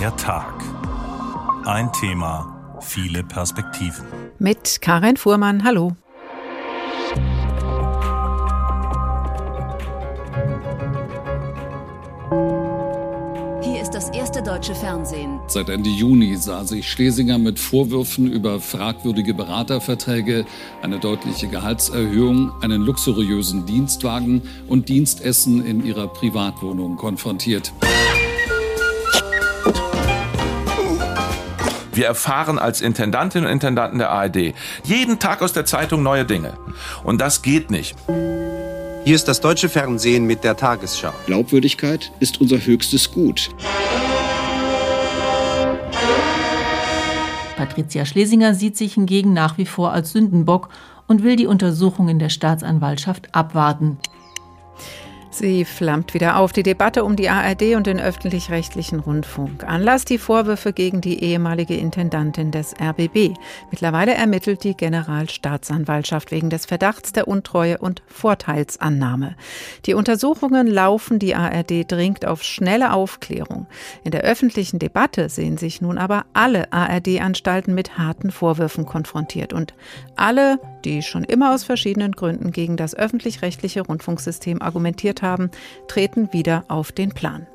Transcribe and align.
Der 0.00 0.16
Tag. 0.16 0.54
Ein 1.66 1.92
Thema, 1.92 2.78
viele 2.80 3.22
Perspektiven. 3.22 4.06
Mit 4.38 4.80
Karin 4.80 5.18
Fuhrmann, 5.18 5.62
hallo. 5.62 5.94
Hier 13.62 13.82
ist 13.82 13.90
das 13.90 14.08
erste 14.08 14.42
deutsche 14.42 14.74
Fernsehen. 14.74 15.38
Seit 15.48 15.68
Ende 15.68 15.90
Juni 15.90 16.34
sah 16.36 16.64
sich 16.64 16.90
Schlesinger 16.90 17.36
mit 17.36 17.58
Vorwürfen 17.58 18.32
über 18.32 18.58
fragwürdige 18.58 19.34
Beraterverträge, 19.34 20.46
eine 20.80 20.98
deutliche 20.98 21.48
Gehaltserhöhung, 21.48 22.52
einen 22.62 22.80
luxuriösen 22.80 23.66
Dienstwagen 23.66 24.40
und 24.66 24.88
Dienstessen 24.88 25.66
in 25.66 25.84
ihrer 25.84 26.08
Privatwohnung 26.08 26.96
konfrontiert. 26.96 27.74
Wir 31.92 32.06
erfahren 32.06 32.58
als 32.58 32.80
Intendantinnen 32.80 33.46
und 33.46 33.52
Intendanten 33.52 33.98
der 33.98 34.10
ARD 34.10 34.54
jeden 34.84 35.18
Tag 35.18 35.42
aus 35.42 35.52
der 35.52 35.64
Zeitung 35.64 36.02
neue 36.02 36.24
Dinge. 36.24 36.54
Und 37.04 37.20
das 37.20 37.42
geht 37.42 37.70
nicht. 37.70 37.96
Hier 39.04 39.16
ist 39.16 39.28
das 39.28 39.40
deutsche 39.40 39.68
Fernsehen 39.68 40.26
mit 40.26 40.44
der 40.44 40.56
Tagesschau. 40.56 41.12
Glaubwürdigkeit 41.26 42.12
ist 42.20 42.40
unser 42.40 42.58
höchstes 42.58 43.10
Gut. 43.10 43.50
Patricia 47.56 48.06
Schlesinger 48.06 48.54
sieht 48.54 48.76
sich 48.76 48.94
hingegen 48.94 49.32
nach 49.32 49.58
wie 49.58 49.66
vor 49.66 49.92
als 49.92 50.12
Sündenbock 50.12 50.68
und 51.06 51.22
will 51.24 51.36
die 51.36 51.46
Untersuchungen 51.46 52.18
der 52.18 52.28
Staatsanwaltschaft 52.28 53.34
abwarten. 53.34 53.98
Sie 55.32 55.64
flammt 55.64 56.12
wieder 56.12 56.38
auf, 56.38 56.52
die 56.52 56.64
Debatte 56.64 57.04
um 57.04 57.14
die 57.14 57.28
ARD 57.28 57.76
und 57.76 57.86
den 57.86 58.00
öffentlich-rechtlichen 58.00 58.98
Rundfunk. 58.98 59.62
Anlass 59.62 60.04
die 60.04 60.18
Vorwürfe 60.18 60.72
gegen 60.72 61.00
die 61.00 61.22
ehemalige 61.22 61.76
Intendantin 61.76 62.50
des 62.50 62.74
RBB. 62.80 63.34
Mittlerweile 63.70 64.14
ermittelt 64.14 64.64
die 64.64 64.76
Generalstaatsanwaltschaft 64.76 66.32
wegen 66.32 66.50
des 66.50 66.66
Verdachts 66.66 67.12
der 67.12 67.28
Untreue 67.28 67.78
und 67.78 68.02
Vorteilsannahme. 68.08 69.36
Die 69.86 69.94
Untersuchungen 69.94 70.66
laufen, 70.66 71.20
die 71.20 71.36
ARD 71.36 71.90
dringt 71.90 72.26
auf 72.26 72.42
schnelle 72.42 72.92
Aufklärung. 72.92 73.68
In 74.02 74.10
der 74.10 74.22
öffentlichen 74.22 74.80
Debatte 74.80 75.28
sehen 75.28 75.58
sich 75.58 75.80
nun 75.80 75.96
aber 75.96 76.26
alle 76.32 76.72
ARD-Anstalten 76.72 77.72
mit 77.72 77.98
harten 77.98 78.32
Vorwürfen 78.32 78.84
konfrontiert 78.84 79.52
und 79.52 79.74
alle, 80.16 80.58
die 80.84 81.02
schon 81.02 81.22
immer 81.22 81.54
aus 81.54 81.62
verschiedenen 81.62 82.12
Gründen 82.12 82.50
gegen 82.50 82.76
das 82.76 82.96
öffentlich-rechtliche 82.96 83.82
Rundfunksystem 83.82 84.60
argumentiert 84.60 85.19
haben, 85.22 85.50
treten 85.88 86.32
wieder 86.32 86.64
auf 86.68 86.92
den 86.92 87.10
Plan. 87.10 87.46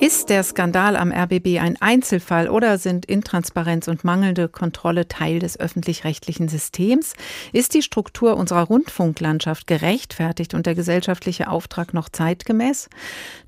Ist 0.00 0.30
der 0.30 0.42
Skandal 0.44 0.96
am 0.96 1.12
RBB 1.12 1.58
ein 1.60 1.76
Einzelfall 1.78 2.48
oder 2.48 2.78
sind 2.78 3.04
Intransparenz 3.04 3.86
und 3.86 4.02
mangelnde 4.02 4.48
Kontrolle 4.48 5.08
Teil 5.08 5.40
des 5.40 5.60
öffentlich-rechtlichen 5.60 6.48
Systems? 6.48 7.12
Ist 7.52 7.74
die 7.74 7.82
Struktur 7.82 8.38
unserer 8.38 8.62
Rundfunklandschaft 8.62 9.66
gerechtfertigt 9.66 10.54
und 10.54 10.64
der 10.64 10.74
gesellschaftliche 10.74 11.50
Auftrag 11.50 11.92
noch 11.92 12.08
zeitgemäß? 12.08 12.88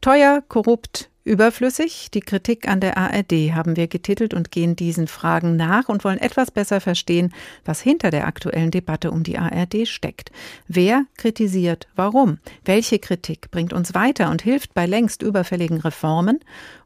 Teuer, 0.03 0.42
korrupt, 0.47 1.08
Überflüssig? 1.25 2.11
Die 2.11 2.20
Kritik 2.20 2.67
an 2.67 2.81
der 2.81 2.97
ARD 2.97 3.55
haben 3.55 3.77
wir 3.77 3.87
getitelt 3.87 4.34
und 4.34 4.51
gehen 4.51 4.75
diesen 4.75 5.06
Fragen 5.06 5.55
nach 5.55 5.89
und 5.89 6.03
wollen 6.03 6.19
etwas 6.19 6.51
besser 6.51 6.81
verstehen, 6.81 7.33
was 7.65 7.81
hinter 7.81 8.11
der 8.11 8.27
aktuellen 8.27 8.73
Debatte 8.73 9.12
um 9.12 9.23
die 9.23 9.39
ARD 9.39 9.87
steckt. 9.87 10.33
Wer 10.67 11.05
kritisiert 11.17 11.87
warum? 11.95 12.39
Welche 12.65 12.98
Kritik 12.98 13.53
bringt 13.53 13.73
uns 13.73 13.95
weiter 13.95 14.31
und 14.31 14.43
hilft 14.43 14.75
bei 14.75 14.84
längst 14.84 15.23
überfälligen 15.23 15.78
Reformen? 15.78 16.41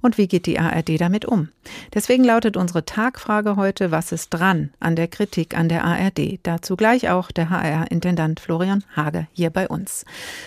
Und 0.06 0.18
wie 0.18 0.28
geht 0.28 0.46
die 0.46 0.60
ARD 0.60 1.00
damit 1.00 1.24
um? 1.24 1.48
Deswegen 1.92 2.22
lautet 2.22 2.56
unsere 2.56 2.84
Tagfrage 2.84 3.56
heute, 3.56 3.90
was 3.90 4.12
ist 4.12 4.30
dran 4.30 4.70
an 4.78 4.94
der 4.94 5.08
Kritik 5.08 5.58
an 5.58 5.68
der 5.68 5.84
ARD? 5.84 6.38
Dazu 6.44 6.76
gleich 6.76 7.10
auch 7.10 7.32
der 7.32 7.50
HR-Intendant 7.50 8.38
Florian 8.38 8.84
Hage 8.94 9.26
hier 9.32 9.50
bei 9.50 9.66
uns. 9.66 10.04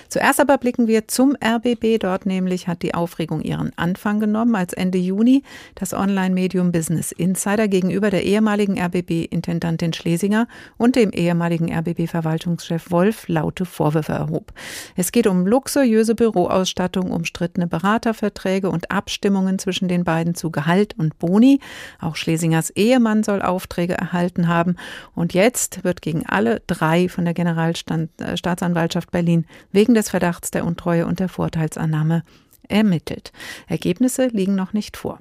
Zuerst 0.07 0.39
aber 0.39 0.57
blicken 0.57 0.87
wir 0.87 1.09
zum 1.09 1.35
RBB. 1.43 1.99
Dort 1.99 2.25
nämlich 2.25 2.69
hat 2.69 2.83
die 2.83 2.93
Aufregung 2.93 3.41
ihren 3.41 3.77
Anfang 3.77 4.21
genommen, 4.21 4.55
als 4.55 4.71
Ende 4.71 4.97
Juni 4.97 5.43
das 5.75 5.93
Online-Medium 5.93 6.71
Business 6.71 7.11
Insider 7.11 7.67
gegenüber 7.67 8.11
der 8.11 8.23
ehemaligen 8.23 8.79
RBB-Intendantin 8.79 9.91
Schlesinger 9.91 10.47
und 10.77 10.95
dem 10.95 11.11
ehemaligen 11.11 11.69
RBB-Verwaltungschef 11.69 12.91
Wolf 12.91 13.27
laute 13.27 13.65
Vorwürfe 13.65 14.13
erhob. 14.13 14.53
Es 14.95 15.11
geht 15.11 15.27
um 15.27 15.45
luxuriöse 15.45 16.15
Büroausstattung, 16.15 17.11
umstrittene 17.11 17.67
Beraterverträge 17.67 18.69
und 18.69 18.89
Abstimmungen 18.89 19.48
zwischen 19.57 19.87
den 19.87 20.03
beiden 20.03 20.35
zu 20.35 20.51
Gehalt 20.51 20.93
und 20.97 21.17
Boni. 21.17 21.59
Auch 21.99 22.15
Schlesingers 22.15 22.69
Ehemann 22.69 23.23
soll 23.23 23.41
Aufträge 23.41 23.93
erhalten 23.93 24.47
haben. 24.47 24.75
Und 25.15 25.33
jetzt 25.33 25.83
wird 25.83 26.01
gegen 26.01 26.25
alle 26.27 26.61
drei 26.67 27.09
von 27.09 27.25
der 27.25 27.33
Generalstaatsanwaltschaft 27.33 29.11
Berlin 29.11 29.45
wegen 29.71 29.93
des 29.93 30.09
Verdachts 30.09 30.51
der 30.51 30.65
Untreue 30.65 31.05
und 31.07 31.19
der 31.19 31.29
Vorteilsannahme 31.29 32.23
ermittelt. 32.67 33.31
Ergebnisse 33.67 34.27
liegen 34.27 34.55
noch 34.55 34.73
nicht 34.73 34.97
vor. 34.97 35.19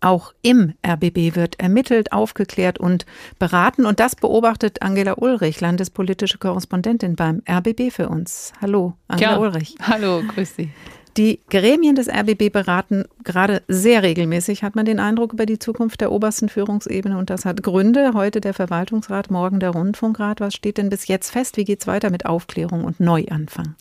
Auch 0.00 0.32
im 0.42 0.74
RBB 0.86 1.34
wird 1.34 1.58
ermittelt, 1.58 2.12
aufgeklärt 2.12 2.78
und 2.78 3.06
beraten. 3.38 3.86
Und 3.86 4.00
das 4.00 4.16
beobachtet 4.16 4.82
Angela 4.82 5.14
Ulrich, 5.16 5.60
landespolitische 5.60 6.38
Korrespondentin 6.38 7.16
beim 7.16 7.42
RBB 7.48 7.90
für 7.90 8.08
uns. 8.08 8.52
Hallo, 8.60 8.94
Angela 9.08 9.32
ja, 9.32 9.38
Ulrich. 9.38 9.76
Hallo, 9.80 10.22
grüß 10.34 10.56
Sie. 10.56 10.70
Die 11.18 11.40
Gremien 11.50 11.96
des 11.96 12.08
RBB 12.08 12.52
beraten 12.52 13.04
gerade 13.24 13.62
sehr 13.66 14.04
regelmäßig, 14.04 14.62
hat 14.62 14.76
man 14.76 14.84
den 14.84 15.00
Eindruck, 15.00 15.32
über 15.32 15.46
die 15.46 15.58
Zukunft 15.58 16.00
der 16.00 16.12
obersten 16.12 16.48
Führungsebene. 16.48 17.18
Und 17.18 17.28
das 17.28 17.44
hat 17.44 17.64
Gründe. 17.64 18.12
Heute 18.14 18.40
der 18.40 18.54
Verwaltungsrat, 18.54 19.28
morgen 19.28 19.58
der 19.58 19.70
Rundfunkrat. 19.70 20.40
Was 20.40 20.54
steht 20.54 20.78
denn 20.78 20.90
bis 20.90 21.08
jetzt 21.08 21.30
fest? 21.30 21.56
Wie 21.56 21.64
geht 21.64 21.80
es 21.80 21.88
weiter 21.88 22.10
mit 22.10 22.24
Aufklärung 22.24 22.84
und 22.84 23.00
Neuanfang? 23.00 23.74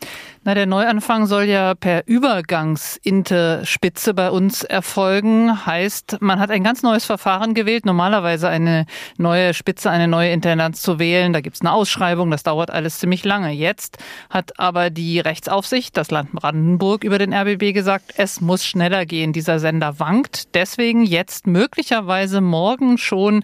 Na, 0.48 0.54
der 0.54 0.66
Neuanfang 0.66 1.26
soll 1.26 1.44
ja 1.44 1.76
per 1.76 2.08
Übergangsinterspitze 2.08 4.14
bei 4.14 4.32
uns 4.32 4.64
erfolgen. 4.64 5.66
Heißt, 5.66 6.22
man 6.22 6.40
hat 6.40 6.52
ein 6.52 6.64
ganz 6.64 6.84
neues 6.84 7.04
Verfahren 7.04 7.54
gewählt. 7.54 7.86
Normalerweise 7.86 8.48
eine 8.48 8.86
neue 9.18 9.54
Spitze, 9.54 9.92
eine 9.92 10.08
neue 10.08 10.32
Intendanz 10.32 10.82
zu 10.82 11.00
wählen. 11.00 11.34
Da 11.34 11.42
gibt 11.42 11.58
es 11.58 11.62
eine 11.62 11.74
Ausschreibung. 11.74 12.32
Das 12.32 12.44
dauert 12.44 12.72
alles 12.72 13.00
ziemlich 13.00 13.26
lange. 13.26 13.52
Jetzt 13.52 13.98
hat 14.30 14.58
aber 14.58 14.90
die 14.90 15.20
Rechtsaufsicht, 15.20 15.98
das 15.98 16.12
Land 16.12 16.32
Brandenburg, 16.32 17.04
über 17.04 17.20
den 17.20 17.34
RBB 17.34 17.74
gesagt, 17.74 18.14
es 18.16 18.40
muss 18.40 18.66
schneller 18.66 19.06
gehen. 19.06 19.34
Dieser 19.34 19.60
Sender 19.60 20.00
wankt. 20.00 20.56
Deswegen 20.56 21.04
jetzt 21.04 21.46
möglicherweise 21.46 22.40
morgen 22.40 22.98
schon 22.98 23.44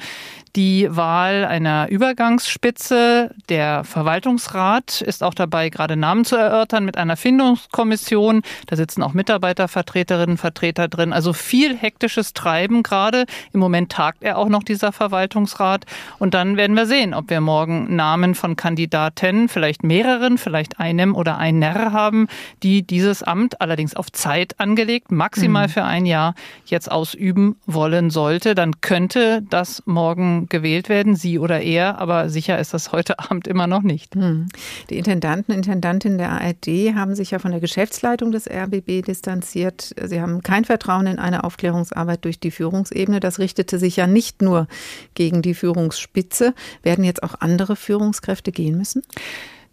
die 0.56 0.88
Wahl 0.90 1.46
einer 1.46 1.90
Übergangsspitze. 1.90 3.32
Der 3.50 3.84
Verwaltungsrat 3.84 5.02
ist 5.02 5.24
auch 5.24 5.34
dabei, 5.34 5.70
gerade 5.70 5.96
Namen 5.96 6.26
zu 6.26 6.36
erörtern 6.36 6.86
mit 6.86 6.98
einer 6.98 7.18
Findungskommission. 7.18 8.44
Da 8.68 8.76
sitzen 8.76 9.02
auch 9.02 9.14
Mitarbeitervertreterinnen, 9.14 10.38
Vertreter 10.38 10.88
drin. 10.88 11.12
Also 11.12 11.34
viel 11.34 11.76
hektisches 11.76 12.34
Treiben 12.34 12.84
gerade. 12.84 13.26
Im 13.52 13.60
Moment 13.60 13.92
tagt 13.92 14.22
er 14.22 14.38
auch 14.38 14.48
noch 14.48 14.64
dieser 14.64 14.92
Verwaltungsrat. 14.92 15.86
Und 16.20 16.36
dann 16.36 16.56
werden 16.56 16.76
wir 16.76 16.86
sehen, 16.86 17.16
ob 17.16 17.30
wir 17.32 17.42
morgen 17.42 17.96
Namen 17.96 18.36
von 18.36 18.56
Kandidaten, 18.56 19.50
vielleicht 19.50 19.84
mehreren, 19.84 20.38
vielleicht 20.38 20.80
einem 20.80 21.16
oder 21.16 21.38
einer 21.38 21.92
haben, 21.92 22.28
die 22.62 22.84
dieses 22.84 23.24
Amt 23.24 23.60
allerdings 23.60 23.96
auf 23.96 24.12
Zeit 24.12 24.60
angelegt, 24.60 25.12
maximal 25.12 25.68
mhm. 25.68 25.72
für 25.72 25.84
ein 25.84 26.06
Jahr 26.06 26.36
jetzt 26.66 26.92
ausüben 26.92 27.56
wollen 27.66 28.12
sollte. 28.12 28.54
Dann 28.54 28.82
könnte 28.82 29.42
das 29.50 29.82
morgen 29.86 30.43
gewählt 30.50 30.90
werden, 30.90 31.16
sie 31.16 31.40
oder 31.40 31.62
er, 31.62 32.00
aber 32.00 32.30
sicher 32.30 32.60
ist 32.60 32.74
das 32.74 32.92
heute 32.92 33.20
Abend 33.20 33.48
immer 33.48 33.68
noch 33.68 33.82
nicht. 33.82 34.16
Hm. 34.16 34.48
Die 34.90 34.98
Intendanten, 34.98 35.54
Intendantinnen 35.54 36.18
der 36.18 36.32
ARD 36.32 36.96
haben 36.96 37.16
sich 37.16 37.32
ja 37.32 37.40
von 37.40 37.52
der 37.52 37.60
Geschäftsleitung 37.60 38.32
des 38.32 38.50
RBB 38.50 39.06
distanziert. 39.06 39.94
Sie 40.04 40.22
haben 40.22 40.42
kein 40.42 40.66
Vertrauen 40.66 41.08
in 41.08 41.20
eine 41.20 41.44
Aufklärungsarbeit 41.44 42.26
durch 42.26 42.40
die 42.40 42.52
Führungsebene. 42.52 43.20
Das 43.20 43.40
richtete 43.40 43.80
sich 43.80 43.96
ja 43.96 44.08
nicht 44.08 44.42
nur 44.42 44.68
gegen 45.16 45.42
die 45.42 45.54
Führungsspitze. 45.54 46.54
Werden 46.82 47.04
jetzt 47.04 47.24
auch 47.24 47.36
andere 47.40 47.76
Führungskräfte 47.76 48.52
gehen 48.52 48.78
müssen? 48.78 49.04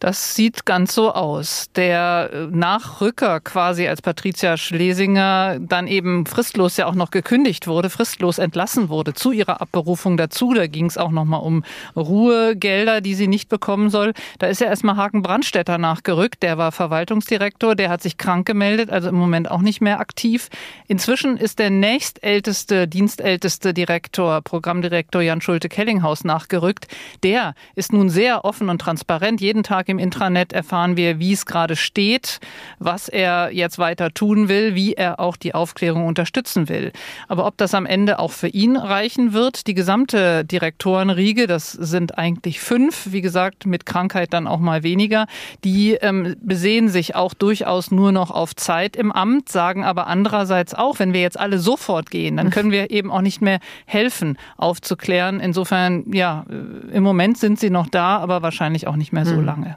Das 0.00 0.35
sieht 0.35 0.64
ganz 0.64 0.94
so 0.94 1.12
aus. 1.12 1.67
Der 1.76 2.31
äh, 2.32 2.47
Nachrücker 2.47 3.38
quasi 3.41 3.87
als 3.87 4.00
Patricia 4.00 4.56
Schlesinger 4.56 5.58
dann 5.61 5.87
eben 5.87 6.25
fristlos 6.25 6.79
ja 6.79 6.87
auch 6.87 6.94
noch 6.94 7.11
gekündigt 7.11 7.67
wurde, 7.67 7.91
fristlos 7.91 8.38
entlassen 8.38 8.88
wurde 8.88 9.12
zu 9.12 9.31
ihrer 9.31 9.61
Abberufung 9.61 10.17
dazu. 10.17 10.55
Da 10.55 10.69
ging 10.69 10.87
es 10.87 10.97
auch 10.97 11.11
noch 11.11 11.26
mal 11.26 11.37
um 11.37 11.64
Ruhegelder, 11.94 13.02
die 13.02 13.14
sie 13.14 13.29
nicht 13.29 13.50
bekommen 13.50 13.91
soll. 13.91 14.14
Da 14.38 14.47
ist 14.47 14.62
ja 14.62 14.69
erstmal 14.69 14.97
Haken 14.97 15.20
Brandstätter 15.20 15.76
nachgerückt. 15.76 16.43
Der 16.43 16.56
war 16.56 16.73
Verwaltungsdirektor, 16.73 17.75
der 17.75 17.91
hat 17.91 18.03
sich 18.03 18.17
krank 18.17 18.46
gemeldet, 18.46 18.88
also 18.88 19.11
im 19.11 19.17
Moment 19.17 19.50
auch 19.50 19.61
nicht 19.61 19.82
mehr 19.82 20.00
aktiv. 20.00 20.49
Inzwischen 20.88 21.37
ist 21.37 21.58
der 21.58 21.69
nächstälteste, 21.69 22.88
dienstälteste 22.88 23.75
Direktor, 23.75 24.41
Programmdirektor 24.41 25.20
Jan 25.20 25.43
Schulte-Kellinghaus 25.43 26.25
nachgerückt. 26.25 26.87
Der 27.23 27.53
ist 27.75 27.93
nun 27.93 28.08
sehr 28.08 28.46
offen 28.46 28.70
und 28.70 28.79
transparent 28.79 29.43
jeden 29.43 29.62
Tag 29.62 29.90
im 29.91 29.99
Intranet 29.99 30.53
erfahren 30.53 30.97
wir, 30.97 31.19
wie 31.19 31.33
es 31.33 31.47
gerade 31.47 31.77
steht, 31.77 32.41
was 32.79 33.09
er 33.09 33.51
jetzt 33.53 33.79
weiter 33.79 34.13
tun 34.13 34.49
will, 34.49 34.75
wie 34.75 34.95
er 34.95 35.21
auch 35.21 35.37
die 35.37 35.55
Aufklärung 35.55 36.07
unterstützen 36.07 36.69
will. 36.69 36.93
Aber 37.29 37.47
ob 37.47 37.57
das 37.57 37.75
am 37.75 37.87
Ende 37.87 38.19
auch 38.19 38.33
für 38.33 38.49
ihn 38.49 38.77
reichen 38.77 39.33
wird, 39.33 39.67
die 39.67 39.75
gesamte 39.75 40.45
Direktorenriege, 40.45 41.47
das 41.47 41.73
sind 41.73 42.19
eigentlich 42.19 42.61
fünf, 42.61 43.13
wie 43.13 43.21
gesagt, 43.21 43.67
mit 43.67 43.87
Krankheit 43.87 44.33
dann 44.33 44.47
auch 44.47 44.61
mal 44.61 44.83
weniger, 44.83 45.27
die 45.65 45.95
ähm, 45.95 46.37
besehen 46.41 46.89
sich 46.89 47.15
auch 47.15 47.35
durchaus 47.35 47.91
nur 47.91 48.13
noch 48.13 48.31
auf 48.31 48.55
Zeit 48.55 48.97
im 48.97 49.13
Amt, 49.13 49.49
sagen 49.49 49.85
aber 49.85 50.07
andererseits 50.07 50.75
auch, 50.75 50.99
wenn 50.99 51.13
wir 51.13 51.21
jetzt 51.21 51.39
alle 51.39 51.59
sofort 51.59 52.11
gehen, 52.11 52.37
dann 52.37 52.51
können 52.51 52.71
wir 52.71 52.91
eben 52.91 53.11
auch 53.11 53.23
nicht 53.23 53.43
mehr 53.43 53.59
helfen, 53.87 54.39
aufzuklären. 54.57 55.41
Insofern, 55.41 56.13
ja, 56.13 56.45
äh, 56.49 56.97
im 56.97 57.03
Moment 57.03 57.39
sind 57.39 57.59
sie 57.59 57.71
noch 57.71 57.89
da, 57.89 58.19
aber 58.19 58.43
wahrscheinlich 58.43 58.87
auch 58.87 58.97
nicht 58.97 59.13
mehr 59.13 59.27
so 59.27 59.37
hm. 59.37 59.45
lange. 59.45 59.77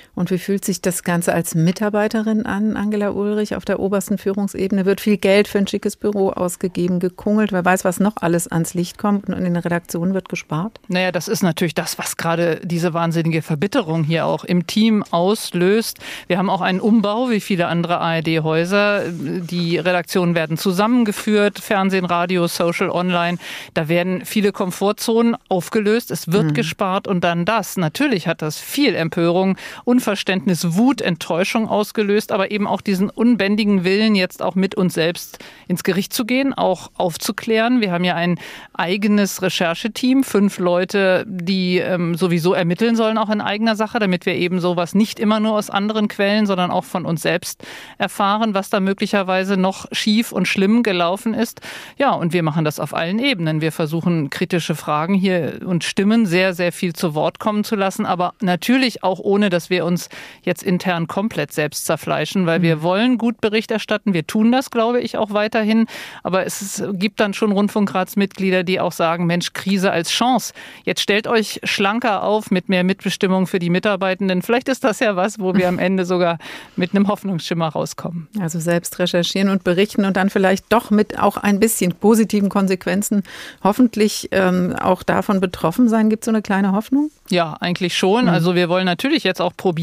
Und 0.13 0.29
wie 0.29 0.37
fühlt 0.37 0.65
sich 0.65 0.81
das 0.81 1.03
Ganze 1.03 1.33
als 1.33 1.55
Mitarbeiterin 1.55 2.45
an, 2.45 2.75
Angela 2.75 3.11
Ulrich? 3.11 3.55
Auf 3.55 3.63
der 3.63 3.79
obersten 3.79 4.17
Führungsebene 4.17 4.85
wird 4.85 4.99
viel 4.99 5.17
Geld 5.17 5.47
für 5.47 5.57
ein 5.57 5.67
schickes 5.67 5.95
Büro 5.95 6.29
ausgegeben, 6.31 6.99
gekungelt. 6.99 7.53
Wer 7.53 7.63
weiß, 7.63 7.85
was 7.85 7.99
noch 7.99 8.17
alles 8.17 8.47
ans 8.47 8.73
Licht 8.73 8.97
kommt 8.97 9.29
und 9.29 9.33
in 9.33 9.45
den 9.45 9.55
Redaktionen 9.55 10.13
wird 10.13 10.27
gespart? 10.27 10.79
Naja, 10.89 11.11
das 11.11 11.27
ist 11.27 11.43
natürlich 11.43 11.75
das, 11.75 11.97
was 11.97 12.17
gerade 12.17 12.59
diese 12.63 12.93
wahnsinnige 12.93 13.41
Verbitterung 13.41 14.03
hier 14.03 14.25
auch 14.25 14.43
im 14.43 14.67
Team 14.67 15.03
auslöst. 15.11 15.99
Wir 16.27 16.37
haben 16.37 16.49
auch 16.49 16.61
einen 16.61 16.81
Umbau, 16.81 17.29
wie 17.29 17.39
viele 17.39 17.67
andere 17.67 17.99
ARD-Häuser. 17.99 19.03
Die 19.09 19.77
Redaktionen 19.77 20.35
werden 20.35 20.57
zusammengeführt, 20.57 21.59
Fernsehen, 21.59 22.05
Radio, 22.05 22.47
Social, 22.47 22.89
Online. 22.89 23.37
Da 23.73 23.87
werden 23.87 24.25
viele 24.25 24.51
Komfortzonen 24.51 25.37
aufgelöst. 25.47 26.11
Es 26.11 26.31
wird 26.31 26.47
mhm. 26.47 26.53
gespart 26.53 27.07
und 27.07 27.23
dann 27.23 27.45
das. 27.45 27.77
Natürlich 27.77 28.27
hat 28.27 28.41
das 28.41 28.59
viel 28.59 28.93
Empörung 28.93 29.55
und 29.85 30.00
Unverständnis, 30.01 30.75
Wut, 30.75 30.99
Enttäuschung 30.99 31.67
ausgelöst, 31.67 32.31
aber 32.31 32.49
eben 32.49 32.65
auch 32.65 32.81
diesen 32.81 33.11
unbändigen 33.11 33.83
Willen, 33.83 34.15
jetzt 34.15 34.41
auch 34.41 34.55
mit 34.55 34.73
uns 34.73 34.95
selbst 34.95 35.37
ins 35.67 35.83
Gericht 35.83 36.11
zu 36.11 36.25
gehen, 36.25 36.55
auch 36.55 36.89
aufzuklären. 36.95 37.81
Wir 37.81 37.91
haben 37.91 38.03
ja 38.03 38.15
ein 38.15 38.39
eigenes 38.73 39.43
Rechercheteam, 39.43 40.23
fünf 40.23 40.57
Leute, 40.57 41.23
die 41.27 41.77
ähm, 41.77 42.15
sowieso 42.15 42.55
ermitteln 42.55 42.95
sollen, 42.95 43.19
auch 43.19 43.29
in 43.29 43.41
eigener 43.41 43.75
Sache, 43.75 43.99
damit 43.99 44.25
wir 44.25 44.33
eben 44.33 44.59
sowas 44.59 44.95
nicht 44.95 45.19
immer 45.19 45.39
nur 45.39 45.53
aus 45.53 45.69
anderen 45.69 46.07
Quellen, 46.07 46.47
sondern 46.47 46.71
auch 46.71 46.83
von 46.83 47.05
uns 47.05 47.21
selbst 47.21 47.63
erfahren, 47.99 48.55
was 48.55 48.71
da 48.71 48.79
möglicherweise 48.79 49.55
noch 49.55 49.85
schief 49.91 50.31
und 50.31 50.47
schlimm 50.47 50.81
gelaufen 50.81 51.35
ist. 51.35 51.61
Ja, 51.99 52.13
und 52.13 52.33
wir 52.33 52.41
machen 52.41 52.65
das 52.65 52.79
auf 52.79 52.95
allen 52.95 53.19
Ebenen. 53.19 53.61
Wir 53.61 53.71
versuchen 53.71 54.31
kritische 54.31 54.73
Fragen 54.73 55.13
hier 55.13 55.59
und 55.63 55.83
Stimmen 55.83 56.25
sehr, 56.25 56.55
sehr 56.55 56.71
viel 56.71 56.93
zu 56.93 57.13
Wort 57.13 57.37
kommen 57.37 57.63
zu 57.63 57.75
lassen, 57.75 58.07
aber 58.07 58.33
natürlich 58.41 59.03
auch 59.03 59.19
ohne, 59.19 59.51
dass 59.51 59.69
wir 59.69 59.85
uns 59.85 59.90
uns 59.91 60.09
jetzt 60.43 60.63
intern 60.63 61.07
komplett 61.07 61.51
selbst 61.51 61.85
zerfleischen, 61.85 62.45
weil 62.45 62.61
wir 62.61 62.77
mhm. 62.77 62.81
wollen 62.83 63.17
gut 63.17 63.41
Bericht 63.41 63.71
erstatten. 63.71 64.13
Wir 64.13 64.25
tun 64.25 64.51
das, 64.51 64.71
glaube 64.71 65.01
ich, 65.01 65.17
auch 65.17 65.31
weiterhin. 65.31 65.87
Aber 66.23 66.45
es 66.45 66.83
gibt 66.93 67.19
dann 67.19 67.33
schon 67.33 67.51
Rundfunkratsmitglieder, 67.51 68.63
die 68.63 68.79
auch 68.79 68.91
sagen, 68.91 69.25
Mensch, 69.25 69.53
Krise 69.53 69.91
als 69.91 70.09
Chance. 70.09 70.53
Jetzt 70.83 71.01
stellt 71.01 71.27
euch 71.27 71.59
schlanker 71.63 72.23
auf 72.23 72.51
mit 72.51 72.69
mehr 72.69 72.83
Mitbestimmung 72.83 73.47
für 73.47 73.59
die 73.59 73.69
Mitarbeitenden. 73.69 74.41
Vielleicht 74.41 74.69
ist 74.69 74.83
das 74.83 74.99
ja 74.99 75.15
was, 75.15 75.39
wo 75.39 75.53
wir 75.55 75.67
am 75.67 75.79
Ende 75.87 76.05
sogar 76.05 76.37
mit 76.75 76.95
einem 76.95 77.07
Hoffnungsschimmer 77.07 77.67
rauskommen. 77.67 78.27
Also 78.39 78.59
selbst 78.59 78.99
recherchieren 78.99 79.49
und 79.49 79.63
berichten 79.63 80.05
und 80.05 80.17
dann 80.17 80.29
vielleicht 80.29 80.65
doch 80.69 80.91
mit 80.91 81.19
auch 81.19 81.37
ein 81.37 81.59
bisschen 81.59 81.93
positiven 81.93 82.49
Konsequenzen 82.49 83.23
hoffentlich 83.63 84.29
ähm, 84.31 84.75
auch 84.75 85.03
davon 85.03 85.41
betroffen 85.41 85.89
sein. 85.89 86.09
Gibt 86.09 86.23
es 86.23 86.25
so 86.25 86.31
eine 86.31 86.41
kleine 86.41 86.71
Hoffnung? 86.71 87.11
Ja, 87.29 87.55
eigentlich 87.59 87.97
schon. 87.97 88.25
Mhm. 88.25 88.29
Also 88.29 88.55
wir 88.55 88.69
wollen 88.69 88.85
natürlich 88.85 89.23
jetzt 89.23 89.41
auch 89.41 89.53
probieren, 89.55 89.80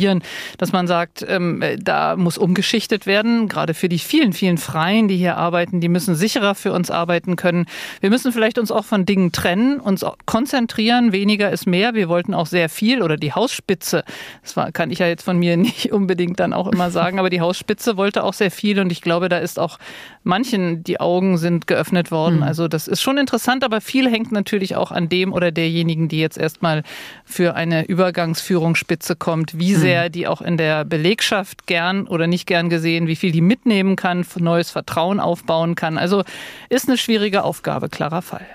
dass 0.59 0.73
man 0.73 0.87
sagt, 0.87 1.25
ähm, 1.29 1.63
da 1.79 2.17
muss 2.17 2.39
umgeschichtet 2.39 3.07
werden. 3.07 3.49
Gerade 3.49 3.75
für 3.75 3.89
die 3.89 3.99
vielen, 3.99 4.33
vielen 4.33 4.59
Freien, 4.59 5.09
die 5.09 5.17
hier 5.17 5.37
arbeiten, 5.37 5.81
die 5.81 5.89
müssen 5.89 6.15
sicherer 6.15 6.55
für 6.55 6.73
uns 6.73 6.91
arbeiten 6.91 7.37
können. 7.37 7.67
Wir 8.01 8.11
müssen 8.11 8.33
vielleicht 8.33 8.59
uns 8.59 8.71
auch 8.71 8.85
von 8.85 9.07
Dingen 9.07 9.33
trennen, 9.33 9.81
uns 9.81 10.05
konzentrieren. 10.27 11.13
Weniger 11.13 11.51
ist 11.51 11.67
mehr. 11.67 11.95
Wir 11.95 12.09
wollten 12.09 12.35
auch 12.35 12.47
sehr 12.47 12.69
viel 12.69 13.03
oder 13.03 13.17
die 13.17 13.33
Hausspitze. 13.33 14.05
Das 14.43 14.57
war, 14.57 14.73
kann 14.73 14.91
ich 14.91 14.99
ja 15.01 15.07
jetzt 15.07 15.23
von 15.23 15.39
mir 15.39 15.57
nicht 15.57 15.93
unbedingt 15.93 16.41
dann 16.41 16.53
auch 16.53 16.69
immer 16.69 16.91
sagen, 16.91 17.19
aber 17.19 17.31
die 17.31 17.41
Hausspitze 17.41 17.97
wollte 17.97 18.25
auch 18.25 18.35
sehr 18.35 18.51
viel 18.51 18.81
und 18.81 18.93
ich 18.93 19.03
glaube, 19.03 19.29
da 19.29 19.39
ist 19.39 19.59
auch 19.59 19.79
manchen 20.25 20.85
die 20.85 21.01
Augen 21.01 21.39
sind 21.39 21.67
geöffnet 21.67 22.11
worden. 22.11 22.37
Mhm. 22.37 22.43
Also 22.43 22.69
das 22.69 22.87
ist 22.87 23.01
schon 23.01 23.19
interessant, 23.19 23.65
aber 23.65 23.81
viel 23.81 24.11
hängt 24.11 24.31
natürlich 24.33 24.77
auch 24.77 24.93
an 24.93 25.09
dem 25.09 25.33
oder 25.33 25.51
derjenigen, 25.51 26.09
die 26.09 26.21
jetzt 26.21 26.39
erstmal 26.39 26.83
für 27.25 27.55
eine 27.55 27.87
Übergangsführungsspitze 27.87 29.17
kommt, 29.17 29.59
wie 29.59 29.75
mhm. 29.75 29.81
Sehr 29.89 30.09
die 30.11 30.27
auch 30.27 30.41
in 30.41 30.57
der 30.57 30.85
Belegschaft 30.85 31.67
gern 31.67 32.07
oder 32.07 32.27
nicht 32.27 32.47
gern 32.47 32.69
gesehen, 32.69 33.07
wie 33.07 33.17
viel 33.17 33.33
die 33.33 33.41
mitnehmen 33.41 33.97
kann, 33.97 34.25
neues 34.39 34.71
Vertrauen 34.71 35.21
aufbauen 35.21 35.75
kann. 35.75 35.99
Also 35.99 36.25
ist 36.69 36.89
eine 36.89 36.99
schwierige 36.99 37.45
Aufgabe, 37.45 37.89
klarer 37.89 38.23
Fall 38.23 38.47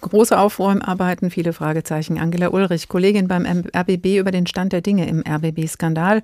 große 0.00 0.38
Aufräumarbeiten, 0.38 1.30
viele 1.30 1.52
Fragezeichen. 1.52 2.18
Angela 2.18 2.48
Ulrich, 2.48 2.88
Kollegin 2.88 3.28
beim 3.28 3.46
RBB 3.46 4.18
über 4.18 4.30
den 4.30 4.46
Stand 4.46 4.72
der 4.72 4.80
Dinge 4.80 5.08
im 5.08 5.22
RBB-Skandal 5.26 6.22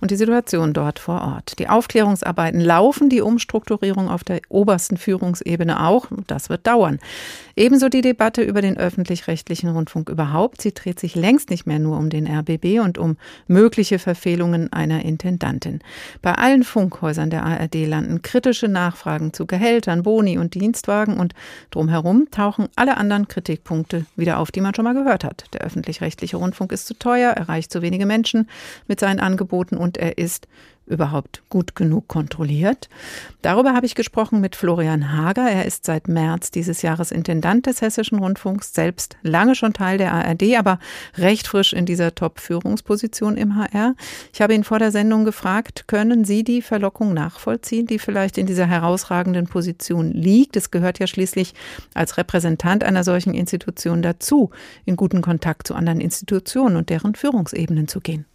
und 0.00 0.10
die 0.10 0.16
Situation 0.16 0.72
dort 0.72 0.98
vor 0.98 1.22
Ort. 1.22 1.58
Die 1.58 1.68
Aufklärungsarbeiten 1.68 2.60
laufen, 2.60 3.08
die 3.08 3.20
Umstrukturierung 3.20 4.08
auf 4.08 4.24
der 4.24 4.40
obersten 4.48 4.96
Führungsebene 4.96 5.84
auch. 5.86 6.06
Das 6.26 6.48
wird 6.48 6.66
dauern. 6.66 6.98
Ebenso 7.54 7.88
die 7.88 8.00
Debatte 8.00 8.42
über 8.42 8.62
den 8.62 8.78
öffentlich-rechtlichen 8.78 9.68
Rundfunk 9.70 10.08
überhaupt. 10.08 10.62
Sie 10.62 10.72
dreht 10.72 10.98
sich 10.98 11.14
längst 11.14 11.50
nicht 11.50 11.66
mehr 11.66 11.78
nur 11.78 11.98
um 11.98 12.08
den 12.08 12.26
RBB 12.26 12.80
und 12.80 12.98
um 12.98 13.16
mögliche 13.46 13.98
Verfehlungen 13.98 14.72
einer 14.72 15.04
Intendantin. 15.04 15.80
Bei 16.22 16.32
allen 16.32 16.64
Funkhäusern 16.64 17.30
der 17.30 17.44
ARD 17.44 17.86
landen 17.86 18.22
kritische 18.22 18.68
Nachfragen 18.68 19.32
zu 19.32 19.46
Gehältern, 19.46 20.02
Boni 20.02 20.38
und 20.38 20.54
Dienstwagen 20.54 21.18
und 21.18 21.34
drumherum 21.70 22.30
tauchen 22.30 22.68
alle 22.76 22.96
anderen 22.96 23.11
Kritikpunkte 23.28 24.06
wieder 24.16 24.38
auf, 24.38 24.50
die 24.50 24.60
man 24.60 24.74
schon 24.74 24.84
mal 24.84 24.94
gehört 24.94 25.24
hat. 25.24 25.44
Der 25.52 25.60
öffentlich-rechtliche 25.60 26.36
Rundfunk 26.36 26.72
ist 26.72 26.86
zu 26.86 26.94
teuer, 26.94 27.32
erreicht 27.32 27.72
zu 27.72 27.82
wenige 27.82 28.06
Menschen 28.06 28.48
mit 28.88 29.00
seinen 29.00 29.20
Angeboten 29.20 29.76
und 29.76 29.96
er 29.96 30.18
ist 30.18 30.48
überhaupt 30.86 31.42
gut 31.48 31.74
genug 31.74 32.08
kontrolliert? 32.08 32.88
Darüber 33.42 33.74
habe 33.74 33.86
ich 33.86 33.94
gesprochen 33.94 34.40
mit 34.40 34.56
Florian 34.56 35.12
Hager. 35.12 35.48
Er 35.48 35.64
ist 35.64 35.84
seit 35.84 36.08
März 36.08 36.50
dieses 36.50 36.82
Jahres 36.82 37.10
Intendant 37.10 37.66
des 37.66 37.80
Hessischen 37.80 38.18
Rundfunks, 38.18 38.74
selbst 38.74 39.16
lange 39.22 39.54
schon 39.54 39.72
Teil 39.72 39.98
der 39.98 40.12
ARD, 40.12 40.56
aber 40.56 40.78
recht 41.16 41.46
frisch 41.46 41.72
in 41.72 41.86
dieser 41.86 42.14
Top-Führungsposition 42.14 43.36
im 43.36 43.56
HR. 43.56 43.94
Ich 44.32 44.40
habe 44.40 44.54
ihn 44.54 44.64
vor 44.64 44.78
der 44.78 44.92
Sendung 44.92 45.24
gefragt, 45.24 45.84
können 45.88 46.24
Sie 46.24 46.44
die 46.44 46.62
Verlockung 46.62 47.14
nachvollziehen, 47.14 47.86
die 47.86 47.98
vielleicht 47.98 48.38
in 48.38 48.46
dieser 48.46 48.66
herausragenden 48.66 49.46
Position 49.46 50.12
liegt? 50.12 50.56
Es 50.56 50.70
gehört 50.70 50.98
ja 50.98 51.06
schließlich 51.06 51.54
als 51.94 52.16
Repräsentant 52.16 52.84
einer 52.84 53.04
solchen 53.04 53.34
Institution 53.34 54.02
dazu, 54.02 54.50
in 54.84 54.96
guten 54.96 55.22
Kontakt 55.22 55.66
zu 55.66 55.74
anderen 55.74 56.00
Institutionen 56.00 56.76
und 56.76 56.90
deren 56.90 57.14
Führungsebenen 57.14 57.88
zu 57.88 58.00
gehen. 58.00 58.26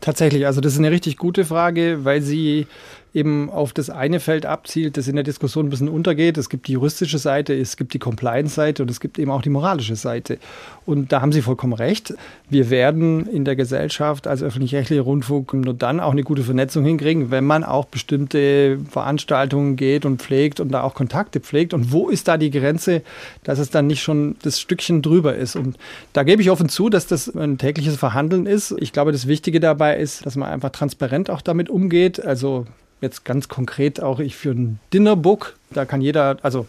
Tatsächlich, 0.00 0.46
also 0.46 0.60
das 0.60 0.72
ist 0.74 0.78
eine 0.78 0.90
richtig 0.90 1.16
gute 1.16 1.44
Frage, 1.44 2.04
weil 2.04 2.22
sie 2.22 2.66
eben 3.12 3.50
auf 3.50 3.72
das 3.72 3.90
eine 3.90 4.20
Feld 4.20 4.46
abzielt, 4.46 4.96
das 4.96 5.08
in 5.08 5.16
der 5.16 5.24
Diskussion 5.24 5.66
ein 5.66 5.70
bisschen 5.70 5.88
untergeht. 5.88 6.38
Es 6.38 6.48
gibt 6.48 6.68
die 6.68 6.72
juristische 6.72 7.18
Seite, 7.18 7.54
es 7.54 7.76
gibt 7.76 7.92
die 7.94 7.98
Compliance-Seite 7.98 8.82
und 8.82 8.90
es 8.90 9.00
gibt 9.00 9.18
eben 9.18 9.30
auch 9.30 9.42
die 9.42 9.50
moralische 9.50 9.96
Seite. 9.96 10.38
Und 10.86 11.12
da 11.12 11.20
haben 11.20 11.32
Sie 11.32 11.42
vollkommen 11.42 11.72
recht. 11.72 12.14
Wir 12.48 12.70
werden 12.70 13.26
in 13.26 13.44
der 13.44 13.56
Gesellschaft 13.56 14.26
als 14.26 14.42
öffentlich-rechtlicher 14.42 15.02
Rundfunk 15.02 15.54
nur 15.54 15.74
dann 15.74 15.98
auch 15.98 16.12
eine 16.12 16.22
gute 16.22 16.42
Vernetzung 16.42 16.84
hinkriegen, 16.84 17.30
wenn 17.30 17.44
man 17.44 17.64
auch 17.64 17.86
bestimmte 17.86 18.78
Veranstaltungen 18.90 19.76
geht 19.76 20.04
und 20.04 20.22
pflegt 20.22 20.60
und 20.60 20.70
da 20.70 20.82
auch 20.82 20.94
Kontakte 20.94 21.40
pflegt. 21.40 21.74
Und 21.74 21.92
wo 21.92 22.08
ist 22.08 22.28
da 22.28 22.36
die 22.36 22.50
Grenze, 22.50 23.02
dass 23.42 23.58
es 23.58 23.70
dann 23.70 23.88
nicht 23.88 24.02
schon 24.02 24.36
das 24.42 24.60
Stückchen 24.60 25.02
drüber 25.02 25.34
ist? 25.34 25.56
Und 25.56 25.76
da 26.12 26.22
gebe 26.22 26.42
ich 26.42 26.50
offen 26.50 26.68
zu, 26.68 26.88
dass 26.88 27.06
das 27.06 27.34
ein 27.34 27.58
tägliches 27.58 27.96
Verhandeln 27.96 28.46
ist. 28.46 28.74
Ich 28.78 28.92
glaube, 28.92 29.10
das 29.10 29.26
Wichtige 29.26 29.58
dabei 29.58 29.96
ist, 29.96 30.24
dass 30.26 30.36
man 30.36 30.48
einfach 30.48 30.70
transparent 30.70 31.28
auch 31.28 31.40
damit 31.40 31.68
umgeht. 31.68 32.24
Also 32.24 32.66
jetzt 33.00 33.24
ganz 33.24 33.48
konkret 33.48 34.02
auch 34.02 34.20
ich 34.20 34.36
für 34.36 34.50
ein 34.50 34.78
Dinnerbook, 34.92 35.56
da 35.70 35.84
kann 35.84 36.00
jeder, 36.00 36.38
also 36.42 36.66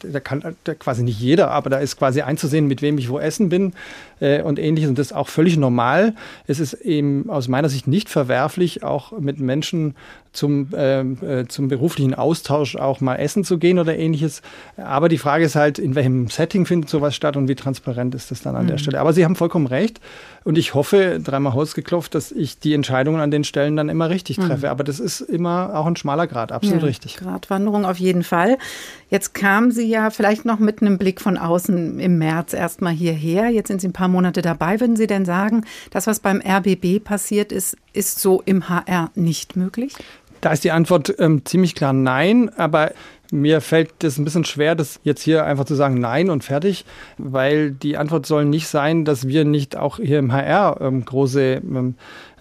da 0.00 0.20
kann 0.20 0.56
da 0.64 0.74
quasi 0.74 1.02
nicht 1.02 1.20
jeder, 1.20 1.50
aber 1.50 1.70
da 1.70 1.78
ist 1.78 1.98
quasi 1.98 2.22
einzusehen, 2.22 2.66
mit 2.66 2.82
wem 2.82 2.98
ich 2.98 3.08
wo 3.08 3.18
essen 3.18 3.48
bin 3.48 3.74
äh, 4.20 4.42
und 4.42 4.58
ähnliches. 4.58 4.88
Und 4.88 4.98
das 4.98 5.08
ist 5.08 5.12
auch 5.12 5.28
völlig 5.28 5.56
normal. 5.56 6.14
Es 6.46 6.60
ist 6.60 6.74
eben 6.74 7.28
aus 7.28 7.48
meiner 7.48 7.68
Sicht 7.68 7.86
nicht 7.86 8.08
verwerflich, 8.08 8.82
auch 8.82 9.12
mit 9.18 9.40
Menschen 9.40 9.94
zum, 10.34 10.68
ähm, 10.76 11.18
äh, 11.22 11.46
zum 11.46 11.68
beruflichen 11.68 12.14
Austausch 12.14 12.76
auch 12.76 13.00
mal 13.00 13.16
essen 13.16 13.44
zu 13.44 13.58
gehen 13.58 13.78
oder 13.78 13.96
ähnliches. 13.96 14.42
Aber 14.76 15.08
die 15.08 15.18
Frage 15.18 15.44
ist 15.44 15.54
halt, 15.54 15.78
in 15.78 15.94
welchem 15.94 16.28
Setting 16.28 16.66
findet 16.66 16.90
sowas 16.90 17.14
statt 17.14 17.36
und 17.36 17.48
wie 17.48 17.54
transparent 17.54 18.14
ist 18.14 18.30
das 18.30 18.42
dann 18.42 18.56
an 18.56 18.64
mhm. 18.64 18.68
der 18.68 18.78
Stelle. 18.78 19.00
Aber 19.00 19.12
Sie 19.12 19.24
haben 19.24 19.36
vollkommen 19.36 19.66
recht. 19.66 20.00
Und 20.44 20.58
ich 20.58 20.74
hoffe, 20.74 21.20
dreimal 21.24 21.54
Holz 21.54 21.74
geklopft, 21.74 22.14
dass 22.14 22.30
ich 22.30 22.58
die 22.58 22.74
Entscheidungen 22.74 23.18
an 23.20 23.30
den 23.30 23.44
Stellen 23.44 23.76
dann 23.76 23.88
immer 23.88 24.10
richtig 24.10 24.36
treffe. 24.36 24.66
Mhm. 24.66 24.72
Aber 24.72 24.84
das 24.84 25.00
ist 25.00 25.22
immer 25.22 25.74
auch 25.74 25.86
ein 25.86 25.96
schmaler 25.96 26.26
Grad, 26.26 26.52
absolut 26.52 26.82
ja, 26.82 26.88
richtig. 26.88 27.16
Gratwanderung 27.16 27.86
auf 27.86 27.98
jeden 27.98 28.22
Fall. 28.22 28.58
Jetzt 29.08 29.32
kam 29.32 29.70
Sie 29.70 29.86
ja 29.86 30.10
vielleicht 30.10 30.44
noch 30.44 30.58
mit 30.58 30.82
einem 30.82 30.98
Blick 30.98 31.22
von 31.22 31.38
außen 31.38 31.98
im 31.98 32.18
März 32.18 32.52
erstmal 32.52 32.92
hierher. 32.92 33.48
Jetzt 33.48 33.68
sind 33.68 33.80
Sie 33.80 33.88
ein 33.88 33.94
paar 33.94 34.08
Monate 34.08 34.42
dabei. 34.42 34.80
Würden 34.80 34.96
Sie 34.96 35.06
denn 35.06 35.24
sagen, 35.24 35.64
das, 35.90 36.06
was 36.06 36.20
beim 36.20 36.42
RBB 36.46 37.02
passiert 37.02 37.50
ist, 37.50 37.76
ist 37.94 38.20
so 38.20 38.42
im 38.44 38.68
HR 38.68 39.10
nicht 39.14 39.56
möglich? 39.56 39.94
Da 40.44 40.52
ist 40.52 40.62
die 40.62 40.72
Antwort 40.72 41.14
ähm, 41.20 41.42
ziemlich 41.46 41.74
klar 41.74 41.94
nein, 41.94 42.50
aber 42.58 42.92
mir 43.32 43.62
fällt 43.62 44.04
es 44.04 44.18
ein 44.18 44.24
bisschen 44.26 44.44
schwer, 44.44 44.74
das 44.74 45.00
jetzt 45.02 45.22
hier 45.22 45.46
einfach 45.46 45.64
zu 45.64 45.74
sagen 45.74 45.98
Nein 46.00 46.28
und 46.28 46.44
fertig, 46.44 46.84
weil 47.16 47.70
die 47.70 47.96
Antwort 47.96 48.26
soll 48.26 48.44
nicht 48.44 48.68
sein, 48.68 49.06
dass 49.06 49.26
wir 49.26 49.46
nicht 49.46 49.74
auch 49.74 49.96
hier 49.96 50.18
im 50.18 50.32
HR 50.32 50.82
ähm, 50.82 51.02
große 51.02 51.62
ähm, 51.64 51.94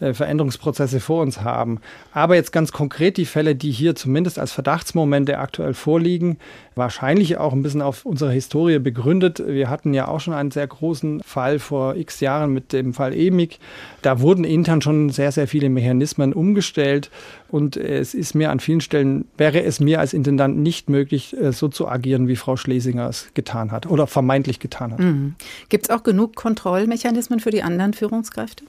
äh, 0.04 0.14
Veränderungsprozesse 0.14 1.00
vor 1.00 1.22
uns 1.22 1.42
haben. 1.42 1.80
Aber 2.12 2.36
jetzt 2.36 2.52
ganz 2.52 2.72
konkret 2.72 3.18
die 3.18 3.26
Fälle, 3.26 3.56
die 3.56 3.72
hier 3.72 3.96
zumindest 3.96 4.38
als 4.38 4.52
Verdachtsmomente 4.52 5.40
aktuell 5.40 5.74
vorliegen, 5.74 6.38
wahrscheinlich 6.76 7.38
auch 7.38 7.54
ein 7.54 7.64
bisschen 7.64 7.82
auf 7.82 8.06
unserer 8.06 8.32
Historie 8.32 8.80
begründet. 8.80 9.42
Wir 9.46 9.70
hatten 9.70 9.94
ja 9.94 10.08
auch 10.08 10.20
schon 10.20 10.34
einen 10.34 10.52
sehr 10.52 10.68
großen 10.68 11.22
Fall 11.24 11.60
vor 11.60 11.96
x 11.96 12.20
Jahren 12.20 12.54
mit 12.54 12.74
dem 12.74 12.94
Fall 12.94 13.14
EMIG. 13.14 13.60
Da 14.02 14.20
wurden 14.20 14.44
intern 14.44 14.82
schon 14.82 15.10
sehr, 15.10 15.32
sehr 15.32 15.48
viele 15.48 15.70
Mechanismen 15.70 16.34
umgestellt 16.34 17.10
und 17.50 17.78
es 17.78 18.14
ist 18.14 18.34
mir 18.34 18.50
an 18.50 18.60
vielen 18.60 18.82
Stellen, 18.82 19.26
wäre 19.38 19.64
es 19.64 19.80
mir 19.80 20.00
als 20.00 20.14
Intendant 20.14 20.58
nicht 20.58 20.90
möglich, 20.90 21.36
äh, 21.40 21.52
so 21.54 21.68
zu 21.68 21.88
agieren, 21.88 22.28
wie 22.28 22.36
Frau 22.36 22.58
Schlesinger 22.58 23.08
es 23.08 23.28
getan 23.36 23.72
hat 23.72 23.86
oder 23.86 24.08
vermeintlich 24.08 24.60
getan 24.60 24.94
hat. 24.94 25.00
Mhm. 25.00 25.36
Gibt 25.70 25.86
es 25.86 25.90
auch 25.90 26.04
genug 26.04 26.36
Kontrollmechanismen 26.36 27.40
für 27.40 27.52
die 27.52 27.64
anderen 27.64 27.94
Führungskräfte? 27.94 28.66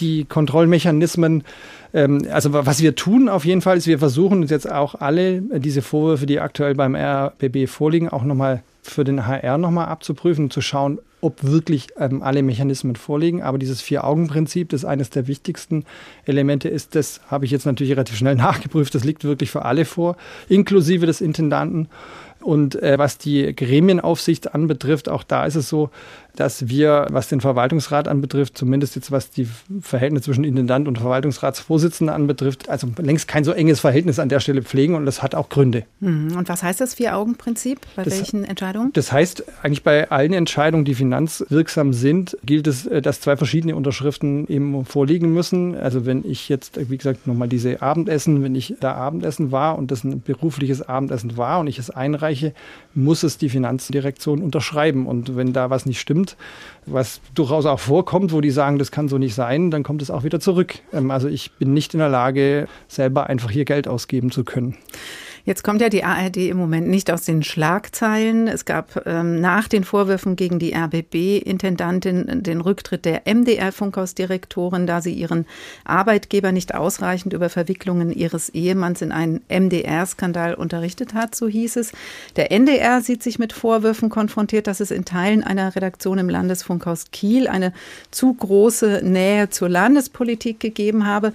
Die 0.00 0.24
Kontrollmechanismen. 0.24 1.44
Ähm, 1.92 2.26
also 2.30 2.52
was 2.52 2.82
wir 2.82 2.94
tun 2.94 3.28
auf 3.28 3.44
jeden 3.44 3.60
Fall 3.60 3.76
ist, 3.76 3.86
wir 3.86 3.98
versuchen 3.98 4.42
uns 4.42 4.50
jetzt 4.50 4.70
auch 4.70 4.94
alle 4.96 5.40
diese 5.40 5.82
Vorwürfe, 5.82 6.26
die 6.26 6.40
aktuell 6.40 6.74
beim 6.74 6.94
RBB 6.94 7.68
vorliegen, 7.68 8.08
auch 8.08 8.24
nochmal 8.24 8.62
für 8.82 9.04
den 9.04 9.26
HR 9.26 9.58
nochmal 9.58 9.86
abzuprüfen, 9.86 10.50
zu 10.50 10.60
schauen, 10.60 10.98
ob 11.20 11.42
wirklich 11.42 11.88
ähm, 11.98 12.22
alle 12.22 12.42
Mechanismen 12.42 12.96
vorliegen. 12.96 13.42
Aber 13.42 13.56
dieses 13.56 13.80
Vier-Augen-Prinzip, 13.80 14.68
das 14.68 14.84
eines 14.84 15.08
der 15.08 15.26
wichtigsten 15.26 15.84
Elemente 16.26 16.68
ist, 16.68 16.94
das 16.94 17.22
habe 17.28 17.46
ich 17.46 17.50
jetzt 17.50 17.64
natürlich 17.64 17.92
relativ 17.92 18.16
schnell 18.16 18.34
nachgeprüft. 18.36 18.94
Das 18.94 19.04
liegt 19.04 19.24
wirklich 19.24 19.50
für 19.50 19.64
alle 19.64 19.86
vor, 19.86 20.16
inklusive 20.48 21.06
des 21.06 21.22
Intendanten. 21.22 21.88
Und 22.40 22.80
äh, 22.82 22.98
was 22.98 23.16
die 23.16 23.56
Gremienaufsicht 23.56 24.54
anbetrifft, 24.54 25.08
auch 25.08 25.22
da 25.22 25.46
ist 25.46 25.54
es 25.54 25.70
so, 25.70 25.88
dass 26.36 26.68
wir, 26.68 27.06
was 27.10 27.28
den 27.28 27.40
Verwaltungsrat 27.40 28.08
anbetrifft, 28.08 28.58
zumindest 28.58 28.96
jetzt 28.96 29.10
was 29.10 29.30
die 29.30 29.48
Verhältnisse 29.80 30.24
zwischen 30.24 30.44
Intendant 30.44 30.88
und 30.88 30.98
Verwaltungsratsvorsitzenden 30.98 32.14
anbetrifft, 32.14 32.68
also 32.68 32.88
längst 32.98 33.28
kein 33.28 33.44
so 33.44 33.52
enges 33.52 33.80
Verhältnis 33.80 34.18
an 34.18 34.28
der 34.28 34.40
Stelle 34.40 34.62
pflegen 34.62 34.94
und 34.94 35.06
das 35.06 35.22
hat 35.22 35.34
auch 35.34 35.48
Gründe. 35.48 35.84
Mhm. 36.00 36.36
Und 36.36 36.48
was 36.48 36.62
heißt 36.62 36.80
das 36.80 36.94
Vier-Augen-Prinzip? 36.94 37.80
Bei 37.96 38.02
das, 38.02 38.18
welchen 38.18 38.44
Entscheidungen? 38.44 38.90
Das 38.94 39.12
heißt, 39.12 39.44
eigentlich 39.62 39.82
bei 39.82 40.10
allen 40.10 40.32
Entscheidungen, 40.32 40.84
die 40.84 40.94
finanzwirksam 40.94 41.92
sind, 41.92 42.36
gilt 42.44 42.66
es, 42.66 42.86
äh, 42.86 43.00
dass 43.00 43.20
zwei 43.20 43.36
verschiedene 43.36 43.76
Unterschriften 43.76 44.48
eben 44.48 44.84
vorliegen 44.84 45.32
müssen. 45.32 45.76
Also 45.76 46.06
wenn 46.06 46.24
ich 46.24 46.48
jetzt, 46.48 46.90
wie 46.90 46.96
gesagt, 46.96 47.26
nochmal 47.26 47.48
diese 47.48 47.82
Abendessen, 47.82 48.42
wenn 48.42 48.54
ich 48.54 48.74
da 48.80 48.94
Abendessen 48.94 49.52
war 49.52 49.78
und 49.78 49.90
das 49.90 50.04
ein 50.04 50.22
berufliches 50.22 50.82
Abendessen 50.82 51.36
war 51.36 51.60
und 51.60 51.66
ich 51.66 51.78
es 51.78 51.90
einreiche, 51.90 52.52
muss 52.94 53.22
es 53.22 53.38
die 53.38 53.48
Finanzdirektion 53.48 54.42
unterschreiben. 54.42 55.06
Und 55.06 55.36
wenn 55.36 55.52
da 55.52 55.70
was 55.70 55.86
nicht 55.86 56.00
stimmt, 56.00 56.23
was 56.86 57.20
durchaus 57.34 57.66
auch 57.66 57.80
vorkommt, 57.80 58.32
wo 58.32 58.40
die 58.40 58.50
sagen, 58.50 58.78
das 58.78 58.90
kann 58.90 59.08
so 59.08 59.18
nicht 59.18 59.34
sein, 59.34 59.70
dann 59.70 59.82
kommt 59.82 60.02
es 60.02 60.10
auch 60.10 60.24
wieder 60.24 60.40
zurück. 60.40 60.76
Ähm, 60.92 61.10
also 61.10 61.28
ich 61.28 61.52
bin 61.52 61.72
nicht 61.72 61.94
in 61.94 62.00
der 62.00 62.08
Lage, 62.08 62.68
selber 62.88 63.26
einfach 63.28 63.50
hier 63.50 63.64
Geld 63.64 63.88
ausgeben 63.88 64.30
zu 64.30 64.44
können. 64.44 64.76
Jetzt 65.46 65.62
kommt 65.62 65.82
ja 65.82 65.90
die 65.90 66.04
ARD 66.04 66.38
im 66.38 66.56
Moment 66.56 66.88
nicht 66.88 67.10
aus 67.10 67.26
den 67.26 67.42
Schlagzeilen. 67.42 68.48
Es 68.48 68.64
gab 68.64 69.06
ähm, 69.06 69.42
nach 69.42 69.68
den 69.68 69.84
Vorwürfen 69.84 70.36
gegen 70.36 70.58
die 70.58 70.74
RBB-Intendantin 70.74 72.42
den 72.42 72.62
Rücktritt 72.62 73.04
der 73.04 73.22
MDR-Funkhausdirektorin, 73.26 74.86
da 74.86 75.02
sie 75.02 75.12
ihren 75.12 75.44
Arbeitgeber 75.84 76.50
nicht 76.50 76.74
ausreichend 76.74 77.34
über 77.34 77.50
Verwicklungen 77.50 78.10
ihres 78.10 78.48
Ehemanns 78.48 79.02
in 79.02 79.12
einen 79.12 79.42
MDR-Skandal 79.50 80.54
unterrichtet 80.54 81.12
hat, 81.12 81.34
so 81.34 81.46
hieß 81.46 81.76
es. 81.76 81.92
Der 82.36 82.50
NDR 82.50 83.02
sieht 83.02 83.22
sich 83.22 83.38
mit 83.38 83.52
Vorwürfen 83.52 84.08
konfrontiert, 84.08 84.66
dass 84.66 84.80
es 84.80 84.90
in 84.90 85.04
Teilen 85.04 85.44
einer 85.44 85.76
Redaktion 85.76 86.16
im 86.16 86.30
Landesfunkhaus 86.30 87.10
Kiel 87.12 87.48
eine 87.48 87.74
zu 88.10 88.32
große 88.32 89.02
Nähe 89.04 89.50
zur 89.50 89.68
Landespolitik 89.68 90.58
gegeben 90.58 91.06
habe. 91.06 91.34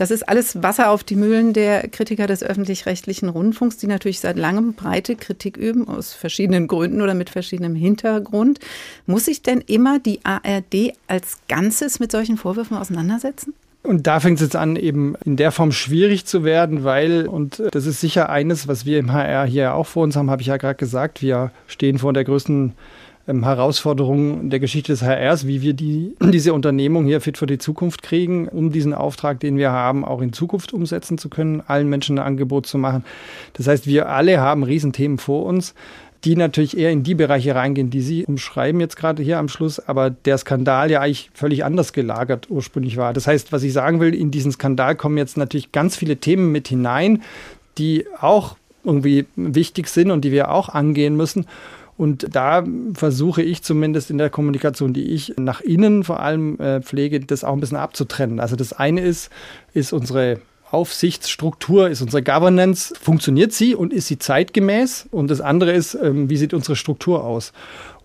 Das 0.00 0.10
ist 0.10 0.26
alles 0.30 0.62
Wasser 0.62 0.88
auf 0.88 1.04
die 1.04 1.14
Mühlen 1.14 1.52
der 1.52 1.86
Kritiker 1.86 2.26
des 2.26 2.42
öffentlich-rechtlichen 2.42 3.28
Rundfunks, 3.28 3.76
die 3.76 3.86
natürlich 3.86 4.20
seit 4.20 4.38
langem 4.38 4.72
breite 4.72 5.14
Kritik 5.14 5.58
üben, 5.58 5.88
aus 5.88 6.14
verschiedenen 6.14 6.68
Gründen 6.68 7.02
oder 7.02 7.12
mit 7.12 7.28
verschiedenem 7.28 7.74
Hintergrund. 7.74 8.60
Muss 9.04 9.26
sich 9.26 9.42
denn 9.42 9.60
immer 9.60 9.98
die 9.98 10.20
ARD 10.24 10.94
als 11.06 11.40
Ganzes 11.50 12.00
mit 12.00 12.12
solchen 12.12 12.38
Vorwürfen 12.38 12.78
auseinandersetzen? 12.78 13.52
Und 13.82 14.06
da 14.06 14.20
fängt 14.20 14.38
es 14.38 14.42
jetzt 14.42 14.56
an, 14.56 14.76
eben 14.76 15.16
in 15.26 15.36
der 15.36 15.52
Form 15.52 15.70
schwierig 15.70 16.24
zu 16.24 16.44
werden, 16.44 16.82
weil, 16.82 17.26
und 17.26 17.62
das 17.70 17.84
ist 17.84 18.00
sicher 18.00 18.30
eines, 18.30 18.68
was 18.68 18.86
wir 18.86 18.98
im 19.00 19.12
HR 19.12 19.44
hier 19.44 19.74
auch 19.74 19.86
vor 19.86 20.04
uns 20.04 20.16
haben, 20.16 20.30
habe 20.30 20.40
ich 20.40 20.48
ja 20.48 20.56
gerade 20.56 20.76
gesagt, 20.76 21.20
wir 21.20 21.52
stehen 21.66 21.98
vor 21.98 22.14
der 22.14 22.24
größten 22.24 22.72
ähm, 23.30 23.44
Herausforderungen 23.44 24.50
der 24.50 24.60
Geschichte 24.60 24.92
des 24.92 25.02
HRs, 25.02 25.46
wie 25.46 25.62
wir 25.62 25.74
die, 25.74 26.14
diese 26.20 26.52
Unternehmung 26.52 27.04
hier 27.04 27.20
fit 27.20 27.38
für 27.38 27.46
die 27.46 27.58
Zukunft 27.58 28.02
kriegen, 28.02 28.48
um 28.48 28.72
diesen 28.72 28.92
Auftrag, 28.92 29.40
den 29.40 29.56
wir 29.56 29.70
haben, 29.70 30.04
auch 30.04 30.20
in 30.20 30.32
Zukunft 30.32 30.72
umsetzen 30.72 31.16
zu 31.16 31.28
können, 31.28 31.62
allen 31.66 31.88
Menschen 31.88 32.18
ein 32.18 32.26
Angebot 32.26 32.66
zu 32.66 32.78
machen. 32.78 33.04
Das 33.54 33.66
heißt, 33.66 33.86
wir 33.86 34.08
alle 34.08 34.40
haben 34.40 34.62
Riesenthemen 34.62 35.18
vor 35.18 35.46
uns 35.46 35.74
die 36.24 36.36
natürlich 36.36 36.76
eher 36.76 36.90
in 36.90 37.02
die 37.02 37.14
Bereiche 37.14 37.54
reingehen, 37.54 37.90
die 37.90 38.02
Sie 38.02 38.26
umschreiben 38.26 38.80
jetzt 38.80 38.96
gerade 38.96 39.22
hier 39.22 39.38
am 39.38 39.48
Schluss, 39.48 39.80
aber 39.80 40.10
der 40.10 40.36
Skandal 40.36 40.90
ja 40.90 41.00
eigentlich 41.00 41.30
völlig 41.32 41.64
anders 41.64 41.92
gelagert 41.92 42.50
ursprünglich 42.50 42.96
war. 42.98 43.12
Das 43.14 43.26
heißt, 43.26 43.52
was 43.52 43.62
ich 43.62 43.72
sagen 43.72 44.00
will, 44.00 44.14
in 44.14 44.30
diesen 44.30 44.52
Skandal 44.52 44.96
kommen 44.96 45.16
jetzt 45.16 45.38
natürlich 45.38 45.72
ganz 45.72 45.96
viele 45.96 46.18
Themen 46.18 46.52
mit 46.52 46.68
hinein, 46.68 47.22
die 47.78 48.06
auch 48.20 48.56
irgendwie 48.84 49.26
wichtig 49.36 49.88
sind 49.88 50.10
und 50.10 50.22
die 50.22 50.32
wir 50.32 50.50
auch 50.50 50.68
angehen 50.68 51.16
müssen. 51.16 51.46
Und 52.00 52.34
da 52.34 52.64
versuche 52.94 53.42
ich 53.42 53.62
zumindest 53.62 54.10
in 54.10 54.16
der 54.16 54.30
Kommunikation, 54.30 54.94
die 54.94 55.04
ich 55.10 55.34
nach 55.36 55.60
innen 55.60 56.02
vor 56.02 56.20
allem 56.20 56.58
äh, 56.58 56.80
pflege, 56.80 57.20
das 57.20 57.44
auch 57.44 57.52
ein 57.52 57.60
bisschen 57.60 57.76
abzutrennen. 57.76 58.40
Also 58.40 58.56
das 58.56 58.72
eine 58.72 59.02
ist, 59.02 59.28
ist 59.74 59.92
unsere 59.92 60.40
Aufsichtsstruktur, 60.70 61.90
ist 61.90 62.00
unsere 62.00 62.22
Governance, 62.22 62.94
funktioniert 62.98 63.52
sie 63.52 63.74
und 63.74 63.92
ist 63.92 64.06
sie 64.06 64.18
zeitgemäß? 64.18 65.08
Und 65.10 65.30
das 65.30 65.42
andere 65.42 65.72
ist, 65.72 65.92
ähm, 65.92 66.30
wie 66.30 66.38
sieht 66.38 66.54
unsere 66.54 66.74
Struktur 66.74 67.22
aus? 67.22 67.52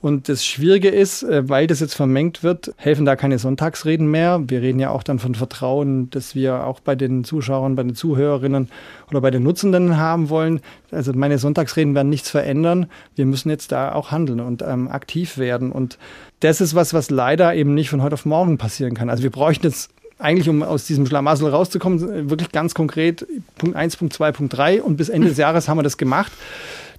Und 0.02 0.30
das 0.30 0.46
Schwierige 0.46 0.90
ist, 0.90 1.24
äh, 1.24 1.50
weil 1.50 1.68
das 1.68 1.80
jetzt 1.80 1.96
vermengt 1.96 2.44
wird, 2.44 2.74
helfen 2.78 3.06
da 3.06 3.16
keine 3.16 3.40
Sonntagsreden 3.40 4.10
mehr. 4.10 4.42
Wir 4.48 4.62
reden 4.62 4.80
ja 4.80 4.90
auch 4.90 5.04
dann 5.04 5.20
von 5.20 5.36
Vertrauen, 5.36 6.10
das 6.12 6.36
wir 6.36 6.66
auch 6.66 6.80
bei 6.80 6.96
den 6.96 7.24
Zuschauern, 7.24 7.76
bei 7.76 7.84
den 7.84 7.96
Zuhörerinnen 7.96 8.70
oder 9.10 9.22
bei 9.22 9.32
den 9.32 9.44
Nutzenden 9.44 9.98
haben 9.98 10.30
wollen. 10.30 10.62
Also 10.92 11.14
meine 11.14 11.38
Sonntagsreden 11.38 11.96
werden 11.96 12.10
nichts 12.10 12.30
verändern. 12.30 12.88
Wir 13.16 13.26
müssen 13.26 13.50
jetzt 13.50 13.72
da 13.72 13.94
auch 13.94 14.12
handeln 14.12 14.40
und 14.40 14.62
ähm, 14.62 14.88
aktiv 14.88 15.38
werden. 15.38 15.72
Und 15.72 15.98
das 16.40 16.62
ist 16.62 16.76
was, 16.76 16.94
was 16.94 17.10
leider 17.10 17.56
eben 17.56 17.74
nicht 17.74 17.90
von 17.90 18.02
heute 18.02 18.14
auf 18.14 18.26
morgen 18.26 18.58
passieren 18.58 18.94
kann. 18.94 19.10
Also 19.10 19.24
wir 19.24 19.32
bräuchten 19.32 19.66
jetzt 19.66 19.90
eigentlich, 20.18 20.48
um 20.48 20.64
aus 20.64 20.86
diesem 20.86 21.06
Schlamassel 21.06 21.50
rauszukommen, 21.50 22.30
wirklich 22.30 22.52
ganz 22.52 22.74
konkret 22.74 23.26
Punkt 23.58 23.76
1, 23.76 23.98
Punkt 23.98 24.14
2, 24.14 24.32
Punkt 24.32 24.58
3 24.58 24.82
und 24.82 24.98
bis 24.98 25.10
Ende 25.10 25.28
des 25.28 25.38
Jahres 25.38 25.68
haben 25.68 25.78
wir 25.78 25.84
das 25.84 25.98
gemacht. 25.98 26.32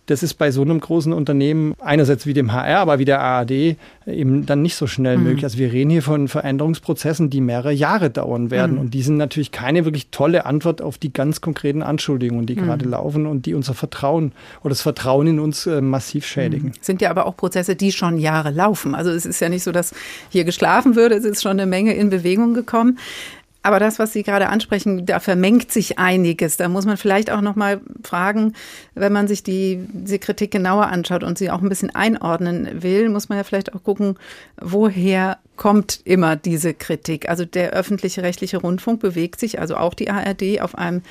Das 0.07 0.23
ist 0.23 0.35
bei 0.35 0.51
so 0.51 0.63
einem 0.63 0.81
großen 0.81 1.13
Unternehmen 1.13 1.75
einerseits 1.81 2.27
wie 2.27 2.35
dem 2.35 2.53
HR, 2.53 2.79
aber 2.79 2.99
wie 2.99 3.05
der 3.05 3.21
ARD 3.21 3.77
eben 4.07 4.47
dann 4.47 4.63
nicht 4.63 4.77
so 4.77 4.87
schnell 4.87 5.19
mhm. 5.19 5.25
möglich. 5.25 5.45
Also 5.45 5.59
wir 5.59 5.73
reden 5.73 5.91
hier 5.91 6.03
von 6.03 6.29
Veränderungsprozessen, 6.29 7.29
die 7.29 7.41
mehrere 7.41 7.73
Jahre 7.73 8.11
dauern 8.11 8.51
werden. 8.51 8.75
Mhm. 8.75 8.81
Und 8.81 8.95
die 8.95 9.03
sind 9.03 9.17
natürlich 9.17 9.51
keine 9.51 9.85
wirklich 9.85 10.09
tolle 10.11 10.47
Antwort 10.47 10.81
auf 10.81 10.99
die 10.99 11.13
ganz 11.13 11.41
konkreten 11.41 11.83
Anschuldigungen, 11.83 12.47
die 12.47 12.55
mhm. 12.55 12.67
gerade 12.67 12.85
laufen 12.85 13.27
und 13.27 13.47
die 13.47 13.55
unser 13.55 13.75
Vertrauen 13.75 14.33
oder 14.61 14.71
das 14.71 14.83
Vertrauen 14.83 15.27
in 15.27 15.41
uns 15.41 15.67
äh, 15.67 15.81
massiv 15.81 16.25
schädigen. 16.25 16.69
Mhm. 16.69 16.75
Sind 16.81 17.03
ja 17.03 17.11
aber 17.11 17.27
auch 17.27 17.37
Prozesse, 17.37 17.75
die 17.75 17.93
schon 17.93 18.19
Jahre 18.19 18.51
laufen. 18.51 18.95
Also 18.95 19.11
es 19.11 19.27
ist 19.27 19.41
ja 19.41 19.49
nicht 19.49 19.65
so, 19.65 19.73
dass 19.73 19.93
hier 20.31 20.45
geschlafen 20.45 20.95
würde. 20.95 21.17
Es 21.17 21.25
ist 21.25 21.43
schon 21.43 21.53
eine 21.53 21.67
Menge 21.67 21.95
in 21.95 22.11
Bewegung 22.11 22.55
gekommen. 22.55 22.99
Aber 23.67 23.81
das, 23.81 23.99
was 23.99 24.13
Sie 24.13 24.23
gerade 24.23 24.49
ansprechen, 24.49 25.07
da 25.07 25.19
vermengt 25.19 25.73
sich 25.73 25.99
einiges. 25.99 26.57
Da 26.57 26.69
muss 26.69 26.87
man 26.87 26.97
vielleicht 26.97 27.33
auch 27.33 27.41
noch 27.41 27.57
mal 27.57 27.81
fragen, 28.05 28.53
wenn 28.95 29.13
man 29.13 29.27
sich 29.27 29.43
die, 29.43 29.85
diese 29.93 30.21
Kritik 30.21 30.53
genauer 30.53 30.87
anschaut 30.87 31.25
und 31.25 31.37
sie 31.37 31.51
auch 31.51 31.61
ein 31.61 31.69
bisschen 31.69 31.93
einordnen 31.93 32.85
will, 32.85 33.09
muss 33.09 33.29
man 33.29 33.39
ja 33.39 33.43
vielleicht 33.43 33.75
auch 33.75 33.83
gucken, 33.83 34.19
woher 34.61 35.39
kommt 35.57 36.01
immer 36.05 36.37
diese 36.37 36.75
Kritik. 36.75 37.29
Also 37.29 37.45
der 37.45 37.71
öffentlich-rechtliche 37.73 38.59
Rundfunk 38.59 39.01
bewegt 39.01 39.41
sich, 39.41 39.59
also 39.59 39.77
auch 39.77 39.95
die 39.95 40.11
ARD, 40.11 40.61
auf 40.61 40.79
einem 40.79 41.03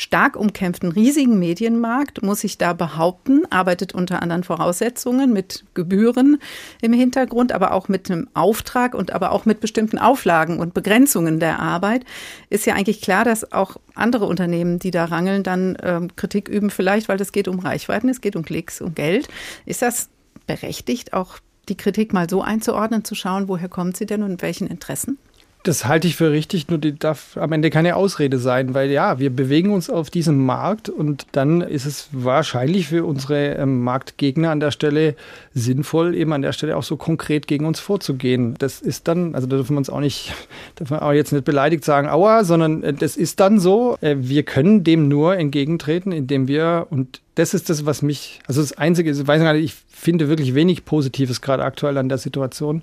stark 0.00 0.34
umkämpften, 0.34 0.90
riesigen 0.92 1.38
Medienmarkt, 1.38 2.22
muss 2.22 2.40
sich 2.40 2.56
da 2.56 2.72
behaupten, 2.72 3.42
arbeitet 3.50 3.94
unter 3.94 4.22
anderen 4.22 4.44
Voraussetzungen 4.44 5.30
mit 5.30 5.66
Gebühren 5.74 6.38
im 6.80 6.94
Hintergrund, 6.94 7.52
aber 7.52 7.74
auch 7.74 7.88
mit 7.88 8.10
einem 8.10 8.26
Auftrag 8.32 8.94
und 8.94 9.12
aber 9.12 9.30
auch 9.30 9.44
mit 9.44 9.60
bestimmten 9.60 9.98
Auflagen 9.98 10.58
und 10.58 10.72
Begrenzungen 10.72 11.38
der 11.38 11.58
Arbeit. 11.58 12.06
Ist 12.48 12.64
ja 12.64 12.76
eigentlich 12.76 13.02
klar, 13.02 13.26
dass 13.26 13.52
auch 13.52 13.76
andere 13.94 14.24
Unternehmen, 14.24 14.78
die 14.78 14.90
da 14.90 15.04
rangeln, 15.04 15.42
dann 15.42 15.76
ähm, 15.82 16.16
Kritik 16.16 16.48
üben, 16.48 16.70
vielleicht, 16.70 17.10
weil 17.10 17.20
es 17.20 17.30
geht 17.30 17.46
um 17.46 17.58
Reichweiten, 17.58 18.08
es 18.08 18.22
geht 18.22 18.36
um 18.36 18.42
Klicks, 18.42 18.80
um 18.80 18.94
Geld. 18.94 19.28
Ist 19.66 19.82
das 19.82 20.08
berechtigt, 20.46 21.12
auch 21.12 21.40
die 21.68 21.76
Kritik 21.76 22.14
mal 22.14 22.28
so 22.30 22.40
einzuordnen, 22.40 23.04
zu 23.04 23.14
schauen, 23.14 23.48
woher 23.48 23.68
kommt 23.68 23.98
sie 23.98 24.06
denn 24.06 24.22
und 24.22 24.40
welchen 24.40 24.66
Interessen? 24.66 25.18
Das 25.62 25.84
halte 25.84 26.08
ich 26.08 26.16
für 26.16 26.30
richtig, 26.30 26.68
nur 26.68 26.78
die 26.78 26.98
darf 26.98 27.36
am 27.36 27.52
Ende 27.52 27.68
keine 27.68 27.94
Ausrede 27.94 28.38
sein, 28.38 28.72
weil 28.72 28.90
ja, 28.90 29.18
wir 29.18 29.28
bewegen 29.28 29.72
uns 29.72 29.90
auf 29.90 30.08
diesem 30.08 30.46
Markt 30.46 30.88
und 30.88 31.26
dann 31.32 31.60
ist 31.60 31.84
es 31.84 32.08
wahrscheinlich 32.12 32.88
für 32.88 33.04
unsere 33.04 33.56
ähm, 33.56 33.82
Marktgegner 33.82 34.50
an 34.50 34.60
der 34.60 34.70
Stelle 34.70 35.16
sinnvoll, 35.52 36.14
eben 36.14 36.32
an 36.32 36.40
der 36.40 36.52
Stelle 36.52 36.78
auch 36.78 36.82
so 36.82 36.96
konkret 36.96 37.46
gegen 37.46 37.66
uns 37.66 37.78
vorzugehen. 37.78 38.54
Das 38.58 38.80
ist 38.80 39.06
dann, 39.06 39.34
also 39.34 39.46
da 39.46 39.56
dürfen 39.56 39.74
wir 39.74 39.78
uns 39.78 39.90
auch 39.90 40.00
nicht, 40.00 40.32
dürfen 40.78 40.96
wir 40.96 41.02
auch 41.02 41.12
jetzt 41.12 41.32
nicht 41.32 41.44
beleidigt 41.44 41.84
sagen, 41.84 42.08
aua, 42.08 42.44
sondern 42.44 42.82
äh, 42.82 42.94
das 42.94 43.18
ist 43.18 43.38
dann 43.38 43.60
so, 43.60 43.98
äh, 44.00 44.16
wir 44.18 44.44
können 44.44 44.82
dem 44.82 45.08
nur 45.08 45.36
entgegentreten, 45.36 46.10
indem 46.10 46.48
wir, 46.48 46.86
und 46.88 47.20
das 47.34 47.52
ist 47.52 47.68
das, 47.68 47.84
was 47.84 48.00
mich, 48.00 48.40
also 48.46 48.62
das 48.62 48.76
Einzige, 48.78 49.10
ich 49.10 49.26
weiß 49.26 49.42
nicht, 49.42 49.64
ich 49.64 49.74
finde 49.88 50.28
wirklich 50.28 50.54
wenig 50.54 50.84
Positives 50.84 51.40
gerade 51.42 51.64
aktuell 51.64 51.98
an 51.98 52.08
der 52.08 52.18
Situation. 52.18 52.82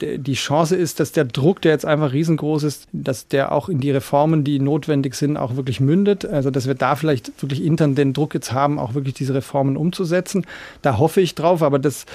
Die 0.00 0.34
Chance 0.34 0.76
ist, 0.76 1.00
dass 1.00 1.12
der 1.12 1.24
Druck, 1.24 1.60
der 1.62 1.72
jetzt 1.72 1.84
einfach 1.84 2.12
riesengroß 2.12 2.62
ist, 2.62 2.86
dass 2.92 3.28
der 3.28 3.52
auch 3.52 3.68
in 3.68 3.80
die 3.80 3.90
Reformen, 3.90 4.44
die 4.44 4.58
notwendig 4.58 5.14
sind, 5.14 5.36
auch 5.36 5.56
wirklich 5.56 5.80
mündet. 5.80 6.24
Also, 6.24 6.50
dass 6.50 6.66
wir 6.66 6.74
da 6.74 6.96
vielleicht 6.96 7.42
wirklich 7.42 7.64
intern 7.64 7.94
den 7.94 8.12
Druck 8.12 8.34
jetzt 8.34 8.52
haben, 8.52 8.78
auch 8.78 8.94
wirklich 8.94 9.14
diese 9.14 9.34
Reformen 9.34 9.76
umzusetzen. 9.76 10.46
Da 10.82 10.98
hoffe 10.98 11.20
ich 11.20 11.34
drauf, 11.34 11.62
aber 11.62 11.78
das, 11.78 12.06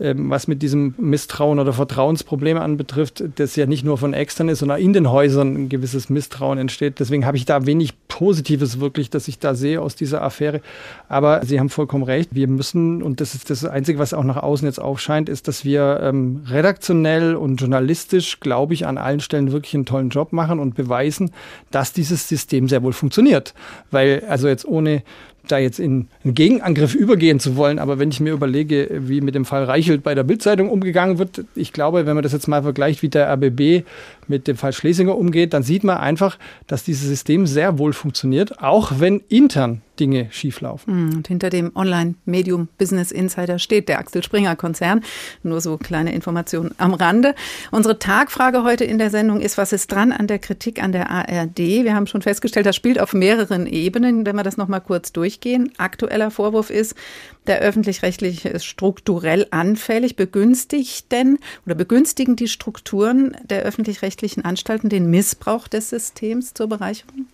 ähm, 0.00 0.30
was 0.30 0.48
mit 0.48 0.62
diesem 0.62 0.94
Misstrauen 0.98 1.58
oder 1.58 1.72
Vertrauensproblem 1.72 2.58
anbetrifft, 2.58 3.22
das 3.36 3.56
ja 3.56 3.66
nicht 3.66 3.84
nur 3.84 3.98
von 3.98 4.14
extern 4.14 4.48
ist, 4.48 4.60
sondern 4.60 4.80
in 4.80 4.92
den 4.92 5.10
Häusern 5.10 5.54
ein 5.54 5.68
gewisses 5.68 6.08
Misstrauen 6.10 6.58
entsteht. 6.58 7.00
Deswegen 7.00 7.26
habe 7.26 7.36
ich 7.36 7.44
da 7.44 7.66
wenig 7.66 7.94
Positives 8.08 8.80
wirklich, 8.80 9.10
dass 9.10 9.28
ich 9.28 9.38
da 9.38 9.54
sehe 9.54 9.80
aus 9.80 9.94
dieser 9.94 10.22
Affäre. 10.22 10.60
Aber 11.08 11.44
Sie 11.44 11.58
haben 11.60 11.68
vollkommen 11.68 12.04
recht. 12.04 12.30
Wir 12.32 12.48
müssen, 12.48 13.02
und 13.02 13.20
das 13.20 13.34
ist 13.34 13.50
das 13.50 13.64
Einzige, 13.64 13.98
was 13.98 14.14
auch 14.14 14.24
nach 14.24 14.36
außen 14.36 14.66
jetzt 14.66 14.80
aufscheint, 14.80 15.28
ist, 15.28 15.48
dass 15.48 15.64
wir 15.64 16.00
ähm, 16.02 16.42
redaktionell 16.46 17.27
und 17.36 17.60
journalistisch, 17.60 18.40
glaube 18.40 18.74
ich, 18.74 18.86
an 18.86 18.98
allen 18.98 19.20
Stellen 19.20 19.52
wirklich 19.52 19.74
einen 19.74 19.86
tollen 19.86 20.10
Job 20.10 20.32
machen 20.32 20.58
und 20.58 20.74
beweisen, 20.74 21.30
dass 21.70 21.92
dieses 21.92 22.28
System 22.28 22.68
sehr 22.68 22.82
wohl 22.82 22.92
funktioniert. 22.92 23.54
Weil, 23.90 24.24
also 24.28 24.48
jetzt 24.48 24.66
ohne 24.66 25.02
da 25.46 25.58
jetzt 25.58 25.78
in 25.78 26.08
einen 26.24 26.34
Gegenangriff 26.34 26.94
übergehen 26.94 27.40
zu 27.40 27.56
wollen. 27.56 27.78
Aber 27.78 27.98
wenn 27.98 28.10
ich 28.10 28.20
mir 28.20 28.32
überlege, 28.32 28.88
wie 28.90 29.20
mit 29.20 29.34
dem 29.34 29.44
Fall 29.44 29.64
Reichelt 29.64 30.02
bei 30.02 30.14
der 30.14 30.24
Bildzeitung 30.24 30.70
umgegangen 30.70 31.18
wird, 31.18 31.44
ich 31.54 31.72
glaube, 31.72 32.06
wenn 32.06 32.14
man 32.14 32.22
das 32.22 32.32
jetzt 32.32 32.48
mal 32.48 32.62
vergleicht, 32.62 33.02
wie 33.02 33.08
der 33.08 33.32
RBB 33.32 33.86
mit 34.26 34.46
dem 34.46 34.56
Fall 34.56 34.72
Schlesinger 34.72 35.16
umgeht, 35.16 35.54
dann 35.54 35.62
sieht 35.62 35.84
man 35.84 35.98
einfach, 35.98 36.38
dass 36.66 36.84
dieses 36.84 37.08
System 37.08 37.46
sehr 37.46 37.78
wohl 37.78 37.92
funktioniert, 37.92 38.62
auch 38.62 38.92
wenn 38.98 39.22
intern 39.28 39.82
Dinge 39.98 40.28
schieflaufen. 40.30 40.92
Hm, 40.92 41.16
und 41.16 41.28
hinter 41.28 41.50
dem 41.50 41.72
Online-Medium 41.74 42.68
Business 42.78 43.10
Insider 43.10 43.58
steht 43.58 43.88
der 43.88 43.98
Axel 43.98 44.22
Springer 44.22 44.56
Konzern. 44.56 45.02
Nur 45.42 45.60
so 45.60 45.76
kleine 45.76 46.14
Informationen 46.14 46.74
am 46.78 46.94
Rande. 46.94 47.34
Unsere 47.70 47.98
Tagfrage 47.98 48.64
heute 48.64 48.84
in 48.84 48.98
der 48.98 49.10
Sendung 49.10 49.40
ist, 49.40 49.58
was 49.58 49.72
ist 49.72 49.90
dran 49.90 50.12
an 50.12 50.26
der 50.26 50.38
Kritik 50.38 50.82
an 50.82 50.92
der 50.92 51.10
ARD? 51.10 51.58
Wir 51.58 51.94
haben 51.94 52.06
schon 52.06 52.22
festgestellt, 52.22 52.66
das 52.66 52.76
spielt 52.76 53.00
auf 53.00 53.12
mehreren 53.12 53.66
Ebenen. 53.66 54.24
Wenn 54.24 54.36
wir 54.36 54.42
das 54.42 54.56
noch 54.56 54.68
mal 54.68 54.80
kurz 54.80 55.12
durchgehen. 55.38 55.72
Aktueller 55.78 56.30
Vorwurf 56.30 56.70
ist, 56.70 56.94
der 57.46 57.60
öffentlich-rechtliche 57.60 58.48
ist 58.48 58.64
strukturell 58.64 59.46
anfällig. 59.50 60.16
Begünstigt 60.16 61.10
denn 61.12 61.38
oder 61.66 61.74
begünstigen 61.74 62.36
die 62.36 62.48
Strukturen 62.48 63.36
der 63.48 63.62
öffentlich-rechtlichen 63.62 64.44
Anstalten 64.44 64.88
den 64.88 65.10
Missbrauch 65.10 65.68
des 65.68 65.90
Systems 65.90 66.54
zur 66.54 66.68
Bereicherung? 66.68 67.26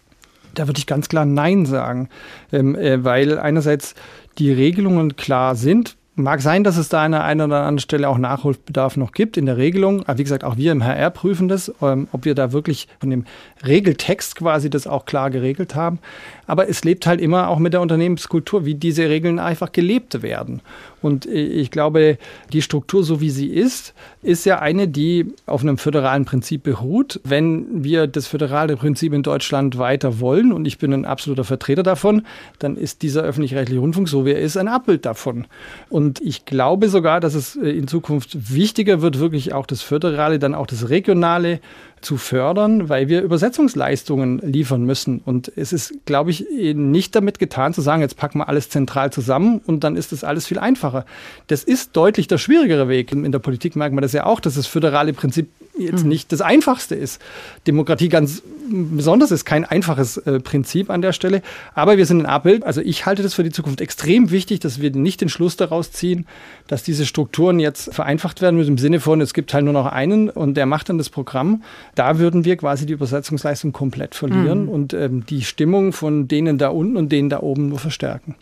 Da 0.55 0.69
würde 0.69 0.79
ich 0.79 0.87
ganz 0.87 1.09
klar 1.09 1.25
Nein 1.25 1.67
sagen, 1.67 2.09
ähm, 2.53 2.77
äh, 2.77 3.03
weil 3.03 3.39
einerseits 3.39 3.95
die 4.39 4.53
Regelungen 4.53 5.17
klar 5.17 5.57
sind. 5.57 5.97
Mag 6.16 6.42
sein, 6.42 6.62
dass 6.62 6.76
es 6.76 6.88
da 6.88 7.02
an 7.02 7.11
der 7.11 7.25
einen 7.25 7.40
oder 7.40 7.59
anderen 7.59 7.80
Stelle 7.80 8.09
auch 8.09 8.18
Nachholbedarf 8.18 8.97
noch 8.97 9.11
gibt 9.11 9.37
in 9.37 9.47
der 9.47 9.56
Regelung. 9.56 10.04
Aber 10.06 10.16
wie 10.18 10.23
gesagt, 10.23 10.44
auch 10.44 10.56
wir 10.56 10.71
im 10.71 10.85
HR 10.85 11.11
prüfen 11.11 11.49
das, 11.49 11.75
ähm, 11.83 12.06
ob 12.12 12.25
wir 12.25 12.37
da 12.37 12.52
wirklich 12.52 12.87
von 13.00 13.11
dem 13.11 13.25
Regeltext 13.66 14.37
quasi 14.37 14.71
das 14.71 14.87
auch 14.87 15.06
klar 15.06 15.30
geregelt 15.30 15.75
haben. 15.75 15.99
Aber 16.47 16.68
es 16.68 16.85
lebt 16.85 17.09
halt 17.09 17.21
immer 17.21 17.49
auch 17.49 17.59
mit 17.59 17.73
der 17.73 17.80
Unternehmenskultur, 17.80 18.64
wie 18.64 18.76
diese 18.76 19.09
Regeln 19.09 19.40
einfach 19.40 19.73
gelebt 19.73 20.23
werden. 20.23 20.62
Und 21.05 21.27
ich 21.27 21.71
glaube, 21.71 22.17
die 22.55 22.62
Struktur, 22.62 23.05
so 23.05 23.21
wie 23.21 23.29
sie 23.29 23.49
ist, 23.49 23.93
ist 24.23 24.47
ja 24.47 24.61
eine, 24.61 24.88
die 24.88 25.27
auf 25.45 25.61
einem 25.61 25.77
föderalen 25.77 26.25
Prinzip 26.25 26.62
beruht. 26.62 27.21
Wenn 27.25 27.85
wir 27.85 28.07
das 28.07 28.27
föderale 28.27 28.79
Prinzip 28.79 29.12
in 29.12 29.23
Deutschland 29.23 29.77
weiter 29.77 30.19
wollen, 30.19 30.51
und 30.51 30.64
ich 30.64 30.79
bin 30.79 30.95
ein 30.95 31.05
absoluter 31.05 31.45
Vertreter 31.45 31.83
davon, 31.83 32.23
dann 32.59 32.79
ist 32.79 33.03
dieser 33.03 33.23
öffentlich-rechtliche 33.23 33.81
Rundfunk, 33.81 34.09
so 34.09 34.25
wie 34.25 34.31
er 34.31 34.40
ist, 34.40 34.57
ein 34.57 34.67
Abbild 34.67 35.05
davon. 35.05 35.47
Und 35.90 36.23
ich 36.23 36.47
glaube 36.47 36.88
sogar, 36.88 37.21
dass 37.21 37.35
es 37.35 37.55
in 37.55 37.87
Zukunft 37.87 38.55
wichtiger 38.55 39.03
wird, 39.03 39.19
wirklich 39.19 39.53
auch 39.53 39.67
das 39.67 39.83
Föderale, 39.83 40.38
dann 40.38 40.55
auch 40.55 40.67
das 40.67 40.88
Regionale 40.88 41.61
zu 42.05 42.17
fördern, 42.17 42.88
weil 42.88 43.09
wir 43.09 43.23
Übersetzungsleistungen 43.23 44.38
liefern 44.38 44.85
müssen. 44.85 45.21
Und 45.25 45.51
es 45.57 45.73
ist, 45.73 45.95
glaube 46.05 46.31
ich, 46.31 46.47
nicht 46.51 47.14
damit 47.17 47.38
getan 47.38 47.75
zu 47.75 47.81
sagen, 47.81 48.03
jetzt 48.03 48.17
packen 48.17 48.38
wir 48.38 48.49
alles 48.49 48.69
zentral 48.69 49.12
zusammen 49.12 49.61
und 49.67 49.85
dann 49.85 49.97
ist 49.97 50.12
das 50.12 50.25
alles 50.25 50.47
viel 50.47 50.59
einfacher. 50.59 51.07
Das 51.47 51.64
ist 51.64 51.97
deutlich 51.97 52.29
der 52.29 52.38
schwierigere 52.38 52.88
Weg. 52.88 53.12
In 53.12 53.33
der 53.33 53.38
Politik 53.38 53.77
merkt 53.77 53.95
man 53.95 54.03
das 54.03 54.12
ja 54.12 54.27
auch, 54.27 54.40
dass 54.40 54.55
das 54.55 54.67
föderale 54.67 55.12
Prinzip 55.12 55.49
jetzt 55.77 56.05
mhm. 56.05 56.11
nicht 56.11 56.33
das 56.33 56.40
einfachste 56.40 56.95
ist. 56.95 57.21
Demokratie 57.67 58.09
ganz 58.09 58.43
besonders 58.69 59.31
ist 59.31 59.45
kein 59.45 59.64
einfaches 59.64 60.17
äh, 60.19 60.40
Prinzip 60.40 60.90
an 60.90 61.03
der 61.03 61.12
Stelle, 61.12 61.43
aber 61.75 61.97
wir 61.97 62.07
sind 62.07 62.21
ein 62.21 62.27
Abbild. 62.27 62.64
Also 62.64 62.81
ich 62.81 63.07
halte 63.07 63.23
das 63.23 63.35
für 63.35 63.43
die 63.43 63.51
Zukunft 63.51 63.81
extrem 63.81 64.31
wichtig, 64.31 64.61
dass 64.61 64.81
wir 64.81 64.90
nicht 64.90 65.21
den 65.21 65.29
Schluss 65.29 65.57
daraus 65.57 65.93
ziehen, 65.93 66.27
dass 66.66 66.83
diese 66.83 67.07
Strukturen 67.07 67.61
jetzt 67.61 67.94
vereinfacht 67.94 68.40
werden 68.40 68.57
müssen 68.57 68.72
im 68.72 68.79
Sinne 68.79 69.00
von, 69.00 69.20
es 69.20 69.35
gibt 69.35 69.53
halt 69.53 69.64
nur 69.64 69.74
noch 69.74 69.87
einen 69.87 70.31
und 70.31 70.55
der 70.55 70.66
macht 70.66 70.88
dann 70.88 70.98
das 70.98 71.11
Programm. 71.11 71.62
Da 71.94 72.18
würden 72.18 72.44
wir 72.44 72.57
quasi 72.57 72.87
die 72.87 72.92
Übersetzungsleistung 72.92 73.72
komplett 73.72 74.14
verlieren 74.14 74.64
mhm. 74.64 74.68
und 74.68 74.94
ähm, 74.94 75.27
die 75.27 75.42
Stimmung 75.42 75.92
von 75.92 76.29
denen 76.29 76.59
da 76.59 76.68
unten 76.68 76.96
und 76.96 77.11
denen 77.11 77.29
da 77.29 77.40
oben 77.40 77.68
nur 77.68 77.79
verstärken. 77.79 78.35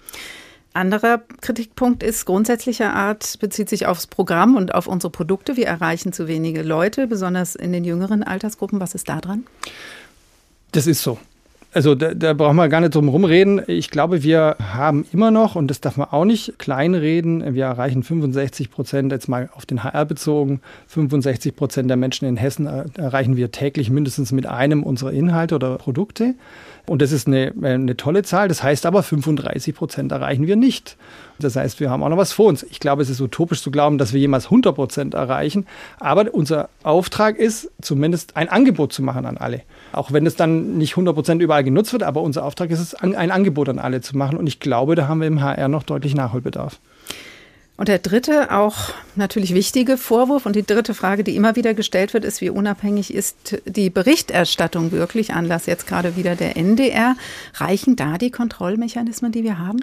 Anderer 0.74 1.20
Kritikpunkt 1.42 2.02
ist 2.02 2.24
grundsätzlicher 2.24 2.94
Art, 2.94 3.38
bezieht 3.40 3.68
sich 3.68 3.86
aufs 3.86 4.06
Programm 4.06 4.56
und 4.56 4.74
auf 4.74 4.86
unsere 4.86 5.10
Produkte. 5.10 5.56
Wir 5.56 5.66
erreichen 5.66 6.14
zu 6.14 6.28
wenige 6.28 6.62
Leute, 6.62 7.06
besonders 7.06 7.54
in 7.54 7.72
den 7.72 7.84
jüngeren 7.84 8.22
Altersgruppen. 8.22 8.80
Was 8.80 8.94
ist 8.94 9.08
da 9.08 9.20
dran? 9.20 9.44
Das 10.70 10.86
ist 10.86 11.02
so. 11.02 11.18
Also 11.74 11.94
da, 11.94 12.12
da 12.12 12.34
brauchen 12.34 12.56
wir 12.56 12.68
gar 12.68 12.80
nicht 12.82 12.94
drum 12.94 13.08
rumreden. 13.08 13.62
Ich 13.66 13.88
glaube, 13.88 14.22
wir 14.22 14.56
haben 14.60 15.06
immer 15.10 15.30
noch, 15.30 15.54
und 15.54 15.68
das 15.68 15.80
darf 15.80 15.96
man 15.96 16.08
auch 16.10 16.26
nicht 16.26 16.58
kleinreden, 16.58 17.54
wir 17.54 17.64
erreichen 17.64 18.02
65 18.02 18.70
Prozent, 18.70 19.10
jetzt 19.10 19.26
mal 19.26 19.48
auf 19.54 19.64
den 19.64 19.82
HR 19.82 20.04
bezogen, 20.04 20.60
65 20.88 21.56
Prozent 21.56 21.88
der 21.88 21.96
Menschen 21.96 22.28
in 22.28 22.36
Hessen 22.36 22.66
erreichen 22.66 23.36
wir 23.36 23.52
täglich 23.52 23.88
mindestens 23.88 24.32
mit 24.32 24.46
einem 24.46 24.82
unserer 24.82 25.12
Inhalte 25.12 25.54
oder 25.54 25.78
Produkte. 25.78 26.34
Und 26.86 27.00
das 27.00 27.10
ist 27.10 27.26
eine, 27.26 27.54
eine 27.62 27.96
tolle 27.96 28.22
Zahl. 28.22 28.48
Das 28.48 28.62
heißt 28.62 28.84
aber, 28.84 29.02
35 29.02 29.74
Prozent 29.74 30.12
erreichen 30.12 30.46
wir 30.46 30.56
nicht. 30.56 30.98
Das 31.38 31.56
heißt, 31.56 31.80
wir 31.80 31.88
haben 31.88 32.02
auch 32.02 32.08
noch 32.10 32.16
was 32.18 32.32
vor 32.32 32.46
uns. 32.46 32.64
Ich 32.64 32.80
glaube, 32.80 33.00
es 33.00 33.08
ist 33.08 33.20
utopisch 33.20 33.62
zu 33.62 33.70
glauben, 33.70 33.96
dass 33.96 34.12
wir 34.12 34.20
jemals 34.20 34.46
100 34.46 34.74
Prozent 34.74 35.14
erreichen. 35.14 35.66
Aber 36.00 36.34
unser 36.34 36.68
Auftrag 36.82 37.38
ist, 37.38 37.70
zumindest 37.80 38.36
ein 38.36 38.48
Angebot 38.48 38.92
zu 38.92 39.02
machen 39.02 39.24
an 39.24 39.38
alle. 39.38 39.62
Auch 39.92 40.12
wenn 40.12 40.26
es 40.26 40.36
dann 40.36 40.78
nicht 40.78 40.92
100 40.92 41.14
Prozent 41.14 41.42
überall 41.42 41.64
genutzt 41.64 41.92
wird, 41.92 42.02
aber 42.02 42.22
unser 42.22 42.44
Auftrag 42.44 42.70
ist 42.70 42.80
es, 42.80 42.94
ein 42.94 43.30
Angebot 43.30 43.68
an 43.68 43.78
alle 43.78 44.00
zu 44.00 44.16
machen. 44.16 44.38
Und 44.38 44.46
ich 44.46 44.58
glaube, 44.58 44.94
da 44.94 45.06
haben 45.06 45.20
wir 45.20 45.28
im 45.28 45.42
HR 45.42 45.68
noch 45.68 45.82
deutlich 45.82 46.14
Nachholbedarf. 46.14 46.80
Und 47.76 47.88
der 47.88 47.98
dritte, 47.98 48.52
auch 48.52 48.90
natürlich 49.16 49.54
wichtige 49.54 49.96
Vorwurf 49.96 50.46
und 50.46 50.54
die 50.54 50.64
dritte 50.64 50.94
Frage, 50.94 51.24
die 51.24 51.34
immer 51.34 51.56
wieder 51.56 51.74
gestellt 51.74 52.14
wird, 52.14 52.24
ist, 52.24 52.40
wie 52.40 52.50
unabhängig 52.50 53.12
ist 53.12 53.60
die 53.64 53.90
Berichterstattung 53.90 54.92
wirklich? 54.92 55.32
Anlass 55.32 55.66
jetzt 55.66 55.86
gerade 55.86 56.16
wieder 56.16 56.36
der 56.36 56.56
NDR. 56.56 57.16
Reichen 57.54 57.96
da 57.96 58.18
die 58.18 58.30
Kontrollmechanismen, 58.30 59.32
die 59.32 59.42
wir 59.42 59.58
haben? 59.58 59.80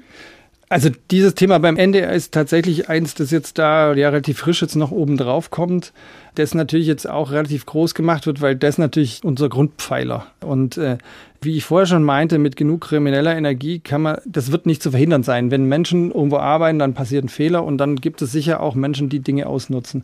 Also 0.71 0.91
dieses 1.09 1.33
Thema 1.33 1.57
beim 1.57 1.77
NDR 1.77 2.13
ist 2.13 2.31
tatsächlich 2.31 2.89
eins, 2.89 3.15
das 3.15 3.31
jetzt 3.31 3.57
da 3.57 3.91
ja 3.95 4.09
relativ 4.09 4.37
frisch 4.37 4.61
jetzt 4.61 4.75
noch 4.75 4.91
oben 4.91 5.17
drauf 5.17 5.49
kommt, 5.49 5.93
das 6.35 6.53
natürlich 6.53 6.85
jetzt 6.85 7.09
auch 7.09 7.31
relativ 7.31 7.65
groß 7.65 7.95
gemacht 7.95 8.27
wird, 8.27 8.39
weil 8.39 8.55
das 8.55 8.77
natürlich 8.77 9.23
unser 9.23 9.49
Grundpfeiler. 9.49 10.27
Und 10.41 10.77
äh, 10.77 10.99
wie 11.41 11.57
ich 11.57 11.65
vorher 11.65 11.87
schon 11.87 12.03
meinte, 12.03 12.37
mit 12.37 12.55
genug 12.55 12.81
krimineller 12.81 13.35
Energie 13.35 13.79
kann 13.79 14.03
man, 14.03 14.17
das 14.25 14.51
wird 14.51 14.67
nicht 14.67 14.83
zu 14.83 14.91
verhindern 14.91 15.23
sein. 15.23 15.49
Wenn 15.49 15.65
Menschen 15.65 16.11
irgendwo 16.11 16.37
arbeiten, 16.37 16.77
dann 16.77 16.93
passiert 16.93 17.25
ein 17.25 17.29
Fehler 17.29 17.63
und 17.63 17.79
dann 17.79 17.95
gibt 17.95 18.21
es 18.21 18.31
sicher 18.31 18.61
auch 18.61 18.75
Menschen, 18.75 19.09
die 19.09 19.21
Dinge 19.21 19.47
ausnutzen. 19.47 20.03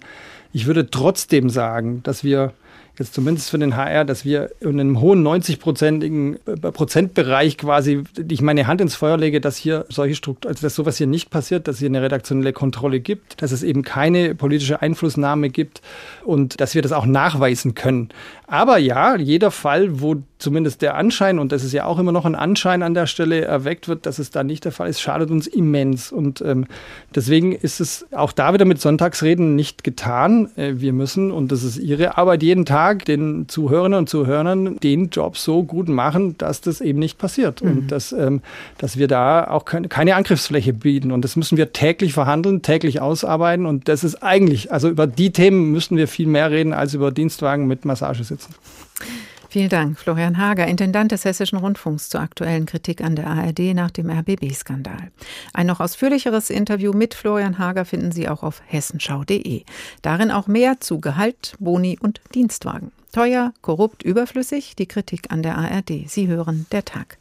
Ich 0.52 0.66
würde 0.66 0.90
trotzdem 0.90 1.52
sagen, 1.52 2.02
dass 2.02 2.24
wir 2.24 2.54
jetzt 3.00 3.14
zumindest 3.14 3.50
für 3.50 3.60
den 3.60 3.76
HR, 3.76 4.06
dass 4.06 4.26
wir 4.26 4.52
in 4.60 4.80
einem 4.80 5.02
hohen 5.02 5.26
90-prozentigen 5.26 6.38
äh, 6.46 6.72
Prozentbereich 6.72 7.58
quasi 7.58 8.04
ich 8.30 8.42
meine 8.42 8.68
Hand 8.68 8.82
ins 8.82 8.96
Feuer 8.96 9.18
lege, 9.18 9.42
dass 9.42 9.58
hier 9.58 9.86
solche 9.90 10.16
Strukturen, 10.16 10.52
also 10.52 10.66
dass 10.66 10.76
sowas 10.76 10.98
hier 10.98 11.08
nicht 11.08 11.30
passiert, 11.30 11.68
dass 11.68 11.80
hier 11.80 11.90
eine 11.90 12.02
redaktionelle 12.02 12.54
Kontrolle 12.54 13.00
gibt, 13.00 13.42
dass 13.42 13.52
es 13.52 13.64
eben 13.64 13.84
keine 13.84 14.36
politische 14.36 14.82
Einflussnahme 14.82 15.50
gibt 15.50 15.82
und 16.24 16.60
dass 16.60 16.76
wir 16.76 16.82
das 16.82 16.92
auch 16.92 17.06
nachweisen 17.06 17.76
können. 17.76 18.10
Aber 18.48 18.78
ja, 18.78 19.16
jeder 19.16 19.52
Fall, 19.52 20.02
wo 20.02 20.18
zumindest 20.38 20.82
der 20.82 20.96
Anschein, 20.96 21.40
und 21.40 21.52
das 21.52 21.64
ist 21.64 21.72
ja 21.74 21.86
auch 21.86 21.98
immer 21.98 22.12
noch 22.12 22.26
ein 22.26 22.36
Anschein 22.36 22.84
an 22.84 22.94
der 22.94 23.08
Stelle, 23.08 23.42
erweckt 23.42 23.88
wird, 23.88 24.06
dass 24.06 24.20
es 24.20 24.30
da 24.30 24.44
nicht 24.44 24.66
der 24.66 24.72
Fall 24.72 24.90
ist, 24.90 25.02
schadet 25.02 25.32
uns 25.32 25.48
immens. 25.48 26.12
Und 26.12 26.42
ähm, 26.42 26.66
deswegen 27.16 27.54
ist 27.54 27.80
es 27.80 28.06
auch 28.12 28.32
da 28.32 28.54
wieder 28.54 28.66
mit 28.66 28.80
Sonntagsreden 28.80 29.56
nicht 29.56 29.84
getan. 29.84 30.50
Äh, 30.56 30.74
wir 30.78 30.94
müssen, 30.94 31.32
und 31.32 31.52
das 31.52 31.64
ist 31.64 31.78
Ihre 31.78 32.18
Arbeit 32.18 32.44
jeden 32.44 32.66
Tag, 32.66 33.06
den 33.06 33.48
Zuhörerinnen 33.48 34.00
und 34.00 34.10
Zuhörern 34.10 34.78
den 34.78 35.10
Job 35.10 35.38
so 35.38 35.64
gut 35.64 35.88
machen, 35.88 36.38
dass 36.38 36.62
das 36.62 36.82
eben 36.82 37.00
nicht 37.00 37.18
passiert. 37.18 37.64
Mhm. 37.64 37.70
Und 37.70 37.92
dass, 37.92 38.12
ähm, 38.12 38.42
dass 38.78 38.98
wir 38.98 39.08
da 39.08 39.48
auch 39.48 39.66
keine, 39.66 39.88
keine 39.88 40.16
Angriffsfläche 40.16 40.74
bieten. 40.74 41.12
Und 41.12 41.24
das 41.24 41.36
müssen 41.36 41.58
wir 41.58 41.74
täglich 41.74 42.14
verhandeln, 42.14 42.62
täglich 42.62 43.02
ausarbeiten. 43.02 43.66
Und 43.66 43.88
das 43.88 44.04
ist 44.04 44.22
eigentlich, 44.22 44.72
also 44.72 44.90
über 44.90 45.08
die 45.08 45.32
Themen 45.32 45.72
müssen 45.72 45.98
wir 45.98 46.08
viel 46.08 46.28
mehr 46.28 46.52
reden 46.52 46.74
als 46.74 46.94
über 46.94 47.12
Dienstwagen 47.12 47.68
mit 47.68 47.86
Massagesitzen. 48.36 48.56
Vielen 49.50 49.70
Dank, 49.70 49.98
Florian 49.98 50.38
Hager, 50.38 50.68
Intendant 50.68 51.12
des 51.12 51.24
Hessischen 51.24 51.58
Rundfunks 51.58 52.10
zur 52.10 52.20
aktuellen 52.20 52.66
Kritik 52.66 53.02
an 53.02 53.16
der 53.16 53.28
ARD 53.28 53.74
nach 53.74 53.92
dem 53.92 54.10
RBB-Skandal. 54.10 55.12
Ein 55.54 55.68
noch 55.68 55.80
ausführlicheres 55.80 56.50
Interview 56.50 56.92
mit 56.92 57.14
Florian 57.14 57.58
Hager 57.58 57.86
finden 57.86 58.12
Sie 58.12 58.28
auch 58.28 58.44
auf 58.44 58.62
hessenschau.de. 58.66 59.64
Darin 60.02 60.32
auch 60.32 60.48
mehr 60.48 60.82
zu 60.82 61.00
Gehalt, 61.00 61.56
Boni 61.60 61.98
und 62.02 62.20
Dienstwagen. 62.34 62.92
Teuer, 63.16 63.54
korrupt, 63.62 64.04
überflüssig, 64.04 64.76
die 64.76 64.88
Kritik 64.88 65.32
an 65.32 65.42
der 65.42 65.58
ARD. 65.58 66.04
Sie 66.06 66.28
hören 66.28 66.66
der 66.74 66.84
Tag. 66.84 67.18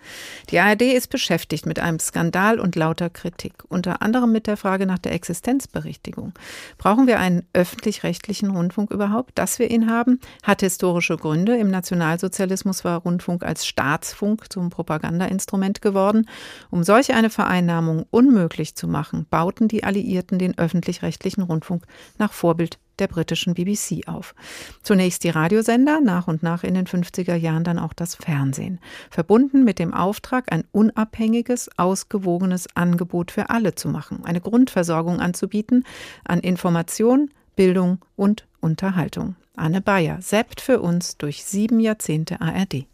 Die 0.50 0.59
ARD 0.59 0.83
ist 0.83 1.09
beschäftigt 1.09 1.66
mit 1.66 1.78
einem 1.78 2.00
Skandal 2.00 2.59
und 2.59 2.74
lauter 2.74 3.11
Kritik, 3.11 3.52
unter 3.68 4.02
anderem 4.02 4.33
mit 4.33 4.48
der 4.48 4.57
Frage 4.57 4.87
nach 4.87 4.98
der 4.98 5.12
Existenzberichtigung. 5.12 6.33
Brauchen 6.78 7.07
wir 7.07 7.20
einen 7.20 7.46
öffentlich-rechtlichen 7.52 8.50
Rundfunk 8.50 8.90
überhaupt? 8.90 9.38
Dass 9.38 9.61
wir 9.61 9.70
ihn 9.70 9.88
haben, 9.88 10.18
hat 10.42 10.62
historische 10.62 11.16
Gründe. 11.16 11.57
Im 11.57 11.70
Nationalsozialismus 11.70 12.85
war 12.85 12.98
Rundfunk 13.02 13.44
als 13.44 13.64
Staatsfunk 13.64 14.52
zum 14.52 14.70
Propagandainstrument 14.70 15.80
geworden. 15.80 16.28
Um 16.72 16.83
solch 16.83 17.14
eine 17.14 17.30
Vereinnahmung 17.30 18.04
unmöglich 18.11 18.74
zu 18.74 18.88
machen, 18.88 19.26
bauten 19.30 19.68
die 19.68 19.85
Alliierten 19.85 20.40
den 20.40 20.59
öffentlich-rechtlichen 20.59 21.42
Rundfunk 21.42 21.85
nach 22.18 22.33
Vorbild 22.33 22.80
der 22.98 23.09
britischen 23.09 23.54
BBC 23.54 24.07
auf. 24.07 24.35
Zunächst 24.83 25.24
die 25.24 25.30
Radiosender, 25.30 26.00
nach 26.00 26.28
und 26.28 26.42
nach 26.42 26.64
in 26.64 26.74
den 26.74 26.87
50er 26.87 27.35
Jahren 27.35 27.64
dann 27.64 27.78
auch 27.78 27.92
das 27.92 28.14
Fernsehen. 28.14 28.80
Verbunden 29.11 29.64
mit 29.64 29.78
dem 29.78 29.94
Auftrag, 29.94 30.52
ein 30.52 30.64
unabhängiges, 30.72 31.70
ausgewogenes 31.76 32.68
Angebot 32.74 33.30
für 33.30 33.50
alle 33.50 33.74
zu 33.74 33.88
machen, 33.88 34.24
eine 34.24 34.40
Grundversorgung 34.40 35.20
anzubieten 35.20 35.85
an 36.24 36.40
Information, 36.40 37.30
Bildung 37.57 37.98
und 38.16 38.46
Unterhaltung. 38.61 39.37
Anne 39.57 39.80
Bayer, 39.80 40.20
seppt 40.20 40.61
für 40.61 40.80
uns 40.80 41.16
durch 41.16 41.44
sieben 41.44 41.78
Jahrzehnte 41.78 42.40
ARD. 42.40 42.87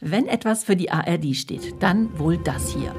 Wenn 0.00 0.26
etwas 0.26 0.64
für 0.64 0.76
die 0.76 0.90
ARD 0.90 1.34
steht, 1.34 1.82
dann 1.82 2.18
wohl 2.18 2.38
das 2.38 2.72
hier. 2.72 2.94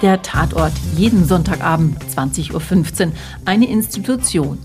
Der 0.00 0.22
Tatort 0.22 0.74
jeden 0.96 1.24
Sonntagabend 1.24 1.98
20.15 2.04 3.06
Uhr. 3.06 3.12
Eine 3.44 3.68
Institution. 3.68 4.58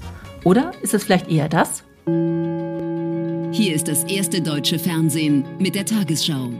Oder 0.44 0.74
ist 0.84 0.94
es 0.94 1.06
vielleicht 1.06 1.28
eher 1.28 1.50
das? 1.50 1.84
Hier 2.06 3.74
ist 3.74 3.88
das 3.88 4.04
erste 4.04 4.42
deutsche 4.42 4.78
Fernsehen 4.78 5.44
mit 5.58 5.74
der 5.74 5.86
Tagesschau. 5.86 6.52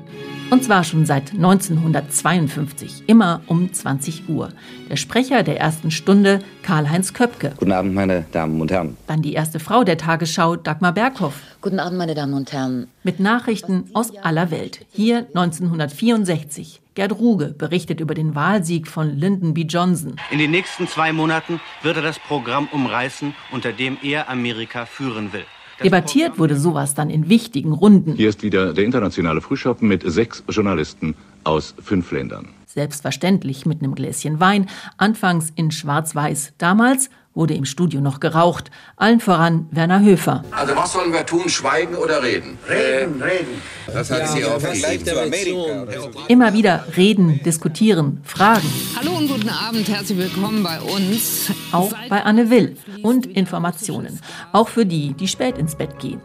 Und 0.50 0.64
zwar 0.64 0.84
schon 0.84 1.06
seit 1.06 1.34
1952, 1.34 3.04
immer 3.06 3.42
um 3.46 3.72
20 3.72 4.28
Uhr. 4.30 4.50
Der 4.90 4.96
Sprecher 4.96 5.44
der 5.44 5.60
ersten 5.60 5.92
Stunde, 5.92 6.40
Karl-Heinz 6.64 7.14
Köpke. 7.14 7.54
Guten 7.58 7.72
Abend, 7.72 7.94
meine 7.94 8.26
Damen 8.32 8.60
und 8.60 8.72
Herren. 8.72 8.98
Dann 9.06 9.22
die 9.22 9.34
erste 9.34 9.60
Frau 9.60 9.84
der 9.84 9.98
Tagesschau, 10.00 10.56
Dagmar 10.56 10.94
Berghoff. 10.94 11.36
Guten 11.62 11.80
Abend, 11.80 12.00
meine 12.00 12.16
Damen 12.16 12.34
und 12.34 12.52
Herren. 12.52 12.88
Mit 13.04 13.20
Nachrichten 13.20 13.86
aus 13.94 14.16
aller 14.18 14.50
Welt. 14.50 14.86
Hier 14.92 15.28
1964. 15.36 16.83
Gerd 16.96 17.14
Ruge 17.14 17.56
berichtet 17.58 18.00
über 18.00 18.14
den 18.14 18.36
Wahlsieg 18.36 18.88
von 18.88 19.18
Lyndon 19.18 19.56
B. 19.56 19.62
Johnson. 19.62 20.16
In 20.30 20.38
den 20.38 20.52
nächsten 20.52 20.88
zwei 20.88 21.12
Monaten 21.12 21.60
wird 21.82 21.98
er 21.98 22.04
das 22.04 22.20
Programm 22.20 22.68
umreißen, 22.72 23.34
unter 23.52 23.74
dem 23.74 23.98
er 24.04 24.30
Amerika 24.30 24.86
führen 24.86 25.34
will. 25.34 25.46
Debattiert 25.84 26.38
wurde 26.38 26.56
sowas 26.56 26.94
dann 26.94 27.10
in 27.10 27.30
wichtigen 27.30 27.72
Runden. 27.72 28.14
Hier 28.14 28.30
ist 28.30 28.44
wieder 28.44 28.74
der 28.74 28.84
internationale 28.84 29.42
Frühschoppen 29.42 29.88
mit 29.88 30.04
sechs 30.06 30.44
Journalisten 30.48 31.16
aus 31.44 31.74
fünf 31.82 32.12
Ländern. 32.12 32.50
Selbstverständlich 32.68 33.66
mit 33.66 33.82
einem 33.82 33.96
Gläschen 33.96 34.40
Wein, 34.40 34.70
anfangs 34.98 35.52
in 35.56 35.72
Schwarz-Weiß. 35.72 36.54
Damals 36.60 37.10
wurde 37.34 37.54
im 37.54 37.66
Studio 37.66 38.02
noch 38.02 38.20
geraucht. 38.20 38.70
Allen 38.96 39.20
voran 39.20 39.68
Werner 39.72 40.02
Höfer. 40.02 40.44
Also 40.52 40.76
was 40.76 40.94
sollen 40.94 41.14
wir 41.14 41.26
tun, 41.26 41.50
schweigen 41.50 41.96
oder 41.96 42.22
reden? 42.22 42.58
Reden, 42.70 43.22
reden. 43.22 43.62
Das 43.88 44.12
hat 44.12 44.20
ja, 44.20 44.28
sie 44.28 44.46
aufgegeben 44.46 45.06
zu 45.06 45.22
Amerika. 45.22 45.88
Immer 46.28 46.54
wieder 46.54 46.86
reden, 46.96 47.42
diskutieren, 47.44 48.22
fragen. 48.24 48.72
Hallo 48.96 49.18
und 49.18 49.28
guten 49.28 49.50
Abend, 49.50 49.88
herzlich 49.88 50.18
willkommen 50.18 50.64
bei 50.64 50.80
uns. 50.80 51.52
Auch 51.72 51.92
bei 52.10 52.24
Anne 52.24 52.50
Will 52.50 52.78
und 53.02 53.26
Informationen. 53.26 54.20
Auch 54.52 54.70
für 54.70 54.86
die, 54.86 55.14
die 55.14 55.28
spät 55.28 55.58
ins 55.58 55.76
Bett 55.76 56.00
gehen. 56.00 56.22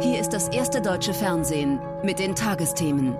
Hier 0.00 0.20
ist 0.20 0.30
das 0.30 0.48
erste 0.48 0.80
deutsche 0.80 1.12
Fernsehen 1.12 1.80
mit 2.04 2.18
den 2.18 2.34
Tagesthemen. 2.34 3.14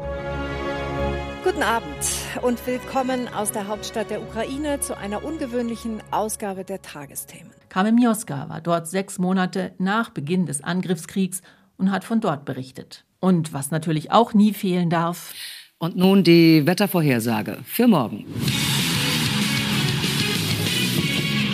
Guten 1.48 1.62
Abend 1.62 2.04
und 2.42 2.66
willkommen 2.66 3.26
aus 3.26 3.52
der 3.52 3.68
Hauptstadt 3.68 4.10
der 4.10 4.20
Ukraine 4.20 4.80
zu 4.80 4.98
einer 4.98 5.24
ungewöhnlichen 5.24 6.02
Ausgabe 6.10 6.62
der 6.62 6.82
Tagesthemen. 6.82 7.50
Kamil 7.70 7.92
Mioska 7.92 8.50
war 8.50 8.60
dort 8.60 8.86
sechs 8.86 9.18
Monate 9.18 9.72
nach 9.78 10.10
Beginn 10.10 10.44
des 10.44 10.62
Angriffskriegs 10.62 11.40
und 11.78 11.90
hat 11.90 12.04
von 12.04 12.20
dort 12.20 12.44
berichtet. 12.44 13.06
Und 13.18 13.54
was 13.54 13.70
natürlich 13.70 14.12
auch 14.12 14.34
nie 14.34 14.52
fehlen 14.52 14.90
darf. 14.90 15.32
Und 15.78 15.96
nun 15.96 16.22
die 16.22 16.66
Wettervorhersage 16.66 17.56
für 17.64 17.88
morgen. 17.88 18.26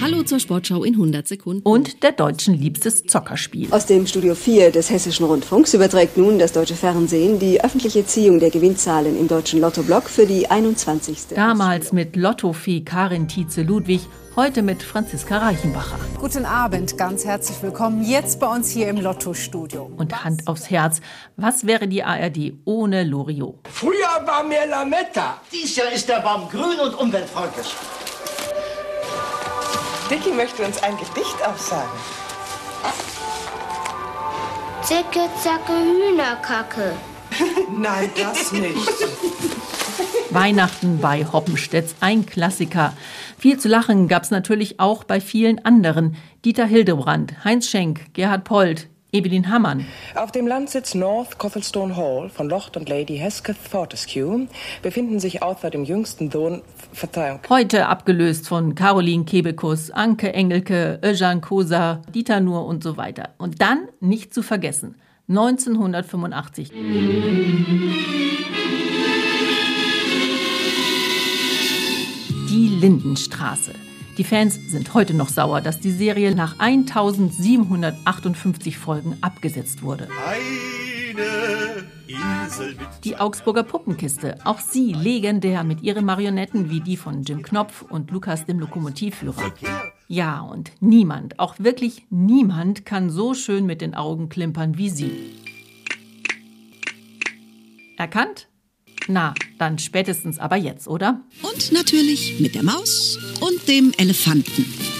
Hallo 0.04 0.22
zur 0.22 0.38
Sportschau 0.38 0.84
in 0.84 0.92
100 0.96 1.26
Sekunden. 1.26 1.62
Und 1.62 2.02
der 2.02 2.12
Deutschen 2.12 2.52
liebstes 2.52 3.04
Zockerspiel. 3.04 3.68
Aus 3.70 3.86
dem 3.86 4.06
Studio 4.06 4.34
4 4.34 4.70
des 4.70 4.90
Hessischen 4.90 5.24
Rundfunks 5.24 5.72
überträgt 5.72 6.18
nun 6.18 6.38
das 6.38 6.52
Deutsche 6.52 6.74
Fernsehen 6.74 7.38
die 7.38 7.64
öffentliche 7.64 8.04
Ziehung 8.04 8.38
der 8.38 8.50
Gewinnzahlen 8.50 9.18
im 9.18 9.28
deutschen 9.28 9.62
Lottoblock 9.62 10.10
für 10.10 10.26
die 10.26 10.50
21. 10.50 11.28
Damals 11.34 11.94
mit 11.94 12.16
Lottofee 12.16 12.82
Karin 12.82 13.28
Tietze-Ludwig 13.28 14.02
Heute 14.36 14.62
mit 14.62 14.82
Franziska 14.82 15.38
Reichenbacher. 15.38 15.96
Guten 16.18 16.44
Abend, 16.44 16.98
ganz 16.98 17.24
herzlich 17.24 17.62
willkommen 17.62 18.02
jetzt 18.02 18.40
bei 18.40 18.48
uns 18.48 18.68
hier 18.68 18.88
im 18.88 19.00
Lotto-Studio. 19.00 19.90
Und 19.96 20.24
Hand 20.24 20.48
aufs 20.48 20.68
Herz, 20.70 21.00
was 21.36 21.68
wäre 21.68 21.86
die 21.86 22.02
ARD 22.02 22.54
ohne 22.64 23.04
Loriot? 23.04 23.60
Früher 23.70 24.26
war 24.26 24.42
mehr 24.42 24.66
Lametta. 24.66 25.40
Dies 25.52 25.76
Jahr 25.76 25.92
ist 25.92 26.08
der 26.08 26.18
Baum 26.18 26.48
grün 26.50 26.80
und 26.84 26.98
umweltfreundlich. 26.98 27.74
Dicky 30.10 30.32
möchte 30.32 30.62
uns 30.64 30.82
ein 30.82 30.96
Gedicht 30.98 31.46
aufsagen. 31.46 31.98
Zicke, 34.82 35.28
zacke, 35.42 35.72
Hühnerkacke. 35.72 36.92
Nein, 37.78 38.10
das 38.14 38.52
nicht. 38.52 38.76
Weihnachten 40.28 41.00
bei 41.00 41.24
Hoppenstedts, 41.24 41.94
ein 42.00 42.26
Klassiker. 42.26 42.92
Viel 43.38 43.58
zu 43.58 43.68
lachen 43.68 44.06
gab 44.08 44.24
es 44.24 44.30
natürlich 44.30 44.78
auch 44.78 45.04
bei 45.04 45.20
vielen 45.20 45.64
anderen. 45.64 46.16
Dieter 46.44 46.66
Hildebrand, 46.66 47.42
Heinz 47.44 47.68
Schenk, 47.68 48.12
Gerhard 48.12 48.44
Polt, 48.44 48.88
Evelyn 49.14 49.48
Hammann. 49.48 49.86
Auf 50.16 50.32
dem 50.32 50.48
Landsitz 50.48 50.94
North 50.94 51.38
Cothelstone 51.38 51.96
Hall 51.96 52.28
von 52.30 52.48
Lord 52.48 52.76
und 52.76 52.88
Lady 52.88 53.16
Hesketh 53.16 53.56
Fortescue 53.56 54.48
befinden 54.82 55.20
sich 55.20 55.40
außer 55.40 55.70
dem 55.70 55.84
jüngsten 55.84 56.32
Sohn, 56.32 56.62
Verzeihung. 56.94 57.40
Heute 57.48 57.86
abgelöst 57.86 58.48
von 58.48 58.74
Caroline 58.74 59.24
Kebekus, 59.24 59.90
Anke 59.90 60.32
Engelke, 60.32 61.00
Özcan 61.04 61.40
Kosa, 61.40 62.02
Dieter 62.14 62.40
Nuhr 62.40 62.66
und 62.66 62.82
so 62.82 62.96
weiter. 62.96 63.30
Und 63.38 63.60
dann 63.60 63.88
nicht 64.00 64.32
zu 64.32 64.42
vergessen, 64.42 64.96
1985. 65.28 66.70
Die 72.50 72.68
Lindenstraße. 72.80 73.72
Die 74.16 74.24
Fans 74.24 74.60
sind 74.68 74.94
heute 74.94 75.14
noch 75.14 75.28
sauer, 75.28 75.60
dass 75.60 75.80
die 75.80 75.90
Serie 75.90 76.34
nach 76.34 76.60
1758 76.60 78.78
Folgen 78.78 79.16
abgesetzt 79.22 79.82
wurde. 79.82 80.08
Ei. 80.24 80.38
Die 83.04 83.16
Augsburger 83.16 83.62
Puppenkiste, 83.62 84.38
auch 84.44 84.60
sie 84.60 84.92
legendär 84.92 85.64
mit 85.64 85.82
ihren 85.82 86.04
Marionetten 86.04 86.70
wie 86.70 86.80
die 86.80 86.96
von 86.96 87.22
Jim 87.22 87.42
Knopf 87.42 87.82
und 87.82 88.10
Lukas 88.10 88.44
dem 88.44 88.58
Lokomotivführer. 88.58 89.52
Ja, 90.08 90.40
und 90.40 90.72
niemand, 90.80 91.38
auch 91.38 91.54
wirklich 91.58 92.06
niemand 92.10 92.84
kann 92.84 93.10
so 93.10 93.34
schön 93.34 93.64
mit 93.66 93.80
den 93.80 93.94
Augen 93.94 94.28
klimpern 94.28 94.76
wie 94.76 94.90
sie. 94.90 95.12
Erkannt? 97.96 98.48
Na, 99.06 99.34
dann 99.58 99.78
spätestens 99.78 100.38
aber 100.38 100.56
jetzt, 100.56 100.88
oder? 100.88 101.20
Und 101.42 101.72
natürlich 101.72 102.40
mit 102.40 102.54
der 102.54 102.62
Maus 102.62 103.18
und 103.40 103.68
dem 103.68 103.92
Elefanten. 103.98 104.93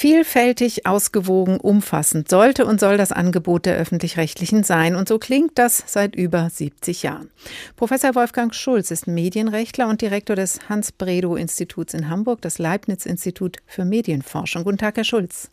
Vielfältig, 0.00 0.86
ausgewogen, 0.86 1.60
umfassend 1.60 2.30
sollte 2.30 2.64
und 2.64 2.80
soll 2.80 2.96
das 2.96 3.12
Angebot 3.12 3.66
der 3.66 3.76
öffentlich-rechtlichen 3.76 4.64
sein. 4.64 4.96
Und 4.96 5.08
so 5.08 5.18
klingt 5.18 5.58
das 5.58 5.84
seit 5.86 6.16
über 6.16 6.48
70 6.48 7.02
Jahren. 7.02 7.28
Professor 7.76 8.14
Wolfgang 8.14 8.54
Schulz 8.54 8.90
ist 8.90 9.06
Medienrechtler 9.06 9.88
und 9.88 10.00
Direktor 10.00 10.36
des 10.36 10.70
Hans-Bredow-Instituts 10.70 11.92
in 11.92 12.08
Hamburg, 12.08 12.40
das 12.40 12.56
Leibniz-Institut 12.56 13.58
für 13.66 13.84
Medienforschung. 13.84 14.64
Guten 14.64 14.78
Tag, 14.78 14.96
Herr 14.96 15.04
Schulz. 15.04 15.50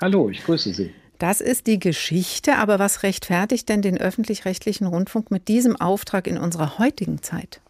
Hallo, 0.00 0.30
ich 0.30 0.42
grüße 0.42 0.72
Sie. 0.72 0.94
Das 1.18 1.42
ist 1.42 1.66
die 1.66 1.78
Geschichte, 1.78 2.56
aber 2.56 2.78
was 2.78 3.02
rechtfertigt 3.02 3.68
denn 3.68 3.82
den 3.82 3.98
öffentlich-rechtlichen 3.98 4.86
Rundfunk 4.86 5.30
mit 5.30 5.48
diesem 5.48 5.78
Auftrag 5.78 6.26
in 6.26 6.38
unserer 6.38 6.78
heutigen 6.78 7.20
Zeit? 7.20 7.60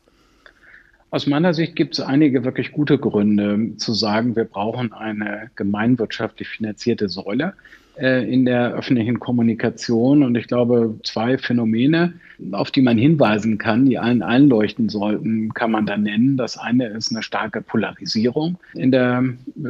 Aus 1.11 1.27
meiner 1.27 1.55
Sicht 1.55 1.77
gibt 1.77 1.95
es 1.95 2.01
einige 2.01 2.45
wirklich 2.45 2.73
gute 2.73 2.99
Gründe 2.99 3.77
zu 3.77 3.95
sagen, 3.95 4.35
wir 4.35 4.45
brauchen 4.45 4.93
eine 4.93 5.51
gemeinwirtschaftlich 5.55 6.49
finanzierte 6.49 7.09
Säule 7.09 7.55
äh, 7.97 8.31
in 8.31 8.45
der 8.45 8.75
öffentlichen 8.75 9.21
Kommunikation. 9.21 10.25
Und 10.25 10.35
ich 10.37 10.49
glaube, 10.49 10.99
zwei 11.05 11.39
Phänomene, 11.39 12.15
auf 12.51 12.73
die 12.73 12.83
man 12.83 12.99
hinweisen 12.99 13.57
kann, 13.57 13.87
die 13.87 13.99
allen 13.99 14.23
einleuchten 14.23 14.89
sollten, 14.89 15.55
kann 15.55 15.71
man 15.71 15.87
da 15.87 15.97
nennen. 15.97 16.37
Das 16.37 16.59
eine 16.59 16.89
ist 16.89 17.13
eine 17.13 17.23
starke 17.23 17.63
Polarisierung 17.63 18.59
in 18.75 18.91
der 18.91 19.25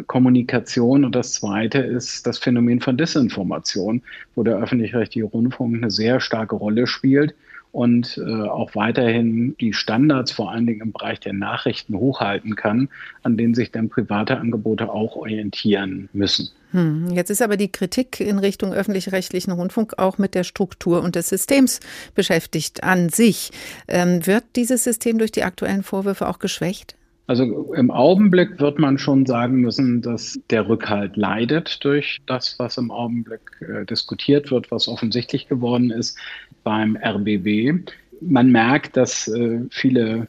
Kommunikation 0.06 1.04
und 1.04 1.14
das 1.14 1.34
zweite 1.34 1.78
ist 1.78 2.26
das 2.26 2.38
Phänomen 2.38 2.80
von 2.80 2.96
Desinformation, 2.96 4.02
wo 4.34 4.42
der 4.42 4.56
öffentlich-rechtliche 4.56 5.26
Rundfunk 5.26 5.76
eine 5.76 5.90
sehr 5.90 6.18
starke 6.18 6.56
Rolle 6.56 6.86
spielt 6.86 7.34
und 7.76 8.16
äh, 8.16 8.48
auch 8.48 8.74
weiterhin 8.74 9.54
die 9.60 9.74
Standards 9.74 10.32
vor 10.32 10.50
allen 10.50 10.66
Dingen 10.66 10.80
im 10.80 10.92
Bereich 10.92 11.20
der 11.20 11.34
Nachrichten 11.34 11.94
hochhalten 11.94 12.56
kann, 12.56 12.88
an 13.22 13.36
denen 13.36 13.52
sich 13.52 13.70
dann 13.70 13.90
private 13.90 14.38
Angebote 14.38 14.90
auch 14.90 15.14
orientieren 15.14 16.08
müssen. 16.14 16.48
Hm, 16.70 17.10
jetzt 17.10 17.28
ist 17.28 17.42
aber 17.42 17.58
die 17.58 17.70
Kritik 17.70 18.18
in 18.18 18.38
Richtung 18.38 18.72
öffentlich-rechtlichen 18.72 19.52
Rundfunk 19.52 19.98
auch 19.98 20.16
mit 20.16 20.34
der 20.34 20.44
Struktur 20.44 21.02
und 21.02 21.16
des 21.16 21.28
Systems 21.28 21.80
beschäftigt 22.14 22.82
an 22.82 23.10
sich. 23.10 23.50
Ähm, 23.88 24.26
wird 24.26 24.44
dieses 24.56 24.82
System 24.82 25.18
durch 25.18 25.32
die 25.32 25.44
aktuellen 25.44 25.82
Vorwürfe 25.82 26.28
auch 26.28 26.38
geschwächt? 26.38 26.96
Also 27.26 27.74
im 27.74 27.90
Augenblick 27.90 28.60
wird 28.60 28.78
man 28.78 28.98
schon 28.98 29.26
sagen 29.26 29.60
müssen, 29.60 30.00
dass 30.00 30.38
der 30.50 30.68
Rückhalt 30.68 31.16
leidet 31.16 31.84
durch 31.84 32.20
das, 32.26 32.56
was 32.58 32.76
im 32.76 32.92
Augenblick 32.92 33.40
äh, 33.60 33.84
diskutiert 33.84 34.50
wird, 34.52 34.70
was 34.70 34.86
offensichtlich 34.86 35.48
geworden 35.48 35.90
ist 35.90 36.16
beim 36.62 36.96
RBB 36.96 37.84
man 38.20 38.50
merkt, 38.50 38.96
dass 38.96 39.28
äh, 39.28 39.60
viele 39.70 40.28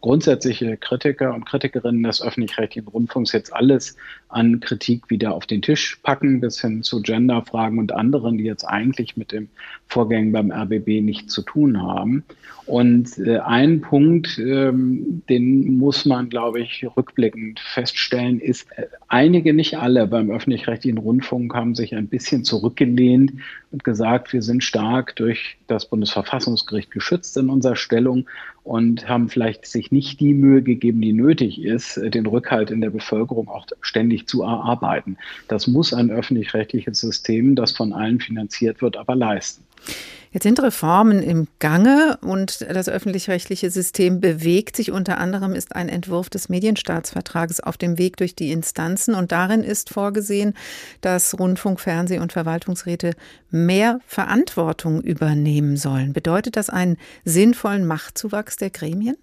grundsätzliche 0.00 0.76
Kritiker 0.76 1.34
und 1.34 1.46
Kritikerinnen 1.46 2.02
des 2.02 2.22
öffentlich-rechtlichen 2.22 2.88
Rundfunks 2.88 3.32
jetzt 3.32 3.52
alles 3.52 3.96
an 4.28 4.60
Kritik 4.60 5.08
wieder 5.08 5.34
auf 5.34 5.46
den 5.46 5.62
Tisch 5.62 5.98
packen, 6.02 6.40
bis 6.40 6.60
hin 6.60 6.82
zu 6.82 7.02
Genderfragen 7.02 7.78
und 7.78 7.92
anderen, 7.92 8.38
die 8.38 8.44
jetzt 8.44 8.64
eigentlich 8.64 9.16
mit 9.16 9.32
dem 9.32 9.48
Vorgängen 9.88 10.32
beim 10.32 10.52
RBB 10.52 11.00
nichts 11.02 11.32
zu 11.32 11.42
tun 11.42 11.82
haben. 11.82 12.24
Und 12.66 13.16
äh, 13.16 13.38
ein 13.38 13.80
Punkt, 13.80 14.38
ähm, 14.38 15.22
den 15.30 15.78
muss 15.78 16.04
man, 16.04 16.28
glaube 16.28 16.60
ich, 16.60 16.86
rückblickend 16.98 17.60
feststellen, 17.60 18.40
ist, 18.40 18.70
äh, 18.76 18.88
einige, 19.08 19.54
nicht 19.54 19.78
alle 19.78 20.06
beim 20.06 20.30
öffentlich-rechtlichen 20.30 20.98
Rundfunk 20.98 21.54
haben 21.54 21.74
sich 21.74 21.94
ein 21.94 22.08
bisschen 22.08 22.44
zurückgelehnt 22.44 23.32
und 23.70 23.84
gesagt, 23.84 24.34
wir 24.34 24.42
sind 24.42 24.62
stark 24.62 25.16
durch 25.16 25.56
das 25.66 25.86
Bundesverfassungsgericht 25.86 26.90
geschützt 26.90 27.38
in 27.38 27.48
unserer 27.48 27.76
Stellung 27.76 28.28
und 28.68 29.08
haben 29.08 29.30
vielleicht 29.30 29.64
sich 29.64 29.90
nicht 29.90 30.20
die 30.20 30.34
Mühe 30.34 30.60
gegeben, 30.60 31.00
die 31.00 31.14
nötig 31.14 31.62
ist, 31.62 31.96
den 31.96 32.26
Rückhalt 32.26 32.70
in 32.70 32.82
der 32.82 32.90
Bevölkerung 32.90 33.48
auch 33.48 33.66
ständig 33.80 34.26
zu 34.26 34.42
erarbeiten. 34.42 35.16
Das 35.48 35.66
muss 35.66 35.94
ein 35.94 36.10
öffentlich-rechtliches 36.10 37.00
System, 37.00 37.54
das 37.54 37.72
von 37.72 37.94
allen 37.94 38.20
finanziert 38.20 38.82
wird, 38.82 38.98
aber 38.98 39.16
leisten. 39.16 39.64
Jetzt 40.30 40.42
sind 40.42 40.62
Reformen 40.62 41.22
im 41.22 41.48
Gange 41.58 42.18
und 42.20 42.60
das 42.60 42.88
öffentlich-rechtliche 42.88 43.70
System 43.70 44.20
bewegt 44.20 44.76
sich. 44.76 44.90
Unter 44.90 45.18
anderem 45.18 45.54
ist 45.54 45.74
ein 45.74 45.88
Entwurf 45.88 46.28
des 46.28 46.48
Medienstaatsvertrages 46.48 47.60
auf 47.60 47.76
dem 47.76 47.98
Weg 47.98 48.16
durch 48.18 48.34
die 48.34 48.52
Instanzen 48.52 49.14
und 49.14 49.32
darin 49.32 49.62
ist 49.62 49.90
vorgesehen, 49.90 50.54
dass 51.00 51.38
Rundfunk, 51.38 51.80
Fernseh- 51.80 52.18
und 52.18 52.32
Verwaltungsräte 52.32 53.12
mehr 53.50 54.00
Verantwortung 54.06 55.00
übernehmen 55.00 55.76
sollen. 55.76 56.12
Bedeutet 56.12 56.56
das 56.56 56.68
einen 56.68 56.98
sinnvollen 57.24 57.86
Machtzuwachs 57.86 58.56
der 58.56 58.70
Gremien? 58.70 59.16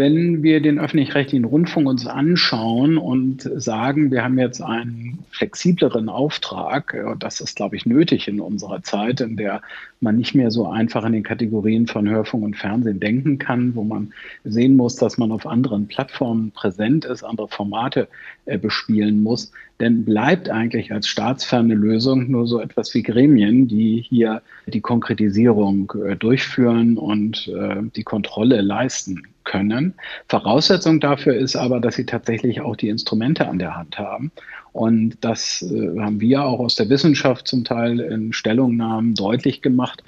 Wenn 0.00 0.42
wir 0.42 0.62
den 0.62 0.78
öffentlich-rechtlichen 0.78 1.44
Rundfunk 1.44 1.86
uns 1.86 2.06
anschauen 2.06 2.96
und 2.96 3.42
sagen, 3.42 4.10
wir 4.10 4.24
haben 4.24 4.38
jetzt 4.38 4.62
einen 4.62 5.18
flexibleren 5.30 6.08
Auftrag, 6.08 6.96
das 7.18 7.42
ist, 7.42 7.56
glaube 7.56 7.76
ich, 7.76 7.84
nötig 7.84 8.26
in 8.26 8.40
unserer 8.40 8.82
Zeit, 8.82 9.20
in 9.20 9.36
der 9.36 9.60
man 10.00 10.16
nicht 10.16 10.34
mehr 10.34 10.50
so 10.50 10.66
einfach 10.66 11.04
in 11.04 11.12
den 11.12 11.22
Kategorien 11.22 11.86
von 11.86 12.08
Hörfunk 12.08 12.44
und 12.44 12.56
Fernsehen 12.56 12.98
denken 12.98 13.36
kann, 13.36 13.74
wo 13.74 13.84
man 13.84 14.14
sehen 14.42 14.74
muss, 14.74 14.96
dass 14.96 15.18
man 15.18 15.32
auf 15.32 15.46
anderen 15.46 15.86
Plattformen 15.86 16.50
präsent 16.52 17.04
ist, 17.04 17.22
andere 17.22 17.48
Formate 17.48 18.08
äh, 18.46 18.56
bespielen 18.56 19.22
muss, 19.22 19.52
denn 19.80 20.04
bleibt 20.04 20.50
eigentlich 20.50 20.92
als 20.92 21.08
staatsferne 21.08 21.74
Lösung 21.74 22.30
nur 22.30 22.46
so 22.46 22.60
etwas 22.60 22.94
wie 22.94 23.02
Gremien, 23.02 23.66
die 23.66 24.04
hier 24.08 24.42
die 24.66 24.80
Konkretisierung 24.80 25.92
äh, 26.06 26.16
durchführen 26.16 26.98
und 26.98 27.48
äh, 27.48 27.82
die 27.96 28.04
Kontrolle 28.04 28.60
leisten 28.60 29.22
können. 29.44 29.94
Voraussetzung 30.28 31.00
dafür 31.00 31.34
ist 31.34 31.56
aber, 31.56 31.80
dass 31.80 31.96
sie 31.96 32.06
tatsächlich 32.06 32.60
auch 32.60 32.76
die 32.76 32.88
Instrumente 32.88 33.48
an 33.48 33.58
der 33.58 33.76
Hand 33.76 33.98
haben. 33.98 34.30
Und 34.72 35.16
das 35.22 35.62
äh, 35.62 35.98
haben 35.98 36.20
wir 36.20 36.44
auch 36.44 36.60
aus 36.60 36.76
der 36.76 36.88
Wissenschaft 36.88 37.48
zum 37.48 37.64
Teil 37.64 37.98
in 38.00 38.32
Stellungnahmen 38.32 39.14
deutlich 39.14 39.62
gemacht. 39.62 40.04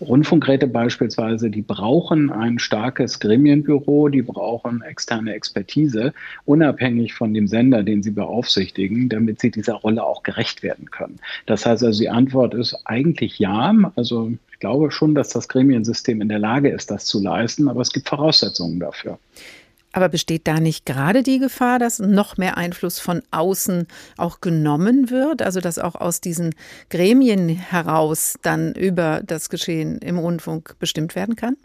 Rundfunkräte 0.00 0.66
beispielsweise, 0.66 1.50
die 1.50 1.62
brauchen 1.62 2.30
ein 2.30 2.58
starkes 2.58 3.20
Gremienbüro, 3.20 4.08
die 4.08 4.22
brauchen 4.22 4.82
externe 4.82 5.34
Expertise, 5.34 6.12
unabhängig 6.44 7.14
von 7.14 7.32
dem 7.32 7.46
Sender, 7.46 7.82
den 7.82 8.02
sie 8.02 8.10
beaufsichtigen, 8.10 9.08
damit 9.08 9.40
sie 9.40 9.50
dieser 9.50 9.74
Rolle 9.74 10.04
auch 10.04 10.22
gerecht 10.22 10.62
werden 10.62 10.90
können. 10.90 11.20
Das 11.46 11.64
heißt 11.64 11.84
also, 11.84 12.00
die 12.00 12.10
Antwort 12.10 12.54
ist 12.54 12.76
eigentlich 12.84 13.38
ja. 13.38 13.74
Also 13.96 14.32
ich 14.52 14.58
glaube 14.58 14.90
schon, 14.90 15.14
dass 15.14 15.28
das 15.28 15.48
Gremiensystem 15.48 16.20
in 16.20 16.28
der 16.28 16.38
Lage 16.38 16.70
ist, 16.70 16.90
das 16.90 17.04
zu 17.06 17.22
leisten, 17.22 17.68
aber 17.68 17.80
es 17.80 17.92
gibt 17.92 18.08
Voraussetzungen 18.08 18.80
dafür. 18.80 19.18
Aber 19.94 20.08
besteht 20.08 20.48
da 20.48 20.58
nicht 20.58 20.86
gerade 20.86 21.22
die 21.22 21.38
Gefahr, 21.38 21.78
dass 21.78 22.00
noch 22.00 22.36
mehr 22.36 22.56
Einfluss 22.56 22.98
von 22.98 23.22
außen 23.30 23.86
auch 24.16 24.40
genommen 24.40 25.08
wird? 25.08 25.40
Also 25.40 25.60
dass 25.60 25.78
auch 25.78 25.94
aus 25.94 26.20
diesen 26.20 26.56
Gremien 26.90 27.48
heraus 27.48 28.34
dann 28.42 28.74
über 28.74 29.22
das 29.24 29.50
Geschehen 29.50 29.98
im 29.98 30.18
Rundfunk 30.18 30.74
bestimmt 30.80 31.14
werden 31.14 31.36
kann? 31.36 31.56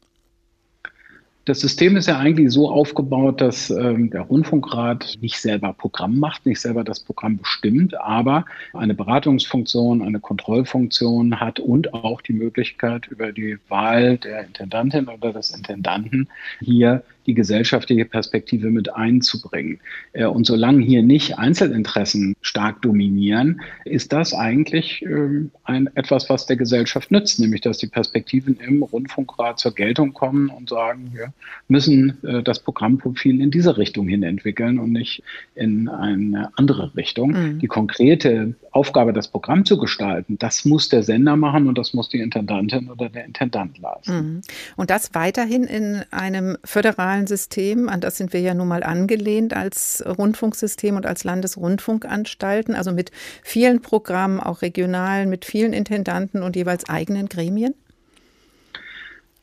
Das 1.45 1.61
System 1.61 1.97
ist 1.97 2.07
ja 2.07 2.19
eigentlich 2.19 2.51
so 2.51 2.69
aufgebaut, 2.69 3.41
dass 3.41 3.71
ähm, 3.71 4.11
der 4.11 4.21
Rundfunkrat 4.21 5.17
nicht 5.19 5.41
selber 5.41 5.73
Programm 5.73 6.19
macht, 6.19 6.45
nicht 6.45 6.61
selber 6.61 6.83
das 6.83 6.99
Programm 6.99 7.37
bestimmt, 7.37 7.99
aber 7.99 8.45
eine 8.73 8.93
Beratungsfunktion, 8.93 10.03
eine 10.03 10.19
Kontrollfunktion 10.19 11.39
hat 11.39 11.59
und 11.59 11.95
auch 11.95 12.21
die 12.21 12.33
Möglichkeit, 12.33 13.07
über 13.07 13.31
die 13.31 13.57
Wahl 13.67 14.19
der 14.19 14.45
Intendantin 14.45 15.07
oder 15.07 15.33
des 15.33 15.49
Intendanten 15.49 16.29
hier 16.59 17.01
die 17.29 17.35
gesellschaftliche 17.35 18.05
Perspektive 18.05 18.71
mit 18.71 18.95
einzubringen. 18.95 19.79
Äh, 20.13 20.25
und 20.25 20.47
solange 20.47 20.83
hier 20.83 21.03
nicht 21.03 21.37
Einzelinteressen 21.37 22.35
stark 22.41 22.81
dominieren, 22.81 23.61
ist 23.85 24.11
das 24.13 24.33
eigentlich 24.33 25.03
ähm, 25.03 25.51
ein, 25.63 25.87
etwas, 25.93 26.27
was 26.27 26.47
der 26.47 26.55
Gesellschaft 26.55 27.11
nützt, 27.11 27.39
nämlich 27.39 27.61
dass 27.61 27.77
die 27.77 27.85
Perspektiven 27.85 28.57
im 28.57 28.81
Rundfunkrat 28.81 29.59
zur 29.59 29.75
Geltung 29.75 30.13
kommen 30.13 30.49
und 30.49 30.69
sagen, 30.69 31.11
wir 31.13 31.31
müssen 31.67 32.17
äh, 32.23 32.41
das 32.41 32.61
Programmprofil 32.61 33.39
in 33.39 33.51
diese 33.51 33.77
Richtung 33.77 34.07
hin 34.07 34.23
entwickeln 34.23 34.79
und 34.79 34.91
nicht 34.91 35.21
in 35.53 35.87
eine 35.87 36.49
andere 36.57 36.95
Richtung. 36.95 37.33
Mhm. 37.33 37.59
Die 37.59 37.67
konkrete 37.67 38.55
Aufgabe, 38.71 39.13
das 39.13 39.27
Programm 39.27 39.65
zu 39.65 39.77
gestalten, 39.77 40.39
das 40.39 40.65
muss 40.65 40.89
der 40.89 41.03
Sender 41.03 41.35
machen 41.35 41.67
und 41.67 41.77
das 41.77 41.93
muss 41.93 42.09
die 42.09 42.21
Intendantin 42.21 42.89
oder 42.89 43.07
der 43.09 43.25
Intendant 43.25 43.77
leisten. 43.77 44.15
Mhm. 44.15 44.41
Und 44.77 44.89
das 44.89 45.13
weiterhin 45.13 45.65
in 45.65 46.01
einem 46.09 46.57
föderalen 46.63 47.18
regionalen 47.19 47.27
System, 47.27 47.89
an 47.89 48.01
das 48.01 48.17
sind 48.17 48.34
wir 48.34 48.41
ja 48.41 48.53
nun 48.53 48.67
mal 48.67 48.84
angelehnt 48.84 49.53
als 49.53 50.03
Rundfunksystem 50.05 50.95
und 50.95 51.05
als 51.05 51.23
Landesrundfunkanstalten, 51.23 52.75
also 52.75 52.91
mit 52.91 53.12
vielen 53.43 53.82
Programmen, 53.82 54.39
auch 54.39 54.62
regionalen, 54.62 55.29
mit 55.29 55.45
vielen 55.45 55.73
Intendanten 55.73 56.43
und 56.43 56.55
jeweils 56.55 56.88
eigenen 56.88 57.27
Gremien? 57.27 57.73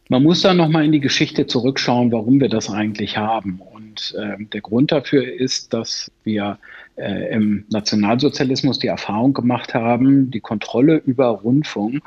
Man 0.09 0.23
muss 0.23 0.41
da 0.41 0.55
nochmal 0.55 0.85
in 0.85 0.93
die 0.93 1.01
Geschichte 1.01 1.49
zurückschauen, 1.49 2.13
warum 2.13 2.41
wir 2.41 2.49
das 2.49 2.71
eigentlich 2.71 3.17
haben. 3.17 3.61
Und 3.75 4.15
äh, 4.17 4.37
der 4.53 4.61
Grund 4.61 4.93
dafür 4.93 5.27
ist, 5.27 5.75
dass 5.75 6.13
wir 6.23 6.59
äh, 6.95 7.35
im 7.35 7.65
Nationalsozialismus 7.71 8.79
die 8.79 8.87
Erfahrung 8.87 9.35
gemacht 9.35 9.75
haben, 9.75 10.31
die 10.31 10.41
Kontrolle 10.41 11.03
über 11.05 11.27
Rundfunk 11.27 12.05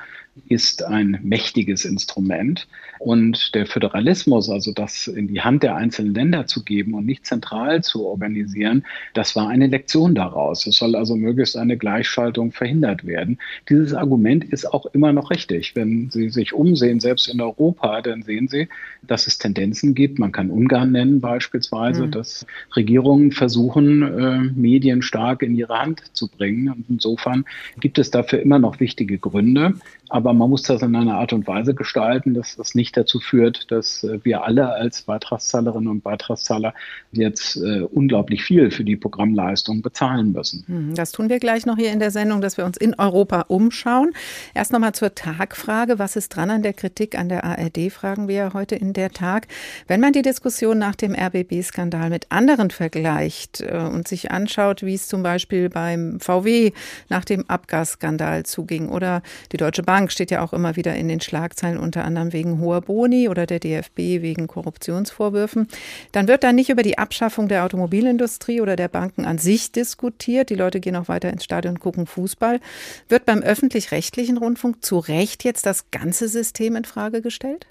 ist 0.47 0.81
ein 0.83 1.19
mächtiges 1.23 1.83
Instrument. 1.83 2.69
Und 2.99 3.55
der 3.55 3.65
Föderalismus, 3.65 4.49
also 4.49 4.73
das 4.73 5.07
in 5.07 5.29
die 5.29 5.39
Hand 5.39 5.63
der 5.63 5.75
einzelnen 5.75 6.13
Länder 6.13 6.47
zu 6.47 6.63
geben 6.63 6.93
und 6.93 7.05
nicht 7.05 7.25
zentral 7.25 7.81
zu 7.81 8.05
organisieren, 8.05 8.83
das 9.13 9.37
war 9.37 9.47
eine 9.47 9.67
Lektion 9.67 10.15
daraus. 10.15 10.67
Es 10.67 10.75
soll 10.75 10.95
also 10.95 11.15
möglichst 11.15 11.55
eine 11.55 11.77
Gleichschaltung 11.77 12.51
verhindert 12.51 13.05
werden. 13.05 13.39
Dieses 13.69 13.93
Argument 13.93 14.43
ist 14.43 14.65
auch 14.65 14.85
immer 14.87 15.13
noch 15.13 15.31
richtig. 15.31 15.75
Wenn 15.75 16.09
Sie 16.11 16.29
sich 16.29 16.53
umsehen, 16.53 16.99
selbst 16.99 17.29
in 17.29 17.39
Europa, 17.39 18.01
dann 18.01 18.21
sehen 18.23 18.49
Sie, 18.49 18.67
dass 19.01 19.27
es 19.27 19.37
Tendenzen 19.37 19.95
gibt. 19.95 20.19
Man 20.19 20.33
kann 20.33 20.49
Ungarn 20.49 20.91
nennen 20.91 21.21
beispielsweise, 21.21 22.07
mhm. 22.07 22.11
dass 22.11 22.45
Regierungen 22.75 23.31
versuchen, 23.31 24.01
äh, 24.01 24.39
Medien 24.39 25.01
stark 25.01 25.41
in 25.41 25.55
ihre 25.55 25.79
Hand 25.79 26.03
zu 26.11 26.27
bringen. 26.27 26.69
Und 26.69 26.85
insofern 26.89 27.45
gibt 27.79 27.97
es 27.97 28.11
dafür 28.11 28.41
immer 28.41 28.59
noch 28.59 28.81
wichtige 28.81 29.17
Gründe. 29.17 29.75
Aber 30.09 30.33
man 30.33 30.49
muss 30.49 30.63
das 30.63 30.81
in 30.81 30.95
einer 30.95 31.17
Art 31.17 31.33
und 31.33 31.47
Weise 31.47 31.75
gestalten, 31.75 32.33
dass 32.33 32.55
das 32.55 32.75
nicht 32.75 32.88
dazu 32.91 33.19
führt, 33.19 33.71
dass 33.71 34.03
äh, 34.03 34.19
wir 34.23 34.43
alle 34.43 34.69
als 34.69 35.03
Beitragszahlerinnen 35.03 35.87
und 35.87 36.01
Beitragszahler 36.01 36.73
jetzt 37.11 37.57
äh, 37.57 37.81
unglaublich 37.81 38.43
viel 38.43 38.71
für 38.71 38.83
die 38.83 38.95
Programmleistung 38.95 39.81
bezahlen 39.81 40.31
müssen. 40.31 40.63
Hm, 40.67 40.95
das 40.95 41.11
tun 41.11 41.29
wir 41.29 41.39
gleich 41.39 41.65
noch 41.65 41.77
hier 41.77 41.91
in 41.91 41.99
der 41.99 42.11
Sendung, 42.11 42.41
dass 42.41 42.57
wir 42.57 42.65
uns 42.65 42.77
in 42.77 42.93
Europa 42.97 43.41
umschauen. 43.47 44.11
Erst 44.53 44.71
noch 44.71 44.79
mal 44.79 44.93
zur 44.93 45.15
Tagfrage. 45.15 45.99
Was 45.99 46.15
ist 46.15 46.29
dran 46.29 46.49
an 46.49 46.63
der 46.63 46.73
Kritik 46.73 47.17
an 47.17 47.29
der 47.29 47.43
ARD, 47.43 47.91
fragen 47.91 48.27
wir 48.27 48.53
heute 48.53 48.75
in 48.75 48.93
der 48.93 49.11
Tag. 49.11 49.47
Wenn 49.87 50.01
man 50.01 50.13
die 50.13 50.21
Diskussion 50.21 50.77
nach 50.77 50.95
dem 50.95 51.13
RBB-Skandal 51.13 52.09
mit 52.09 52.27
anderen 52.29 52.71
vergleicht 52.71 53.61
äh, 53.61 53.77
und 53.77 54.07
sich 54.07 54.31
anschaut, 54.31 54.83
wie 54.83 54.95
es 54.95 55.07
zum 55.07 55.23
Beispiel 55.23 55.69
beim 55.69 56.19
VW 56.19 56.71
nach 57.09 57.25
dem 57.25 57.49
Abgasskandal 57.49 58.43
zuging 58.45 58.89
oder 58.89 59.21
die 59.51 59.57
Deutsche 59.57 59.83
Bank 59.83 60.11
steht 60.11 60.31
ja 60.31 60.43
auch 60.43 60.53
immer 60.53 60.75
wieder 60.75 60.95
in 60.95 61.07
den 61.07 61.21
Schlagzeilen, 61.21 61.77
unter 61.77 62.05
anderem 62.05 62.33
wegen 62.33 62.59
hoher 62.59 62.78
Boni 62.81 63.29
oder 63.29 63.45
der 63.45 63.59
DFB 63.59 63.97
wegen 64.21 64.47
Korruptionsvorwürfen. 64.47 65.67
Dann 66.11 66.27
wird 66.27 66.43
da 66.43 66.53
nicht 66.53 66.69
über 66.69 66.83
die 66.83 66.97
Abschaffung 66.97 67.47
der 67.47 67.65
Automobilindustrie 67.65 68.61
oder 68.61 68.75
der 68.75 68.87
Banken 68.87 69.25
an 69.25 69.37
sich 69.37 69.71
diskutiert. 69.71 70.49
Die 70.49 70.55
Leute 70.55 70.79
gehen 70.79 70.95
auch 70.95 71.07
weiter 71.07 71.29
ins 71.29 71.43
Stadion 71.43 71.75
und 71.75 71.79
gucken 71.79 72.05
Fußball. 72.05 72.59
Wird 73.07 73.25
beim 73.25 73.39
öffentlich-rechtlichen 73.39 74.37
Rundfunk 74.37 74.83
zu 74.83 74.99
Recht 74.99 75.43
jetzt 75.43 75.65
das 75.65 75.91
ganze 75.91 76.27
System 76.27 76.75
in 76.75 76.85
Frage 76.85 77.21
gestellt? 77.21 77.67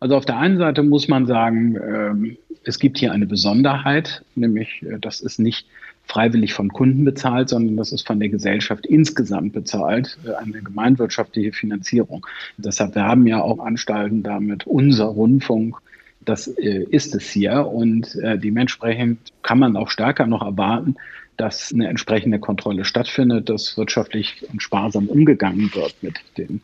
Also 0.00 0.16
auf 0.16 0.24
der 0.24 0.36
einen 0.36 0.58
Seite 0.58 0.82
muss 0.82 1.08
man 1.08 1.26
sagen, 1.26 1.76
ähm, 1.76 2.36
es 2.64 2.78
gibt 2.78 2.98
hier 2.98 3.12
eine 3.12 3.26
Besonderheit, 3.26 4.24
nämlich 4.34 4.82
äh, 4.82 4.98
das 5.00 5.20
ist 5.20 5.38
nicht 5.38 5.66
freiwillig 6.06 6.54
von 6.54 6.68
Kunden 6.72 7.04
bezahlt, 7.04 7.48
sondern 7.48 7.76
das 7.76 7.92
ist 7.92 8.06
von 8.06 8.20
der 8.20 8.28
Gesellschaft 8.28 8.86
insgesamt 8.86 9.52
bezahlt, 9.52 10.18
äh, 10.24 10.34
eine 10.34 10.62
gemeinwirtschaftliche 10.62 11.52
Finanzierung. 11.52 12.26
Deshalb 12.56 12.94
werben 12.94 13.26
ja 13.26 13.40
auch 13.40 13.58
Anstalten 13.58 14.22
damit, 14.22 14.66
unser 14.66 15.06
Rundfunk, 15.06 15.76
das 16.24 16.48
äh, 16.48 16.84
ist 16.90 17.14
es 17.14 17.30
hier. 17.30 17.66
Und 17.66 18.16
äh, 18.16 18.38
dementsprechend 18.38 19.18
kann 19.42 19.58
man 19.58 19.76
auch 19.76 19.90
stärker 19.90 20.26
noch 20.26 20.42
erwarten, 20.42 20.96
dass 21.36 21.72
eine 21.72 21.88
entsprechende 21.88 22.38
Kontrolle 22.38 22.84
stattfindet, 22.84 23.48
dass 23.48 23.76
wirtschaftlich 23.76 24.46
und 24.52 24.62
sparsam 24.62 25.08
umgegangen 25.08 25.74
wird 25.74 25.96
mit 26.00 26.20
den 26.38 26.60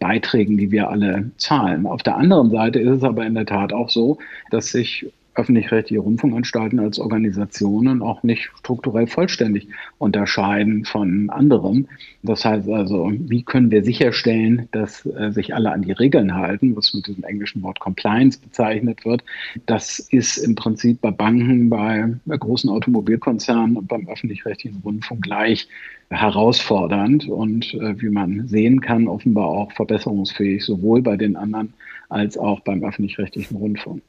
Beiträgen, 0.00 0.56
die 0.56 0.70
wir 0.70 0.88
alle 0.88 1.30
zahlen. 1.36 1.86
Auf 1.86 2.02
der 2.02 2.16
anderen 2.16 2.50
Seite 2.50 2.80
ist 2.80 2.96
es 2.96 3.02
aber 3.04 3.26
in 3.26 3.34
der 3.34 3.44
Tat 3.44 3.74
auch 3.74 3.90
so, 3.90 4.18
dass 4.50 4.72
sich 4.72 5.06
öffentlich-rechtliche 5.36 6.00
Rundfunkanstalten 6.00 6.80
als 6.80 6.98
Organisationen 6.98 8.02
auch 8.02 8.22
nicht 8.22 8.50
strukturell 8.58 9.06
vollständig 9.06 9.68
unterscheiden 9.98 10.84
von 10.84 11.30
anderen. 11.30 11.88
Das 12.22 12.44
heißt 12.44 12.68
also, 12.68 13.12
wie 13.14 13.42
können 13.42 13.70
wir 13.70 13.84
sicherstellen, 13.84 14.68
dass 14.72 15.06
äh, 15.06 15.30
sich 15.32 15.54
alle 15.54 15.72
an 15.72 15.82
die 15.82 15.92
Regeln 15.92 16.34
halten, 16.34 16.74
was 16.74 16.92
mit 16.94 17.06
diesem 17.06 17.24
englischen 17.24 17.62
Wort 17.62 17.80
Compliance 17.80 18.38
bezeichnet 18.40 19.04
wird. 19.04 19.22
Das 19.66 19.98
ist 19.98 20.38
im 20.38 20.54
Prinzip 20.54 21.00
bei 21.00 21.10
Banken, 21.10 21.70
bei, 21.70 22.14
großen 22.26 22.70
Automobilkonzernen 22.70 23.76
und 23.76 23.88
beim 23.88 24.08
öffentlich-rechtlichen 24.08 24.80
Rundfunk 24.84 25.22
gleich 25.22 25.68
herausfordernd 26.10 27.28
und 27.28 27.74
äh, 27.74 28.00
wie 28.00 28.10
man 28.10 28.46
sehen 28.48 28.80
kann, 28.80 29.08
offenbar 29.08 29.48
auch 29.48 29.72
verbesserungsfähig, 29.72 30.64
sowohl 30.64 31.02
bei 31.02 31.16
den 31.16 31.36
anderen 31.36 31.72
als 32.08 32.38
auch 32.38 32.60
beim 32.60 32.84
öffentlich-rechtlichen 32.84 33.56
Rundfunk. 33.56 34.02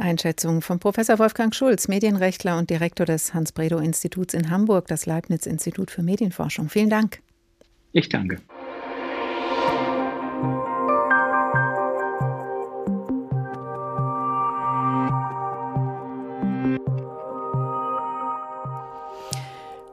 Einschätzung 0.00 0.62
von 0.62 0.78
Professor 0.78 1.18
Wolfgang 1.18 1.54
Schulz, 1.54 1.88
Medienrechtler 1.88 2.58
und 2.58 2.70
Direktor 2.70 3.06
des 3.06 3.34
Hans-Bredow-Instituts 3.34 4.34
in 4.34 4.50
Hamburg, 4.50 4.88
das 4.88 5.06
Leibniz-Institut 5.06 5.90
für 5.90 6.02
Medienforschung. 6.02 6.68
Vielen 6.68 6.90
Dank. 6.90 7.20
Ich 7.92 8.08
danke. 8.08 8.40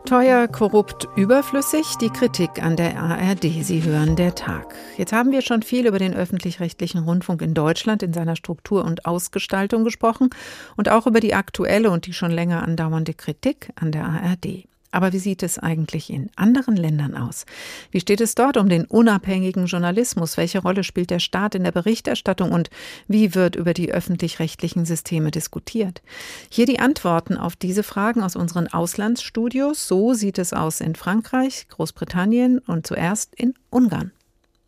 Teuer, 0.08 0.48
korrupt, 0.48 1.06
überflüssig, 1.18 1.98
die 2.00 2.10
Kritik 2.10 2.64
an 2.64 2.78
der 2.78 2.98
ARD. 2.98 3.44
Sie 3.62 3.84
hören 3.84 4.16
der 4.16 4.36
Tag. 4.36 4.74
Jetzt 4.96 5.12
haben 5.12 5.34
wir 5.34 5.42
schon 5.42 5.64
viel 5.64 5.86
über 5.86 6.00
den 6.00 6.14
öffentlich-rechtlichen 6.14 7.04
Rundfunk 7.04 7.42
in 7.42 7.54
Deutschland 7.54 8.02
in 8.04 8.14
seiner 8.14 8.38
Struktur 8.38 8.86
und 8.86 9.06
Ausgestaltung 9.06 9.84
gesprochen 9.84 10.30
und 10.78 10.88
auch 10.88 11.08
über 11.08 11.20
die 11.20 11.34
aktuelle 11.34 11.92
und 11.92 12.06
die 12.06 12.14
schon 12.14 12.32
länger 12.32 12.64
andauernde 12.64 13.16
Kritik 13.16 13.72
an 13.76 13.92
der 13.92 14.06
ARD. 14.06 14.70
Aber 14.98 15.14
wie 15.14 15.20
sieht 15.20 15.44
es 15.44 15.60
eigentlich 15.60 16.10
in 16.10 16.32
anderen 16.36 16.76
Ländern 16.76 17.14
aus? 17.14 17.46
Wie 17.92 18.00
steht 18.00 18.20
es 18.20 18.34
dort 18.34 18.58
um 18.58 18.68
den 18.68 18.86
unabhängigen 18.86 19.68
Journalismus? 19.68 20.38
Welche 20.38 20.58
Rolle 20.58 20.84
spielt 20.84 21.12
der 21.12 21.20
Staat 21.20 21.54
in 21.54 21.64
der 21.64 21.72
Berichterstattung 21.72 22.52
und 22.52 22.72
wie 23.08 23.36
wird 23.36 23.56
über 23.56 23.76
die 23.76 23.92
öffentlich-rechtlichen 23.92 24.86
Systeme 24.86 25.30
diskutiert? 25.30 26.02
Hier 26.50 26.66
die 26.66 26.80
Antworten 26.80 27.38
auf 27.38 27.56
diese 27.56 27.84
Fragen 27.84 28.24
aus 28.24 28.36
unseren 28.36 28.74
Auslandsstudios. 28.74 29.88
So 29.88 30.16
sieht 30.16 30.40
es 30.40 30.52
aus 30.52 30.82
in 30.82 30.96
Frankreich, 30.96 31.68
Großbritannien 31.70 32.58
und 32.58 32.88
zuerst 32.88 33.36
in 33.36 33.54
Ungarn. 33.70 34.12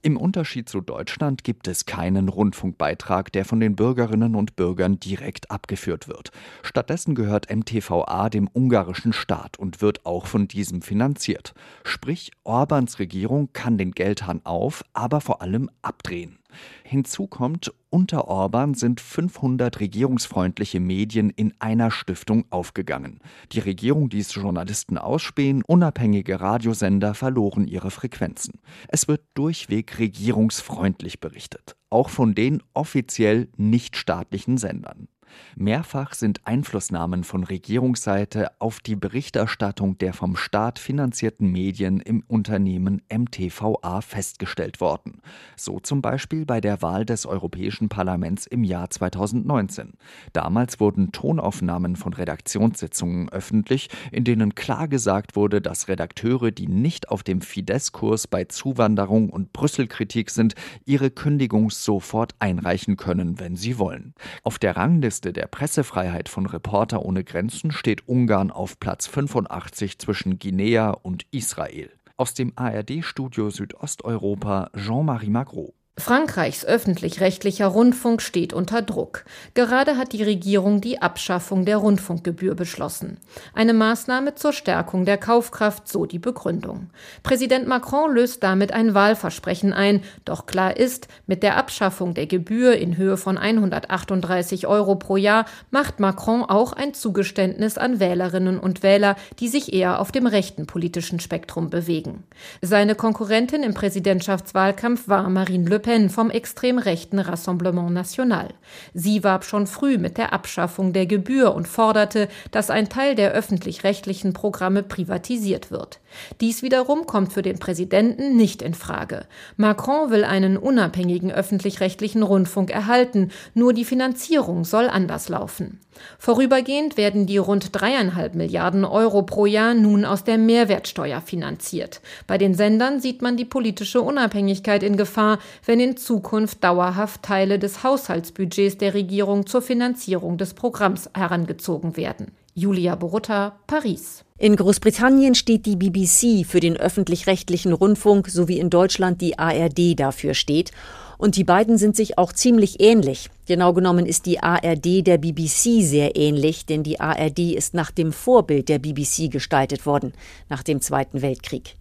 Im 0.01 0.15
Unterschied 0.15 0.69
zu 0.69 0.79
Deutschland 0.79 1.43
gibt 1.43 1.67
es 1.67 1.85
keinen 1.85 2.29
Rundfunkbeitrag, 2.29 3.33
der 3.33 3.43
von 3.43 3.59
den 3.59 3.75
Bürgerinnen 3.75 4.33
und 4.35 4.55
Bürgern 4.55 4.97
direkt 4.97 5.51
abgeführt 5.51 6.07
wird. 6.07 6.31
Stattdessen 6.63 7.15
gehört 7.15 7.53
MTVA 7.53 8.29
dem 8.29 8.47
ungarischen 8.47 9.12
Staat 9.12 9.59
und 9.59 9.81
wird 9.81 10.05
auch 10.05 10.25
von 10.25 10.47
diesem 10.47 10.81
finanziert. 10.81 11.53
Sprich, 11.83 12.31
Orbans 12.45 12.99
Regierung 12.99 13.49
kann 13.51 13.77
den 13.77 13.91
Geldhahn 13.91 14.39
auf, 14.45 14.85
aber 14.93 15.19
vor 15.19 15.41
allem 15.41 15.69
abdrehen. 15.81 16.38
Hinzu 16.83 17.27
kommt, 17.27 17.71
unter 17.89 18.27
Orban 18.27 18.73
sind 18.73 19.01
500 19.01 19.79
regierungsfreundliche 19.79 20.79
Medien 20.79 21.29
in 21.29 21.53
einer 21.59 21.91
Stiftung 21.91 22.45
aufgegangen. 22.49 23.19
Die 23.51 23.59
Regierung 23.59 24.09
ließ 24.09 24.33
Journalisten 24.35 24.97
ausspähen, 24.97 25.63
unabhängige 25.63 26.39
Radiosender 26.39 27.13
verloren 27.13 27.67
ihre 27.67 27.91
Frequenzen. 27.91 28.59
Es 28.88 29.07
wird 29.07 29.21
durchweg 29.33 29.97
regierungsfreundlich 29.99 31.19
berichtet, 31.19 31.75
auch 31.89 32.09
von 32.09 32.35
den 32.35 32.62
offiziell 32.73 33.49
nichtstaatlichen 33.57 34.57
Sendern. 34.57 35.07
Mehrfach 35.55 36.13
sind 36.13 36.41
Einflussnahmen 36.45 37.23
von 37.23 37.43
Regierungsseite 37.43 38.51
auf 38.59 38.79
die 38.79 38.95
Berichterstattung 38.95 39.97
der 39.97 40.13
vom 40.13 40.35
Staat 40.35 40.79
finanzierten 40.79 41.51
Medien 41.51 41.99
im 41.99 42.23
Unternehmen 42.27 43.01
MTVA 43.11 44.01
festgestellt 44.01 44.81
worden. 44.81 45.21
So 45.55 45.79
zum 45.79 46.01
Beispiel 46.01 46.45
bei 46.45 46.61
der 46.61 46.81
Wahl 46.81 47.05
des 47.05 47.25
Europäischen 47.25 47.89
Parlaments 47.89 48.47
im 48.47 48.63
Jahr 48.63 48.89
2019. 48.89 49.93
Damals 50.33 50.79
wurden 50.79 51.11
Tonaufnahmen 51.11 51.95
von 51.95 52.13
Redaktionssitzungen 52.13 53.29
öffentlich, 53.29 53.89
in 54.11 54.23
denen 54.23 54.55
klar 54.55 54.87
gesagt 54.87 55.35
wurde, 55.35 55.61
dass 55.61 55.87
Redakteure, 55.87 56.51
die 56.51 56.67
nicht 56.67 57.09
auf 57.09 57.23
dem 57.23 57.41
Fidesz-Kurs 57.41 58.27
bei 58.27 58.45
Zuwanderung 58.45 59.29
und 59.29 59.53
Brüssel-Kritik 59.53 60.29
sind, 60.29 60.55
ihre 60.85 61.11
Kündigung 61.11 61.69
sofort 61.69 62.35
einreichen 62.39 62.97
können, 62.97 63.39
wenn 63.39 63.55
sie 63.55 63.77
wollen. 63.77 64.13
Auf 64.43 64.59
der 64.59 64.77
Rangliste 64.77 65.18
Liste 65.19 65.34
der 65.34 65.47
Pressefreiheit 65.47 66.29
von 66.29 66.45
Reporter 66.45 67.03
ohne 67.03 67.25
Grenzen 67.25 67.71
steht 67.71 68.08
Ungarn 68.08 68.51
auf 68.51 68.79
Platz 68.79 69.05
85 69.05 69.99
zwischen 69.99 70.39
Guinea 70.39 70.91
und 70.91 71.25
Israel. 71.32 71.91
Aus 72.15 72.36
dem 72.36 72.53
ARD-Studio 72.55 73.49
Südosteuropa 73.49 74.70
Jean-Marie 74.78 75.30
Magro. 75.30 75.74
Frankreichs 76.00 76.66
öffentlich-rechtlicher 76.66 77.68
Rundfunk 77.68 78.22
steht 78.22 78.54
unter 78.54 78.82
Druck. 78.82 79.26
Gerade 79.54 79.97
hat 79.97 80.14
die 80.14 80.24
Regierung 80.24 80.80
die 80.80 81.02
Abschaffung 81.02 81.66
der 81.66 81.78
Rundfunkgebühr 81.78 82.56
beschlossen. 82.56 83.18
Eine 83.54 83.74
Maßnahme 83.74 84.36
zur 84.36 84.54
Stärkung 84.54 85.04
der 85.04 85.18
Kaufkraft, 85.18 85.88
so 85.89 86.06
die 86.06 86.20
Begründung. 86.20 86.89
Präsident 87.22 87.68
Macron 87.68 88.14
löst 88.14 88.43
damit 88.43 88.72
ein 88.72 88.93
Wahlversprechen 88.93 89.74
ein. 89.74 90.02
Doch 90.24 90.45
klar 90.45 90.78
ist, 90.78 91.10
mit 91.28 91.43
der 91.43 91.58
Abschaffung 91.58 92.14
der 92.14 92.28
Gebühr 92.28 92.78
in 92.78 92.95
Höhe 92.95 93.18
von 93.18 93.38
138 93.38 94.68
Euro 94.68 94.95
pro 94.95 95.18
Jahr 95.18 95.45
macht 95.70 96.00
Macron 96.00 96.43
auch 96.43 96.72
ein 96.74 96.93
Zugeständnis 96.93 97.78
an 97.78 98.00
Wählerinnen 98.00 98.60
und 98.60 98.84
Wähler, 98.84 99.16
die 99.39 99.50
sich 99.50 99.74
eher 99.74 100.00
auf 100.00 100.12
dem 100.12 100.28
rechten 100.28 100.66
politischen 100.66 101.20
Spektrum 101.20 101.70
bewegen. 101.70 102.24
Seine 102.62 102.95
Konkurrentin 102.95 103.64
im 103.64 103.74
Präsidentschaftswahlkampf 103.74 105.08
war 105.10 105.30
Marine 105.30 105.70
Le 105.70 105.80
Pen 105.80 105.88
Pen 105.89 106.11
vom 106.11 106.29
extrem 106.29 106.77
rechten 106.77 107.17
Rassemblement 107.17 107.91
National. 107.91 108.49
Sie 108.93 109.23
warb 109.23 109.43
schon 109.43 109.65
früh 109.65 109.97
mit 109.97 110.19
der 110.19 110.33
Abschaffung 110.33 110.93
der 110.93 111.07
Gebühr 111.07 111.55
und 111.55 111.67
forderte, 111.67 112.27
dass 112.51 112.69
ein 112.69 112.89
Teil 112.89 113.15
der 113.15 113.31
öffentlich-rechtlichen 113.31 114.33
Programme 114.33 114.83
privatisiert 114.83 115.71
wird. 115.71 115.99
Dies 116.41 116.64
wiederum 116.64 117.05
kommt 117.05 117.34
für 117.34 117.41
den 117.41 117.60
Präsidenten 117.60 118.36
nicht 118.36 118.62
in 118.62 118.74
Frage. 118.74 119.26
Macron 119.57 120.10
will 120.12 120.24
einen 120.24 120.57
unabhängigen 120.57 121.32
öffentlich-rechtlichen 121.32 122.24
Rundfunk 122.24 122.72
erhalten, 122.72 123.30
nur 123.53 123.74
die 123.74 123.86
Finanzierung 123.86 124.64
soll 124.64 124.89
anders 124.89 125.30
laufen. 125.30 125.80
Vorübergehend 126.18 126.97
werden 126.97 127.26
die 127.26 127.38
rund 127.38 127.70
dreieinhalb 127.74 128.36
Milliarden 128.36 128.86
Euro 128.86 129.24
pro 129.24 129.45
Jahr 129.45 129.74
nun 129.74 130.05
aus 130.05 130.24
der 130.24 130.38
Mehrwertsteuer 130.38 131.22
finanziert. 131.22 132.01
Bei 132.28 132.38
den 132.38 132.53
Sendern 132.53 132.99
sieht 132.99 133.22
man 133.22 133.38
die 133.38 133.45
politische 133.45 134.01
Unabhängigkeit 134.01 134.84
in 134.84 134.97
Gefahr, 134.97 135.39
wenn 135.66 135.80
in 135.80 135.97
Zukunft 135.97 136.64
dauerhaft 136.64 137.24
Teile 137.24 137.60
des 137.60 137.84
Haushaltsbudgets 137.84 138.78
der 138.78 138.93
Regierung 138.93 139.45
zur 139.45 139.62
Finanzierung 139.62 140.38
des 140.38 140.53
Programms 140.53 141.10
herangezogen 141.14 141.97
werden. 141.97 142.32
Julia 142.60 142.95
Borutta, 142.95 143.57
Paris. 143.68 144.26
In 144.38 144.57
Großbritannien 144.57 145.34
steht 145.34 145.66
die 145.66 145.78
BBC 145.78 146.45
für 146.45 146.60
den 146.60 146.76
öffentlich-rechtlichen 146.76 147.72
Rundfunk, 147.72 148.28
sowie 148.28 148.60
in 148.60 148.70
Deutschland 148.70 149.22
die 149.22 149.39
ARD 149.39 149.97
dafür 149.97 150.34
steht. 150.34 150.72
Und 151.18 151.38
die 151.38 151.45
beiden 151.45 151.78
sind 151.78 151.95
sich 151.95 152.18
auch 152.18 152.34
ziemlich 152.34 152.82
ähnlich. 152.82 153.30
Genau 153.47 153.74
genommen 153.74 154.05
ist 154.05 154.26
die 154.26 154.41
ARD 154.41 155.07
der 155.07 155.18
BBC 155.18 155.82
sehr 155.84 156.18
ähnlich, 156.18 156.66
denn 156.66 156.84
die 156.84 156.99
ARD 156.99 157.39
ist 157.39 157.74
nach 157.74 157.91
dem 157.91 158.12
Vorbild 158.12 158.68
der 158.68 158.80
BBC 158.80 159.32
gestaltet 159.32 159.86
worden, 159.86 160.14
nach 160.49 160.64
dem 160.64 160.82
Zweiten 160.82 161.22
Weltkrieg. 161.22 161.76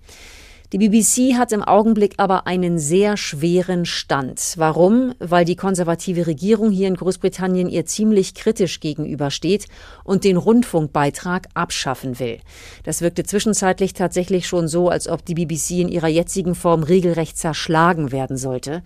Die 0.71 0.77
BBC 0.77 1.39
hat 1.39 1.51
im 1.53 1.63
Augenblick 1.63 2.17
aber 2.19 2.47
einen 2.47 2.79
sehr 2.79 3.17
schweren 3.17 3.87
Stand. 3.87 4.53
Warum? 4.59 5.15
Weil 5.19 5.47
die 5.47 5.57
konservative 5.57 6.27
Regierung 6.27 6.71
hier 6.71 6.89
in 6.89 6.97
Großbritannien 6.97 7.71
ihr 7.71 7.87
ziemlich 7.87 8.35
kritisch 8.35 8.79
gegenübersteht 8.81 9.65
und 10.05 10.25
den 10.25 10.37
Rundfunkbeitrag 10.37 11.49
abschaffen 11.55 12.19
will. 12.19 12.41
Das 12.85 13.01
wirkte 13.01 13.25
zwischenzeitlich 13.25 13.95
tatsächlich 13.95 14.47
schon 14.47 14.69
so, 14.69 14.91
als 14.91 15.09
ob 15.09 15.25
die 15.25 15.33
BBC 15.33 15.71
in 15.71 15.89
ihrer 15.89 16.09
jetzigen 16.09 16.55
Form 16.55 16.83
regelrecht 16.83 17.39
zerschlagen 17.39 18.13
werden 18.13 18.37
sollte. 18.37 18.83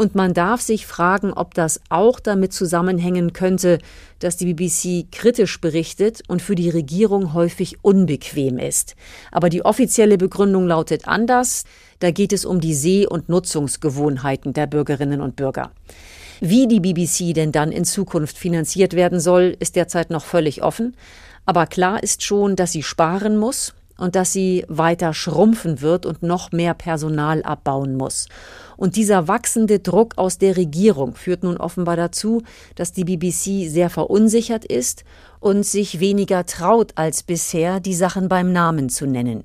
Und 0.00 0.14
man 0.14 0.32
darf 0.32 0.62
sich 0.62 0.86
fragen, 0.86 1.30
ob 1.30 1.52
das 1.52 1.78
auch 1.90 2.20
damit 2.20 2.54
zusammenhängen 2.54 3.34
könnte, 3.34 3.76
dass 4.18 4.38
die 4.38 4.54
BBC 4.54 5.12
kritisch 5.12 5.60
berichtet 5.60 6.22
und 6.26 6.40
für 6.40 6.54
die 6.54 6.70
Regierung 6.70 7.34
häufig 7.34 7.84
unbequem 7.84 8.56
ist. 8.56 8.96
Aber 9.30 9.50
die 9.50 9.62
offizielle 9.62 10.16
Begründung 10.16 10.66
lautet 10.66 11.06
anders. 11.06 11.64
Da 11.98 12.12
geht 12.12 12.32
es 12.32 12.46
um 12.46 12.62
die 12.62 12.72
Seh- 12.72 13.06
und 13.06 13.28
Nutzungsgewohnheiten 13.28 14.54
der 14.54 14.66
Bürgerinnen 14.66 15.20
und 15.20 15.36
Bürger. 15.36 15.70
Wie 16.40 16.66
die 16.66 16.80
BBC 16.80 17.34
denn 17.34 17.52
dann 17.52 17.70
in 17.70 17.84
Zukunft 17.84 18.38
finanziert 18.38 18.94
werden 18.94 19.20
soll, 19.20 19.54
ist 19.60 19.76
derzeit 19.76 20.08
noch 20.08 20.24
völlig 20.24 20.62
offen. 20.62 20.96
Aber 21.44 21.66
klar 21.66 22.02
ist 22.02 22.22
schon, 22.22 22.56
dass 22.56 22.72
sie 22.72 22.82
sparen 22.82 23.36
muss 23.36 23.74
und 24.00 24.16
dass 24.16 24.32
sie 24.32 24.64
weiter 24.66 25.12
schrumpfen 25.12 25.82
wird 25.82 26.06
und 26.06 26.22
noch 26.22 26.52
mehr 26.52 26.74
Personal 26.74 27.42
abbauen 27.42 27.96
muss. 27.96 28.28
Und 28.80 28.96
dieser 28.96 29.28
wachsende 29.28 29.78
Druck 29.78 30.16
aus 30.16 30.38
der 30.38 30.56
Regierung 30.56 31.14
führt 31.14 31.42
nun 31.42 31.58
offenbar 31.58 31.96
dazu, 31.96 32.42
dass 32.76 32.92
die 32.92 33.04
BBC 33.04 33.70
sehr 33.70 33.90
verunsichert 33.90 34.64
ist 34.64 35.04
und 35.38 35.66
sich 35.66 36.00
weniger 36.00 36.46
traut 36.46 36.92
als 36.94 37.22
bisher, 37.22 37.80
die 37.80 37.92
Sachen 37.92 38.30
beim 38.30 38.54
Namen 38.54 38.88
zu 38.88 39.04
nennen. 39.04 39.44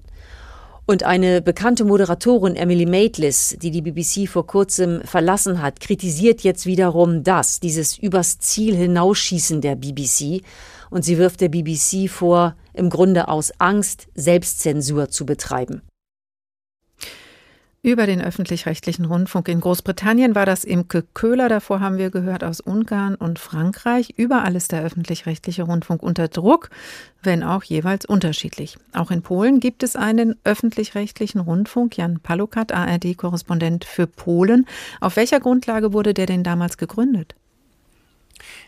Und 0.85 1.03
eine 1.03 1.41
bekannte 1.41 1.83
Moderatorin, 1.83 2.55
Emily 2.55 2.85
Maitlis, 2.85 3.57
die 3.61 3.71
die 3.71 3.81
BBC 3.81 4.29
vor 4.29 4.47
kurzem 4.47 5.01
verlassen 5.03 5.61
hat, 5.61 5.81
kritisiert 5.81 6.39
jetzt 6.39 6.65
wiederum 6.65 7.23
das, 7.23 7.59
dieses 7.59 7.97
übers 7.97 8.39
Ziel 8.39 8.73
hinausschießen 8.73 9.59
der 9.59 9.75
BBC. 9.75 10.43
Und 10.89 11.03
sie 11.03 11.17
wirft 11.17 11.41
der 11.41 11.49
BBC 11.49 12.09
vor, 12.09 12.55
im 12.73 12.89
Grunde 12.89 13.27
aus 13.27 13.51
Angst 13.59 14.07
Selbstzensur 14.15 15.09
zu 15.09 15.25
betreiben. 15.25 15.81
Über 17.85 18.07
den 18.07 18.19
öffentlich-rechtlichen 18.19 19.05
Rundfunk 19.05 19.47
in 19.47 19.61
Großbritannien 19.61 20.33
war 20.33 20.47
das 20.47 20.63
Imke 20.63 21.03
Köhler. 21.13 21.49
Davor 21.49 21.81
haben 21.81 21.99
wir 21.99 22.09
gehört 22.09 22.43
aus 22.43 22.59
Ungarn 22.59 23.13
und 23.13 23.37
Frankreich. 23.37 24.15
Überall 24.17 24.55
ist 24.55 24.71
der 24.71 24.81
öffentlich-rechtliche 24.81 25.61
Rundfunk 25.61 26.01
unter 26.01 26.27
Druck, 26.27 26.71
wenn 27.21 27.43
auch 27.43 27.61
jeweils 27.61 28.05
unterschiedlich. 28.05 28.79
Auch 28.93 29.11
in 29.11 29.21
Polen 29.21 29.59
gibt 29.59 29.83
es 29.83 29.95
einen 29.95 30.35
öffentlich-rechtlichen 30.45 31.39
Rundfunk. 31.39 31.95
Jan 31.95 32.19
Palukat, 32.21 32.71
ARD-Korrespondent 32.71 33.85
für 33.85 34.07
Polen. 34.07 34.65
Auf 34.99 35.15
welcher 35.15 35.39
Grundlage 35.39 35.93
wurde 35.93 36.15
der 36.15 36.25
denn 36.25 36.41
damals 36.41 36.79
gegründet? 36.79 37.35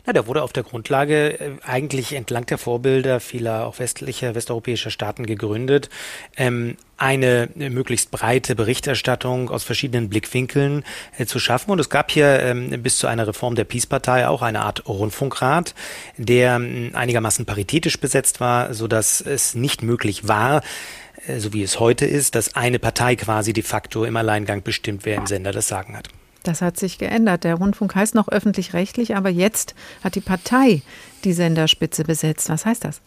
Na, 0.07 0.13
der 0.13 0.25
wurde 0.25 0.41
auf 0.41 0.53
der 0.53 0.63
Grundlage 0.63 1.37
äh, 1.37 1.51
eigentlich 1.63 2.13
entlang 2.13 2.45
der 2.45 2.57
Vorbilder 2.57 3.19
vieler 3.19 3.67
auch 3.67 3.79
westlicher, 3.79 4.35
westeuropäischer 4.35 4.89
Staaten 4.89 5.25
gegründet. 5.25 5.89
Ähm, 6.37 6.77
eine 6.95 7.49
äh, 7.59 7.69
möglichst 7.69 8.09
breite 8.09 8.55
Berichterstattung 8.55 9.49
aus 9.49 9.65
verschiedenen 9.65 10.07
Blickwinkeln 10.07 10.85
äh, 11.17 11.25
zu 11.25 11.39
schaffen. 11.39 11.71
Und 11.71 11.79
es 11.79 11.89
gab 11.89 12.09
hier 12.09 12.39
ähm, 12.39 12.81
bis 12.81 12.99
zu 12.99 13.07
einer 13.07 13.27
Reform 13.27 13.55
der 13.55 13.65
Peace-Partei 13.65 14.29
auch 14.29 14.41
eine 14.41 14.61
Art 14.61 14.87
Rundfunkrat, 14.87 15.75
der 16.15 16.55
ähm, 16.55 16.91
einigermaßen 16.93 17.45
paritätisch 17.45 17.99
besetzt 17.99 18.39
war, 18.39 18.73
so 18.73 18.87
dass 18.87 19.19
es 19.19 19.55
nicht 19.55 19.83
möglich 19.83 20.25
war, 20.25 20.61
äh, 21.27 21.39
so 21.39 21.51
wie 21.51 21.63
es 21.63 21.81
heute 21.81 22.05
ist, 22.05 22.35
dass 22.35 22.55
eine 22.55 22.79
Partei 22.79 23.17
quasi 23.17 23.51
de 23.51 23.63
facto 23.63 24.05
im 24.05 24.15
Alleingang 24.15 24.63
bestimmt, 24.63 25.03
wer 25.03 25.17
im 25.17 25.27
Sender 25.27 25.51
das 25.51 25.67
Sagen 25.67 25.97
hat. 25.97 26.07
Das 26.43 26.61
hat 26.61 26.77
sich 26.77 26.97
geändert. 26.97 27.43
Der 27.43 27.55
Rundfunk 27.55 27.95
heißt 27.95 28.15
noch 28.15 28.29
öffentlich-rechtlich, 28.29 29.15
aber 29.15 29.29
jetzt 29.29 29.75
hat 30.03 30.15
die 30.15 30.21
Partei 30.21 30.81
die 31.23 31.33
Senderspitze 31.33 32.03
besetzt. 32.03 32.49
Was 32.49 32.65
heißt 32.65 32.83
das? 32.83 33.01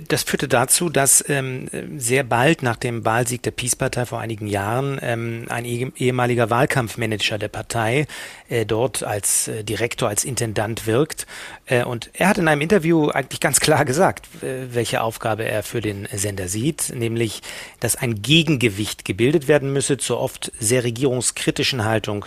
Das 0.00 0.22
führte 0.22 0.48
dazu, 0.48 0.88
dass 0.88 1.24
ähm, 1.28 1.68
sehr 1.96 2.24
bald 2.24 2.62
nach 2.62 2.76
dem 2.76 3.04
Wahlsieg 3.04 3.42
der 3.42 3.50
Peace-Partei 3.50 4.06
vor 4.06 4.20
einigen 4.20 4.46
Jahren 4.46 4.98
ähm, 5.02 5.46
ein 5.48 5.64
ehemaliger 5.64 6.50
Wahlkampfmanager 6.50 7.36
der 7.36 7.48
Partei 7.48 8.06
äh, 8.48 8.64
dort 8.64 9.02
als 9.02 9.48
äh, 9.48 9.64
Direktor, 9.64 10.08
als 10.08 10.24
Intendant 10.24 10.86
wirkt. 10.86 11.26
Äh, 11.66 11.84
und 11.84 12.10
er 12.14 12.28
hat 12.28 12.38
in 12.38 12.48
einem 12.48 12.60
Interview 12.60 13.08
eigentlich 13.08 13.40
ganz 13.40 13.60
klar 13.60 13.84
gesagt, 13.84 14.26
äh, 14.42 14.74
welche 14.74 15.02
Aufgabe 15.02 15.44
er 15.44 15.62
für 15.62 15.80
den 15.80 16.08
Sender 16.12 16.48
sieht, 16.48 16.92
nämlich, 16.94 17.42
dass 17.80 17.96
ein 17.96 18.22
Gegengewicht 18.22 19.04
gebildet 19.04 19.48
werden 19.48 19.72
müsse 19.72 19.98
zur 19.98 20.20
oft 20.20 20.52
sehr 20.58 20.84
regierungskritischen 20.84 21.84
Haltung 21.84 22.26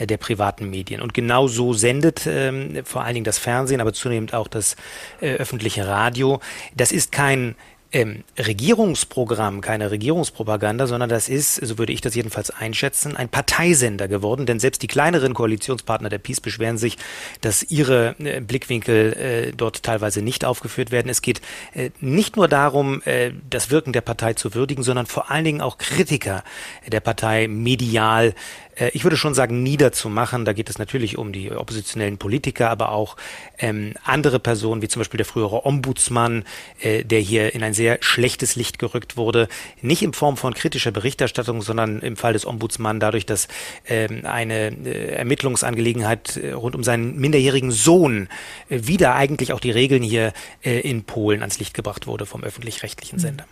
der 0.00 0.16
privaten 0.16 0.70
Medien. 0.70 1.00
Und 1.00 1.14
genau 1.14 1.46
so 1.46 1.72
sendet 1.72 2.26
ähm, 2.26 2.82
vor 2.84 3.04
allen 3.04 3.14
Dingen 3.14 3.24
das 3.24 3.38
Fernsehen, 3.38 3.80
aber 3.80 3.92
zunehmend 3.92 4.34
auch 4.34 4.48
das 4.48 4.76
äh, 5.20 5.34
öffentliche 5.34 5.86
Radio. 5.86 6.40
Das 6.74 6.92
ist 6.92 7.12
kein 7.12 7.54
ähm, 7.92 8.24
Regierungsprogramm, 8.38 9.60
keine 9.60 9.90
Regierungspropaganda, 9.90 10.86
sondern 10.86 11.08
das 11.08 11.28
ist, 11.28 11.54
so 11.54 11.78
würde 11.78 11.92
ich 11.92 12.00
das 12.00 12.14
jedenfalls 12.14 12.50
einschätzen, 12.50 13.16
ein 13.16 13.28
Parteisender 13.28 14.08
geworden. 14.08 14.44
Denn 14.44 14.58
selbst 14.58 14.82
die 14.82 14.86
kleineren 14.86 15.34
Koalitionspartner 15.34 16.08
der 16.08 16.18
Peace 16.18 16.40
beschweren 16.40 16.78
sich, 16.78 16.98
dass 17.40 17.62
ihre 17.62 18.16
äh, 18.18 18.40
Blickwinkel 18.40 19.12
äh, 19.12 19.52
dort 19.56 19.82
teilweise 19.82 20.20
nicht 20.20 20.44
aufgeführt 20.44 20.90
werden. 20.90 21.08
Es 21.08 21.22
geht 21.22 21.40
äh, 21.74 21.90
nicht 22.00 22.36
nur 22.36 22.48
darum, 22.48 23.02
äh, 23.04 23.30
das 23.48 23.70
Wirken 23.70 23.92
der 23.92 24.00
Partei 24.00 24.34
zu 24.34 24.54
würdigen, 24.54 24.82
sondern 24.82 25.06
vor 25.06 25.30
allen 25.30 25.44
Dingen 25.44 25.60
auch 25.60 25.78
Kritiker 25.78 26.42
der 26.86 27.00
Partei 27.00 27.48
medial 27.48 28.34
äh, 28.76 28.90
ich 28.92 29.04
würde 29.04 29.16
schon 29.16 29.34
sagen, 29.34 29.62
niederzumachen. 29.62 30.44
Da 30.44 30.52
geht 30.52 30.70
es 30.70 30.78
natürlich 30.78 31.18
um 31.18 31.32
die 31.32 31.50
oppositionellen 31.50 32.18
Politiker, 32.18 32.70
aber 32.70 32.92
auch 32.92 33.16
ähm, 33.58 33.94
andere 34.04 34.38
Personen, 34.38 34.82
wie 34.82 34.88
zum 34.88 35.00
Beispiel 35.00 35.18
der 35.18 35.26
frühere 35.26 35.66
Ombudsmann, 35.66 36.44
äh, 36.80 37.04
der 37.04 37.20
hier 37.20 37.54
in 37.54 37.62
ein 37.62 37.74
sehr 37.74 37.98
schlechtes 38.00 38.56
Licht 38.56 38.78
gerückt 38.78 39.16
wurde. 39.16 39.48
Nicht 39.82 40.02
in 40.02 40.12
Form 40.12 40.36
von 40.36 40.54
kritischer 40.54 40.90
Berichterstattung, 40.90 41.62
sondern 41.62 42.00
im 42.00 42.16
Fall 42.16 42.32
des 42.32 42.46
Ombudsmann 42.46 43.00
dadurch, 43.00 43.26
dass 43.26 43.48
ähm, 43.86 44.22
eine 44.24 44.68
äh, 44.84 45.14
Ermittlungsangelegenheit 45.14 46.36
äh, 46.36 46.52
rund 46.52 46.74
um 46.74 46.84
seinen 46.84 47.16
minderjährigen 47.16 47.70
Sohn 47.70 48.28
äh, 48.68 48.80
wieder 48.82 49.14
eigentlich 49.14 49.52
auch 49.52 49.60
die 49.60 49.70
Regeln 49.70 50.02
hier 50.02 50.32
in 50.62 51.04
Polen 51.04 51.40
ans 51.40 51.58
Licht 51.58 51.74
gebracht 51.74 52.06
wurde 52.06 52.26
vom 52.26 52.42
öffentlich-rechtlichen 52.42 53.18
Sender. 53.18 53.44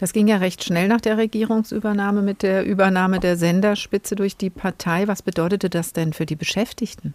Das 0.00 0.14
ging 0.14 0.28
ja 0.28 0.38
recht 0.38 0.64
schnell 0.64 0.88
nach 0.88 1.02
der 1.02 1.18
Regierungsübernahme 1.18 2.22
mit 2.22 2.42
der 2.42 2.64
Übernahme 2.64 3.20
der 3.20 3.36
Senderspitze 3.36 4.16
durch 4.16 4.34
die 4.34 4.48
Partei. 4.48 5.06
Was 5.08 5.20
bedeutete 5.20 5.68
das 5.68 5.92
denn 5.92 6.14
für 6.14 6.24
die 6.24 6.36
Beschäftigten? 6.36 7.12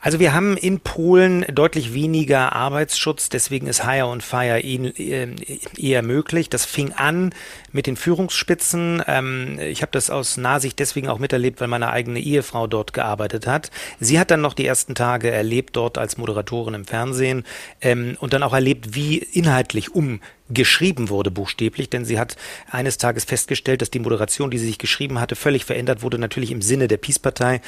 Also 0.00 0.20
wir 0.20 0.32
haben 0.32 0.56
in 0.56 0.78
Polen 0.78 1.44
deutlich 1.52 1.92
weniger 1.92 2.52
Arbeitsschutz, 2.52 3.30
deswegen 3.30 3.66
ist 3.66 3.84
Hire 3.84 4.06
und 4.06 4.22
Fire 4.22 4.60
äh, 4.62 5.34
eher 5.76 6.02
möglich. 6.02 6.50
Das 6.50 6.66
fing 6.66 6.92
an 6.92 7.34
mit 7.72 7.86
den 7.86 7.96
Führungsspitzen. 7.96 9.02
Ähm, 9.06 9.58
ich 9.58 9.82
habe 9.82 9.90
das 9.90 10.10
aus 10.10 10.36
Nahsicht 10.36 10.78
deswegen 10.78 11.08
auch 11.08 11.18
miterlebt, 11.18 11.60
weil 11.60 11.68
meine 11.68 11.90
eigene 11.90 12.20
Ehefrau 12.20 12.66
dort 12.66 12.92
gearbeitet 12.92 13.46
hat. 13.46 13.70
Sie 13.98 14.20
hat 14.20 14.30
dann 14.30 14.40
noch 14.40 14.54
die 14.54 14.66
ersten 14.66 14.94
Tage 14.94 15.30
erlebt 15.30 15.76
dort 15.76 15.98
als 15.98 16.16
Moderatorin 16.16 16.74
im 16.74 16.84
Fernsehen 16.84 17.44
ähm, 17.80 18.16
und 18.20 18.34
dann 18.34 18.44
auch 18.44 18.52
erlebt, 18.52 18.94
wie 18.94 19.16
inhaltlich 19.16 19.94
um 19.94 20.20
geschrieben 20.50 21.08
wurde, 21.08 21.30
buchstäblich, 21.30 21.90
denn 21.90 22.04
sie 22.04 22.18
hat 22.18 22.36
eines 22.70 22.98
Tages 22.98 23.24
festgestellt, 23.24 23.82
dass 23.82 23.90
die 23.90 23.98
Moderation, 23.98 24.50
die 24.50 24.58
sie 24.58 24.66
sich 24.66 24.78
geschrieben 24.78 25.20
hatte, 25.20 25.36
völlig 25.36 25.64
verändert 25.64 26.02
wurde, 26.02 26.18
natürlich 26.18 26.50
im 26.50 26.62
Sinne 26.62 26.88
der 26.88 26.96
Peace-Partei. 26.96 27.60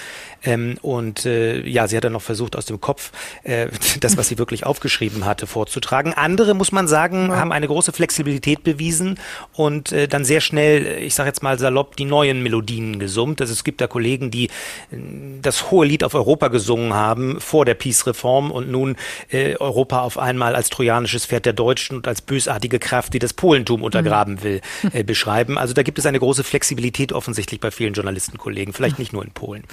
Ähm, 0.42 0.78
und 0.82 1.26
äh, 1.26 1.66
ja, 1.66 1.86
sie 1.86 1.96
hat 1.96 2.04
dann 2.04 2.12
noch 2.12 2.22
versucht, 2.22 2.56
aus 2.56 2.66
dem 2.66 2.80
Kopf 2.80 3.12
äh, 3.42 3.68
das, 4.00 4.16
was 4.16 4.28
sie 4.28 4.38
wirklich 4.38 4.64
aufgeschrieben 4.64 5.24
hatte, 5.24 5.46
vorzutragen. 5.46 6.14
Andere, 6.14 6.54
muss 6.54 6.72
man 6.72 6.88
sagen, 6.88 7.28
ja. 7.28 7.36
haben 7.36 7.52
eine 7.52 7.66
große 7.66 7.92
Flexibilität 7.92 8.64
bewiesen 8.64 9.18
und 9.52 9.92
äh, 9.92 10.08
dann 10.08 10.24
sehr 10.24 10.40
schnell, 10.40 11.02
ich 11.02 11.14
sage 11.14 11.28
jetzt 11.28 11.42
mal 11.42 11.58
salopp, 11.58 11.96
die 11.96 12.06
neuen 12.06 12.42
Melodien 12.42 12.98
gesummt. 12.98 13.40
Also 13.40 13.52
es 13.52 13.64
gibt 13.64 13.80
da 13.80 13.86
Kollegen, 13.86 14.30
die 14.30 14.46
äh, 14.46 14.96
das 15.42 15.70
hohe 15.70 15.86
Lied 15.86 16.02
auf 16.02 16.14
Europa 16.14 16.48
gesungen 16.48 16.94
haben 16.94 17.40
vor 17.40 17.66
der 17.66 17.74
Peace-Reform 17.74 18.50
und 18.50 18.70
nun 18.70 18.96
äh, 19.28 19.56
Europa 19.56 20.00
auf 20.00 20.18
einmal 20.18 20.54
als 20.54 20.70
trojanisches 20.70 21.26
Pferd 21.26 21.44
der 21.44 21.52
Deutschen 21.52 21.96
und 21.96 22.08
als 22.08 22.22
bösartig 22.22 22.69
mächtige 22.70 22.78
Kraft, 22.78 23.14
die 23.14 23.18
das 23.18 23.34
Polentum 23.34 23.82
untergraben 23.82 24.34
mhm. 24.34 24.42
will, 24.42 24.60
äh, 24.92 25.02
beschreiben. 25.04 25.58
Also 25.58 25.74
da 25.74 25.82
gibt 25.82 25.98
es 25.98 26.06
eine 26.06 26.18
große 26.18 26.44
Flexibilität 26.44 27.12
offensichtlich 27.12 27.60
bei 27.60 27.70
vielen 27.70 27.94
Journalistenkollegen, 27.94 28.72
vielleicht 28.72 28.98
nicht 28.98 29.12
nur 29.12 29.24
in 29.24 29.30
Polen. 29.32 29.64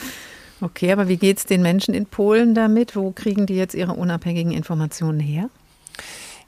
Okay, 0.60 0.92
aber 0.92 1.08
wie 1.08 1.18
geht 1.18 1.38
es 1.38 1.46
den 1.46 1.62
Menschen 1.62 1.94
in 1.94 2.08
Polen 2.08 2.56
damit? 2.56 2.96
Wo 2.96 3.12
kriegen 3.12 3.46
die 3.46 3.56
jetzt 3.56 3.76
ihre 3.76 3.94
unabhängigen 3.94 4.52
Informationen 4.52 5.20
her? 5.20 5.50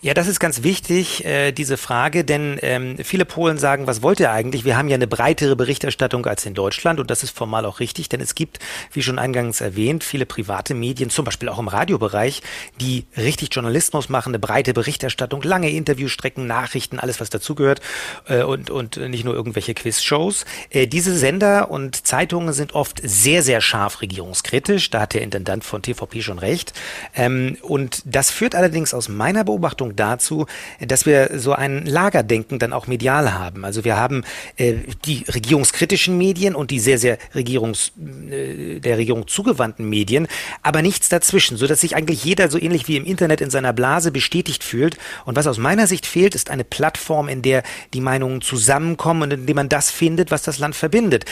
Ja, 0.01 0.13
das 0.13 0.29
ist 0.29 0.39
ganz 0.39 0.63
wichtig, 0.63 1.25
äh, 1.25 1.51
diese 1.51 1.75
Frage, 1.75 2.23
denn 2.23 2.57
ähm, 2.61 2.95
viele 3.03 3.25
Polen 3.25 3.57
sagen, 3.57 3.85
was 3.85 4.01
wollt 4.01 4.21
ihr 4.21 4.31
eigentlich? 4.31 4.63
Wir 4.63 4.77
haben 4.77 4.87
ja 4.87 4.95
eine 4.95 5.07
breitere 5.07 5.57
Berichterstattung 5.57 6.25
als 6.25 6.45
in 6.45 6.53
Deutschland 6.53 7.01
und 7.01 7.11
das 7.11 7.21
ist 7.21 7.35
formal 7.35 7.65
auch 7.65 7.81
richtig, 7.81 8.07
denn 8.07 8.21
es 8.21 8.33
gibt, 8.33 8.59
wie 8.93 9.03
schon 9.03 9.19
eingangs 9.19 9.59
erwähnt, 9.59 10.05
viele 10.05 10.25
private 10.25 10.73
Medien, 10.73 11.09
zum 11.09 11.25
Beispiel 11.25 11.49
auch 11.49 11.59
im 11.59 11.67
Radiobereich, 11.67 12.41
die 12.79 13.07
richtig 13.17 13.53
Journalismus 13.53 14.07
machen, 14.07 14.29
eine 14.29 14.39
breite 14.39 14.73
Berichterstattung, 14.73 15.41
lange 15.41 15.69
Interviewstrecken, 15.69 16.47
Nachrichten, 16.47 16.97
alles 16.97 17.19
was 17.19 17.29
dazugehört 17.29 17.81
äh, 18.29 18.43
und, 18.43 18.69
und 18.69 18.95
nicht 18.95 19.25
nur 19.25 19.33
irgendwelche 19.33 19.73
Quizshows. 19.73 20.45
Äh, 20.69 20.87
diese 20.87 21.13
Sender 21.17 21.71
und 21.71 22.07
Zeitungen 22.07 22.53
sind 22.53 22.73
oft 22.73 23.01
sehr, 23.03 23.43
sehr 23.43 23.59
scharf 23.59 23.99
regierungskritisch, 24.01 24.91
da 24.91 25.01
hat 25.01 25.13
der 25.13 25.23
Intendant 25.23 25.65
von 25.65 25.81
TVP 25.81 26.21
schon 26.21 26.39
recht. 26.39 26.71
Ähm, 27.13 27.57
und 27.63 28.01
das 28.05 28.31
führt 28.31 28.55
allerdings 28.55 28.93
aus 28.93 29.09
meiner 29.09 29.43
Beobachtung 29.43 29.88
Einladung 29.89 29.95
dazu, 29.95 30.45
dass 30.79 31.05
wir 31.05 31.39
so 31.39 31.53
ein 31.53 31.85
Lagerdenken 31.85 32.59
dann 32.59 32.73
auch 32.73 32.87
medial 32.87 33.33
haben. 33.33 33.65
Also 33.65 33.83
wir 33.83 33.97
haben 33.97 34.23
äh, 34.57 34.75
die 35.05 35.25
regierungskritischen 35.27 36.17
Medien 36.17 36.55
und 36.55 36.71
die 36.71 36.79
sehr, 36.79 36.97
sehr 36.97 37.17
Regierungs, 37.35 37.91
äh, 38.29 38.79
der 38.79 38.97
Regierung 38.97 39.27
zugewandten 39.27 39.89
Medien, 39.89 40.27
aber 40.63 40.81
nichts 40.81 41.09
dazwischen, 41.09 41.57
so 41.57 41.67
dass 41.67 41.81
sich 41.81 41.95
eigentlich 41.95 42.23
jeder 42.23 42.49
so 42.49 42.59
ähnlich 42.59 42.87
wie 42.87 42.97
im 42.97 43.05
Internet 43.05 43.41
in 43.41 43.49
seiner 43.49 43.73
Blase 43.73 44.11
bestätigt 44.11 44.63
fühlt. 44.63 44.97
Und 45.25 45.35
was 45.35 45.47
aus 45.47 45.57
meiner 45.57 45.87
Sicht 45.87 46.05
fehlt, 46.05 46.35
ist 46.35 46.49
eine 46.49 46.63
Plattform, 46.63 47.29
in 47.29 47.41
der 47.41 47.63
die 47.93 48.01
Meinungen 48.01 48.41
zusammenkommen 48.41 49.23
und 49.23 49.33
in 49.33 49.45
dem 49.45 49.55
man 49.55 49.69
das 49.69 49.89
findet, 49.89 50.31
was 50.31 50.43
das 50.43 50.59
Land 50.59 50.75
verbindet. 50.75 51.25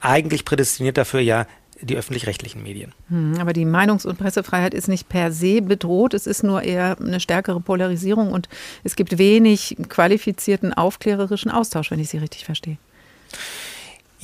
Eigentlich 0.00 0.44
prädestiniert 0.44 0.98
dafür 0.98 1.20
ja 1.20 1.46
die 1.80 1.96
öffentlich-rechtlichen 1.96 2.62
Medien. 2.62 2.92
Hm, 3.08 3.36
aber 3.40 3.52
die 3.52 3.64
Meinungs- 3.64 4.06
und 4.06 4.18
Pressefreiheit 4.18 4.74
ist 4.74 4.88
nicht 4.88 5.08
per 5.08 5.32
se 5.32 5.62
bedroht. 5.62 6.14
Es 6.14 6.26
ist 6.26 6.42
nur 6.42 6.62
eher 6.62 6.96
eine 7.00 7.20
stärkere 7.20 7.60
Polarisierung 7.60 8.32
und 8.32 8.48
es 8.82 8.96
gibt 8.96 9.18
wenig 9.18 9.76
qualifizierten 9.88 10.72
aufklärerischen 10.72 11.50
Austausch, 11.50 11.90
wenn 11.90 12.00
ich 12.00 12.08
Sie 12.08 12.18
richtig 12.18 12.44
verstehe. 12.44 12.76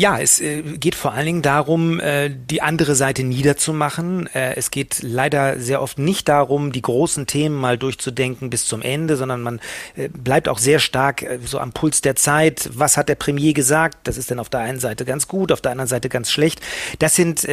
Ja, 0.00 0.18
es 0.18 0.40
äh, 0.40 0.62
geht 0.62 0.94
vor 0.94 1.12
allen 1.12 1.26
Dingen 1.26 1.42
darum, 1.42 2.00
äh, 2.00 2.30
die 2.30 2.62
andere 2.62 2.94
Seite 2.94 3.22
niederzumachen. 3.22 4.28
Äh, 4.32 4.54
es 4.54 4.70
geht 4.70 5.02
leider 5.02 5.60
sehr 5.60 5.82
oft 5.82 5.98
nicht 5.98 6.26
darum, 6.26 6.72
die 6.72 6.80
großen 6.80 7.26
Themen 7.26 7.54
mal 7.54 7.76
durchzudenken 7.76 8.48
bis 8.48 8.64
zum 8.64 8.80
Ende, 8.80 9.18
sondern 9.18 9.42
man 9.42 9.60
äh, 9.96 10.08
bleibt 10.08 10.48
auch 10.48 10.56
sehr 10.56 10.78
stark 10.78 11.20
äh, 11.20 11.38
so 11.44 11.58
am 11.58 11.72
Puls 11.72 12.00
der 12.00 12.16
Zeit. 12.16 12.70
Was 12.72 12.96
hat 12.96 13.10
der 13.10 13.14
Premier 13.16 13.52
gesagt? 13.52 13.98
Das 14.04 14.16
ist 14.16 14.30
dann 14.30 14.38
auf 14.38 14.48
der 14.48 14.60
einen 14.60 14.80
Seite 14.80 15.04
ganz 15.04 15.28
gut, 15.28 15.52
auf 15.52 15.60
der 15.60 15.72
anderen 15.72 15.88
Seite 15.88 16.08
ganz 16.08 16.30
schlecht. 16.30 16.62
Das 16.98 17.14
sind 17.14 17.46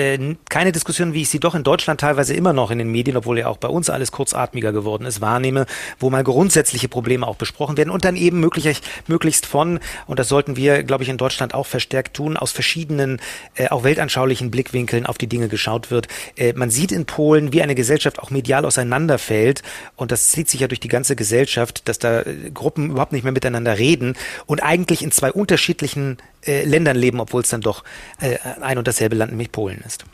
keine 0.49 0.71
Diskussionen, 0.71 1.13
wie 1.13 1.23
ich 1.23 1.29
sie 1.29 1.41
doch 1.41 1.53
in 1.53 1.63
Deutschland 1.63 1.99
teilweise 1.99 2.33
immer 2.33 2.53
noch 2.53 2.71
in 2.71 2.77
den 2.77 2.89
Medien, 2.89 3.17
obwohl 3.17 3.39
ja 3.39 3.47
auch 3.47 3.57
bei 3.57 3.67
uns 3.67 3.89
alles 3.89 4.13
kurzatmiger 4.13 4.71
geworden 4.71 5.05
ist, 5.05 5.19
wahrnehme, 5.19 5.65
wo 5.99 6.09
mal 6.09 6.23
grundsätzliche 6.23 6.87
Probleme 6.87 7.27
auch 7.27 7.35
besprochen 7.35 7.75
werden 7.75 7.89
und 7.89 8.05
dann 8.05 8.15
eben 8.15 8.39
möglich, 8.39 8.81
möglichst 9.07 9.45
von, 9.45 9.81
und 10.05 10.19
das 10.19 10.29
sollten 10.29 10.55
wir, 10.55 10.83
glaube 10.83 11.03
ich, 11.03 11.09
in 11.09 11.17
Deutschland 11.17 11.53
auch 11.53 11.65
verstärkt 11.65 12.15
tun, 12.15 12.36
aus 12.37 12.51
verschiedenen, 12.51 13.19
äh, 13.55 13.67
auch 13.69 13.83
weltanschaulichen 13.83 14.51
Blickwinkeln 14.51 15.05
auf 15.05 15.17
die 15.17 15.27
Dinge 15.27 15.47
geschaut 15.47 15.91
wird. 15.91 16.07
Äh, 16.35 16.53
man 16.53 16.69
sieht 16.69 16.91
in 16.91 17.05
Polen, 17.05 17.53
wie 17.53 17.61
eine 17.61 17.75
Gesellschaft 17.75 18.19
auch 18.19 18.29
medial 18.29 18.65
auseinanderfällt 18.65 19.63
und 19.95 20.11
das 20.11 20.29
zieht 20.29 20.49
sich 20.49 20.61
ja 20.61 20.67
durch 20.67 20.79
die 20.79 20.87
ganze 20.87 21.15
Gesellschaft, 21.15 21.87
dass 21.87 21.99
da 21.99 22.21
äh, 22.21 22.51
Gruppen 22.53 22.91
überhaupt 22.91 23.11
nicht 23.11 23.23
mehr 23.23 23.33
miteinander 23.33 23.77
reden 23.77 24.15
und 24.45 24.63
eigentlich 24.63 25.01
in 25.01 25.11
zwei 25.11 25.31
unterschiedlichen 25.31 26.17
äh, 26.45 26.63
Ländern 26.63 26.97
leben, 26.97 27.19
obwohl 27.19 27.41
es 27.41 27.49
dann 27.49 27.61
doch 27.61 27.83
äh, 28.19 28.37
ein 28.61 28.77
und 28.77 28.87
dasselbe 28.87 29.15
Land, 29.15 29.31
nämlich 29.31 29.51
Polen 29.51 29.81
ist. 29.85 30.05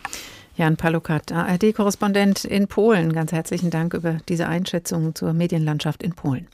Jan 0.56 0.78
Palukat, 0.78 1.32
ARD-Korrespondent 1.32 2.46
in 2.46 2.68
Polen. 2.68 3.12
Ganz 3.14 3.32
herzlichen 3.32 3.72
Dank 3.72 3.94
über 3.94 4.20
diese 4.30 4.48
Einschätzung 4.48 5.16
zur 5.16 5.34
Medienlandschaft 5.34 6.04
in 6.04 6.14
Polen. 6.14 6.48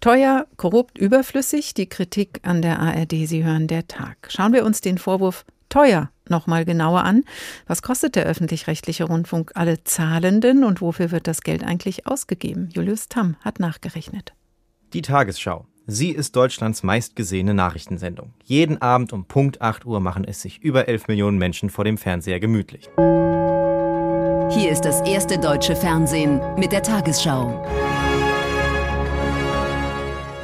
Teuer, 0.00 0.46
korrupt, 0.56 0.98
überflüssig, 0.98 1.74
die 1.74 1.88
Kritik 1.88 2.40
an 2.42 2.62
der 2.62 2.80
ARD. 2.80 3.12
Sie 3.26 3.44
hören 3.44 3.68
der 3.68 3.86
Tag. 3.86 4.28
Schauen 4.28 4.52
wir 4.52 4.64
uns 4.64 4.80
den 4.80 4.98
Vorwurf 4.98 5.44
teuer 5.68 6.10
nochmal 6.28 6.64
genauer 6.64 7.04
an. 7.04 7.24
Was 7.66 7.82
kostet 7.82 8.16
der 8.16 8.24
öffentlich-rechtliche 8.24 9.04
Rundfunk 9.04 9.52
alle 9.54 9.84
Zahlenden 9.84 10.64
und 10.64 10.80
wofür 10.80 11.10
wird 11.10 11.26
das 11.26 11.42
Geld 11.42 11.62
eigentlich 11.64 12.06
ausgegeben? 12.06 12.68
Julius 12.72 13.08
Tamm 13.08 13.36
hat 13.40 13.60
nachgerechnet. 13.60 14.34
Die 14.92 15.02
Tagesschau. 15.02 15.66
Sie 15.86 16.10
ist 16.10 16.36
Deutschlands 16.36 16.82
meistgesehene 16.82 17.54
Nachrichtensendung. 17.54 18.34
Jeden 18.44 18.82
Abend 18.82 19.14
um 19.14 19.24
Punkt 19.24 19.62
8 19.62 19.86
Uhr 19.86 20.00
machen 20.00 20.24
es 20.24 20.42
sich 20.42 20.60
über 20.60 20.86
11 20.86 21.08
Millionen 21.08 21.38
Menschen 21.38 21.70
vor 21.70 21.84
dem 21.84 21.96
Fernseher 21.96 22.40
gemütlich. 22.40 22.90
Hier 24.50 24.70
ist 24.70 24.86
das 24.86 25.02
erste 25.02 25.38
deutsche 25.38 25.76
Fernsehen 25.76 26.40
mit 26.56 26.72
der 26.72 26.82
Tagesschau. 26.82 27.62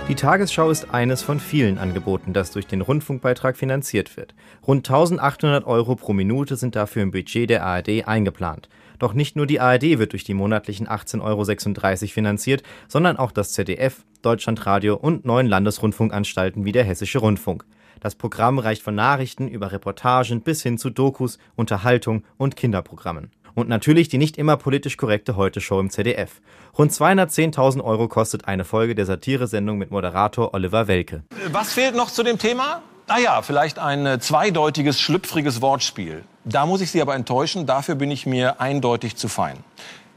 Die 0.08 0.14
Tagesschau 0.14 0.68
ist 0.68 0.92
eines 0.92 1.22
von 1.22 1.40
vielen 1.40 1.78
Angeboten, 1.78 2.34
das 2.34 2.50
durch 2.50 2.66
den 2.66 2.82
Rundfunkbeitrag 2.82 3.56
finanziert 3.56 4.18
wird. 4.18 4.34
Rund 4.66 4.86
1800 4.86 5.66
Euro 5.66 5.96
pro 5.96 6.12
Minute 6.12 6.56
sind 6.56 6.76
dafür 6.76 7.02
im 7.02 7.12
Budget 7.12 7.48
der 7.48 7.64
ARD 7.64 8.06
eingeplant. 8.06 8.68
Doch 8.98 9.14
nicht 9.14 9.36
nur 9.36 9.46
die 9.46 9.60
ARD 9.60 9.98
wird 9.98 10.12
durch 10.12 10.24
die 10.24 10.34
monatlichen 10.34 10.86
18,36 10.86 11.22
Euro 11.22 12.12
finanziert, 12.12 12.62
sondern 12.88 13.16
auch 13.16 13.32
das 13.32 13.52
ZDF, 13.52 14.04
Deutschlandradio 14.20 14.96
und 14.96 15.24
neun 15.24 15.46
Landesrundfunkanstalten 15.46 16.66
wie 16.66 16.72
der 16.72 16.84
Hessische 16.84 17.20
Rundfunk. 17.20 17.64
Das 18.00 18.16
Programm 18.16 18.58
reicht 18.58 18.82
von 18.82 18.94
Nachrichten 18.94 19.48
über 19.48 19.72
Reportagen 19.72 20.42
bis 20.42 20.62
hin 20.62 20.76
zu 20.76 20.90
Dokus, 20.90 21.38
Unterhaltung 21.56 22.22
und 22.36 22.54
Kinderprogrammen. 22.54 23.30
Und 23.54 23.68
natürlich 23.68 24.08
die 24.08 24.18
nicht 24.18 24.36
immer 24.36 24.56
politisch 24.56 24.96
korrekte 24.96 25.36
Heute-Show 25.36 25.78
im 25.78 25.90
ZDF. 25.90 26.40
Rund 26.76 26.90
210.000 26.92 27.82
Euro 27.82 28.08
kostet 28.08 28.48
eine 28.48 28.64
Folge 28.64 28.94
der 28.94 29.06
Satiresendung 29.06 29.78
mit 29.78 29.90
Moderator 29.90 30.54
Oliver 30.54 30.88
Welke. 30.88 31.22
Was 31.52 31.72
fehlt 31.72 31.94
noch 31.94 32.10
zu 32.10 32.22
dem 32.22 32.38
Thema? 32.38 32.82
Naja, 33.06 33.42
vielleicht 33.42 33.78
ein 33.78 34.06
äh, 34.06 34.18
zweideutiges, 34.18 34.98
schlüpfriges 34.98 35.60
Wortspiel. 35.60 36.24
Da 36.44 36.66
muss 36.66 36.80
ich 36.80 36.90
Sie 36.90 37.02
aber 37.02 37.14
enttäuschen, 37.14 37.66
dafür 37.66 37.94
bin 37.94 38.10
ich 38.10 38.26
mir 38.26 38.60
eindeutig 38.60 39.16
zu 39.16 39.28
fein. 39.28 39.58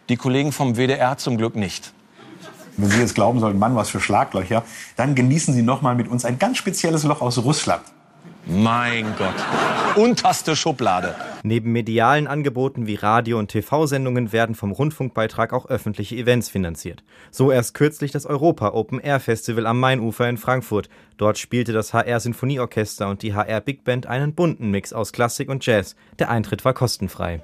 Die 0.10 0.16
Kollegen 0.16 0.52
vom 0.52 0.76
WDR 0.76 1.18
zum 1.18 1.38
Glück 1.38 1.56
nicht. 1.56 1.92
Wenn 2.78 2.90
Sie 2.90 3.00
jetzt 3.00 3.16
glauben 3.16 3.40
sollten, 3.40 3.60
Mann, 3.60 3.76
was 3.76 3.90
für 3.90 4.00
Schlaglöcher, 4.00 4.64
dann 4.96 5.16
genießen 5.16 5.54
Sie 5.54 5.64
noch 5.64 5.82
mal 5.82 5.96
mit 5.96 6.08
uns 6.08 6.26
ein 6.26 6.40
ganz 6.40 6.58
spezielles 6.58 7.04
Loch 7.04 7.22
aus 7.22 7.38
Russland. 7.40 7.84
Mein 8.50 9.14
Gott. 9.18 9.34
Unterste 9.98 10.56
Schublade. 10.56 11.16
Neben 11.44 11.74
medialen 11.74 12.28
Angeboten 12.28 12.88
wie 12.88 12.96
Radio- 12.96 13.40
und 13.40 13.50
TV-Sendungen 13.50 14.32
werden 14.32 14.56
vom 14.56 14.72
Rundfunkbeitrag 14.72 15.52
auch 15.52 15.66
öffentliche 15.66 16.16
Events 16.16 16.48
finanziert. 16.48 17.04
So 17.30 17.52
erst 17.52 17.74
kürzlich 17.74 18.12
das 18.12 18.26
Europa 18.26 18.70
Open 18.70 19.00
Air 19.00 19.20
Festival 19.20 19.66
am 19.66 19.80
Mainufer 19.80 20.30
in 20.30 20.38
Frankfurt. 20.38 20.88
Dort 21.18 21.38
spielte 21.38 21.74
das 21.74 21.94
HR 21.94 22.22
Sinfonieorchester 22.22 23.10
und 23.10 23.22
die 23.22 23.34
HR 23.34 23.60
Big 23.60 23.84
Band 23.84 24.06
einen 24.06 24.34
bunten 24.34 24.72
Mix 24.72 24.94
aus 24.94 25.12
Klassik 25.12 25.50
und 25.50 25.66
Jazz. 25.66 25.96
Der 26.20 26.30
Eintritt 26.30 26.64
war 26.64 26.74
kostenfrei. 26.74 27.42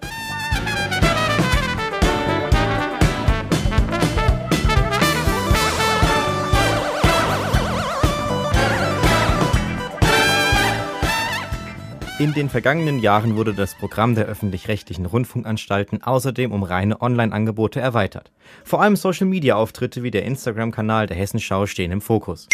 In 12.20 12.32
den 12.32 12.48
vergangenen 12.48 13.00
Jahren 13.00 13.36
wurde 13.36 13.56
das 13.56 13.74
Programm 13.74 14.14
der 14.14 14.26
öffentlich-rechtlichen 14.26 15.08
Rundfunkanstalten 15.08 16.04
außerdem 16.04 16.52
um 16.52 16.62
reine 16.62 17.02
Online-Angebote 17.02 17.80
erweitert. 17.80 18.30
Vor 18.64 18.84
allem 18.84 18.96
Social-Media-Auftritte 18.96 20.04
wie 20.04 20.12
der 20.12 20.24
Instagram-Kanal 20.24 21.08
der 21.08 21.18
Hessenschau 21.18 21.66
stehen 21.66 21.92
im 21.92 22.02
Fokus. 22.02 22.48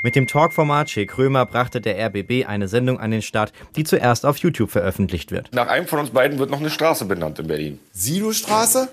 Mit 0.00 0.16
dem 0.16 0.26
Talkformat 0.26 0.88
Che 0.88 1.04
Krömer 1.04 1.44
brachte 1.44 1.82
der 1.82 1.98
RBB 2.06 2.46
eine 2.46 2.66
Sendung 2.66 2.98
an 2.98 3.10
den 3.10 3.20
Start, 3.20 3.52
die 3.76 3.84
zuerst 3.84 4.24
auf 4.24 4.38
YouTube 4.38 4.70
veröffentlicht 4.70 5.32
wird. 5.32 5.50
Nach 5.52 5.68
einem 5.68 5.86
von 5.86 5.98
uns 5.98 6.08
beiden 6.08 6.38
wird 6.38 6.50
noch 6.50 6.60
eine 6.60 6.70
Straße 6.70 7.04
benannt 7.04 7.38
in 7.40 7.48
Berlin. 7.48 7.78
Silostraße? 7.92 8.88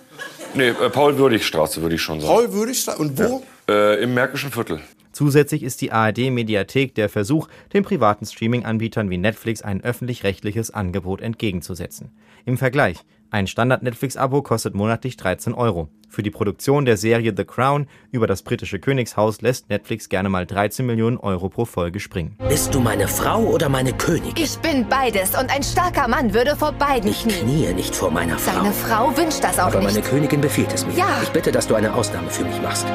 Nee, 0.56 0.70
äh, 0.70 0.90
Paul-Würdig-Straße 0.90 1.82
würde 1.82 1.96
ich 1.96 2.02
schon 2.02 2.20
sagen. 2.20 2.34
Paul-Würdig-Straße? 2.34 2.98
Und 2.98 3.18
wo? 3.18 3.44
Ja. 3.70 3.74
Äh, 3.94 4.04
Im 4.04 4.14
Märkischen 4.14 4.52
Viertel. 4.52 4.82
Zusätzlich 5.20 5.64
ist 5.64 5.82
die 5.82 5.92
ARD-Mediathek 5.92 6.96
der 6.96 7.10
Versuch, 7.10 7.50
den 7.74 7.84
privaten 7.84 8.26
Streaming-Anbietern 8.26 9.10
wie 9.10 9.18
Netflix 9.18 9.62
ein 9.62 9.84
öffentlich-rechtliches 9.84 10.72
Angebot 10.72 11.20
entgegenzusetzen. 11.20 12.12
Im 12.46 12.58
Vergleich, 12.58 13.00
ein 13.30 13.46
Standard-Netflix-Abo 13.46 14.42
kostet 14.44 14.76
monatlich 14.76 15.18
13 15.18 15.54
Euro. 15.54 15.90
Für 16.08 16.24
die 16.24 16.32
Produktion 16.32 16.86
der 16.86 16.96
Serie 16.96 17.34
The 17.36 17.44
Crown 17.44 17.88
über 18.12 18.28
das 18.28 18.44
britische 18.44 18.80
Königshaus 18.80 19.42
lässt 19.42 19.70
Netflix 19.70 20.08
gerne 20.08 20.30
mal 20.30 20.46
13 20.46 20.86
Millionen 20.86 21.18
Euro 21.18 21.50
pro 21.50 21.66
Folge 21.66 22.00
springen. 22.00 22.38
Bist 22.48 22.74
du 22.74 22.80
meine 22.80 23.10
Frau 23.10 23.44
oder 23.44 23.68
meine 23.68 23.92
Königin? 23.92 24.42
Ich 24.42 24.58
bin 24.60 24.88
beides 24.88 25.38
und 25.38 25.54
ein 25.54 25.64
starker 25.64 26.08
Mann 26.08 26.34
würde 26.34 26.56
vor 26.56 26.72
beiden 26.72 27.12
ich 27.12 27.24
knien. 27.24 27.42
knie 27.42 27.74
nicht 27.74 27.94
vor 27.94 28.10
meiner 28.10 28.40
Frau. 28.40 28.62
Deine 28.62 28.74
Frau 28.74 29.18
wünscht 29.18 29.44
das 29.44 29.60
auch 29.60 29.66
Aber 29.66 29.80
nicht. 29.80 29.96
meine 29.96 30.02
Königin 30.02 30.40
befiehlt 30.40 30.74
es 30.74 30.88
mir. 30.88 30.94
Ja. 30.94 31.20
Ich 31.22 31.30
bitte, 31.32 31.52
dass 31.52 31.68
du 31.68 31.76
eine 31.76 31.94
Ausnahme 31.94 32.30
für 32.30 32.46
mich 32.46 32.62
machst. 32.62 32.88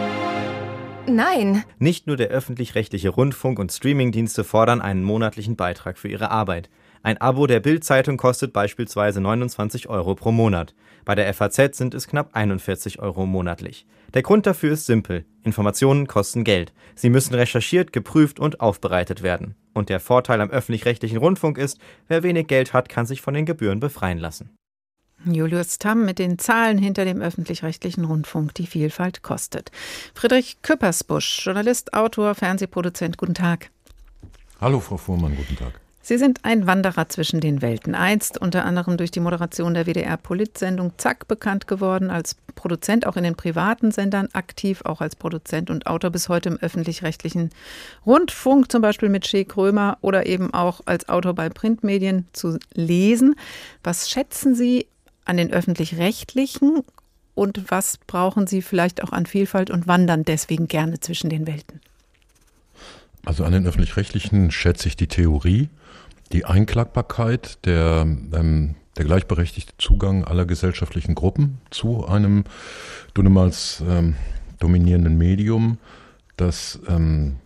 Nein. 1.06 1.64
Nicht 1.78 2.06
nur 2.06 2.16
der 2.16 2.28
öffentlich-rechtliche 2.28 3.10
Rundfunk 3.10 3.58
und 3.58 3.70
Streamingdienste 3.70 4.42
fordern 4.42 4.80
einen 4.80 5.02
monatlichen 5.02 5.56
Beitrag 5.56 5.98
für 5.98 6.08
ihre 6.08 6.30
Arbeit. 6.30 6.70
Ein 7.02 7.18
Abo 7.18 7.46
der 7.46 7.60
Bild-Zeitung 7.60 8.16
kostet 8.16 8.54
beispielsweise 8.54 9.20
29 9.20 9.90
Euro 9.90 10.14
pro 10.14 10.32
Monat. 10.32 10.74
Bei 11.04 11.14
der 11.14 11.32
FAZ 11.34 11.76
sind 11.76 11.92
es 11.92 12.08
knapp 12.08 12.30
41 12.32 13.00
Euro 13.00 13.26
monatlich. 13.26 13.86
Der 14.14 14.22
Grund 14.22 14.46
dafür 14.46 14.72
ist 14.72 14.86
simpel. 14.86 15.26
Informationen 15.42 16.06
kosten 16.06 16.44
Geld. 16.44 16.72
Sie 16.94 17.10
müssen 17.10 17.34
recherchiert, 17.34 17.92
geprüft 17.92 18.40
und 18.40 18.60
aufbereitet 18.60 19.22
werden. 19.22 19.56
Und 19.74 19.90
der 19.90 20.00
Vorteil 20.00 20.40
am 20.40 20.50
öffentlich-rechtlichen 20.50 21.18
Rundfunk 21.18 21.58
ist, 21.58 21.78
wer 22.08 22.22
wenig 22.22 22.46
Geld 22.46 22.72
hat, 22.72 22.88
kann 22.88 23.04
sich 23.04 23.20
von 23.20 23.34
den 23.34 23.44
Gebühren 23.44 23.80
befreien 23.80 24.18
lassen. 24.18 24.56
Julius 25.32 25.78
Tamm 25.78 26.04
mit 26.04 26.18
den 26.18 26.38
Zahlen 26.38 26.76
hinter 26.76 27.04
dem 27.04 27.22
öffentlich-rechtlichen 27.22 28.04
Rundfunk, 28.04 28.54
die 28.54 28.66
Vielfalt 28.66 29.22
kostet. 29.22 29.70
Friedrich 30.14 30.60
Küppersbusch, 30.62 31.44
Journalist, 31.44 31.94
Autor, 31.94 32.34
Fernsehproduzent, 32.34 33.16
guten 33.16 33.34
Tag. 33.34 33.70
Hallo, 34.60 34.80
Frau 34.80 34.96
Fuhrmann, 34.96 35.36
guten 35.36 35.56
Tag. 35.56 35.80
Sie 36.06 36.18
sind 36.18 36.40
ein 36.42 36.66
Wanderer 36.66 37.08
zwischen 37.08 37.40
den 37.40 37.62
Welten. 37.62 37.94
Einst 37.94 38.36
unter 38.36 38.66
anderem 38.66 38.98
durch 38.98 39.10
die 39.10 39.20
Moderation 39.20 39.72
der 39.72 39.86
WDR-Polit-Sendung 39.86 40.92
Zack 40.98 41.26
bekannt 41.28 41.66
geworden, 41.66 42.10
als 42.10 42.36
Produzent 42.54 43.06
auch 43.06 43.16
in 43.16 43.24
den 43.24 43.36
privaten 43.36 43.90
Sendern 43.90 44.28
aktiv, 44.34 44.82
auch 44.84 45.00
als 45.00 45.16
Produzent 45.16 45.70
und 45.70 45.86
Autor 45.86 46.10
bis 46.10 46.28
heute 46.28 46.50
im 46.50 46.58
öffentlich-rechtlichen 46.58 47.48
Rundfunk, 48.04 48.70
zum 48.70 48.82
Beispiel 48.82 49.08
mit 49.08 49.26
Shea 49.26 49.44
Krömer 49.44 49.96
oder 50.02 50.26
eben 50.26 50.52
auch 50.52 50.82
als 50.84 51.08
Autor 51.08 51.32
bei 51.32 51.48
Printmedien 51.48 52.28
zu 52.34 52.58
lesen. 52.74 53.34
Was 53.82 54.10
schätzen 54.10 54.54
Sie 54.54 54.86
an 55.24 55.36
den 55.36 55.52
öffentlich-rechtlichen 55.52 56.82
und 57.34 57.70
was 57.70 57.98
brauchen 58.06 58.46
Sie 58.46 58.62
vielleicht 58.62 59.02
auch 59.02 59.12
an 59.12 59.26
Vielfalt 59.26 59.70
und 59.70 59.86
wandern 59.86 60.24
deswegen 60.24 60.68
gerne 60.68 61.00
zwischen 61.00 61.30
den 61.30 61.46
Welten? 61.46 61.80
Also 63.24 63.44
an 63.44 63.52
den 63.52 63.66
öffentlich-rechtlichen 63.66 64.50
schätze 64.50 64.88
ich 64.88 64.96
die 64.96 65.08
Theorie, 65.08 65.68
die 66.32 66.44
Einklagbarkeit, 66.44 67.64
der, 67.64 68.02
ähm, 68.02 68.74
der 68.96 69.04
gleichberechtigte 69.04 69.74
Zugang 69.78 70.24
aller 70.24 70.44
gesellschaftlichen 70.44 71.14
Gruppen 71.14 71.58
zu 71.70 72.06
einem 72.06 72.44
dunnemals 73.14 73.82
ähm, 73.88 74.14
dominierenden 74.60 75.16
Medium, 75.18 75.78
das 76.36 76.78
ähm, 76.88 77.36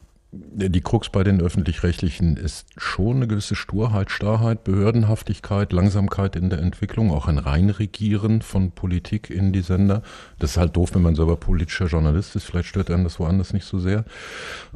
die 0.58 0.80
Krux 0.80 1.08
bei 1.08 1.22
den 1.22 1.40
öffentlich-rechtlichen 1.40 2.36
ist 2.36 2.66
schon 2.76 3.16
eine 3.16 3.28
gewisse 3.28 3.54
Sturheit, 3.54 4.10
Starrheit, 4.10 4.64
Behördenhaftigkeit, 4.64 5.72
Langsamkeit 5.72 6.34
in 6.34 6.50
der 6.50 6.58
Entwicklung, 6.58 7.12
auch 7.12 7.28
ein 7.28 7.38
Reinregieren 7.38 8.42
von 8.42 8.72
Politik 8.72 9.30
in 9.30 9.52
die 9.52 9.60
Sender. 9.60 10.02
Das 10.40 10.52
ist 10.52 10.56
halt 10.56 10.76
doof, 10.76 10.94
wenn 10.94 11.02
man 11.02 11.14
selber 11.14 11.36
politischer 11.36 11.86
Journalist 11.86 12.34
ist. 12.34 12.44
Vielleicht 12.44 12.68
stört 12.68 12.90
einem 12.90 13.04
das 13.04 13.20
woanders 13.20 13.52
nicht 13.52 13.66
so 13.66 13.78
sehr. 13.78 14.04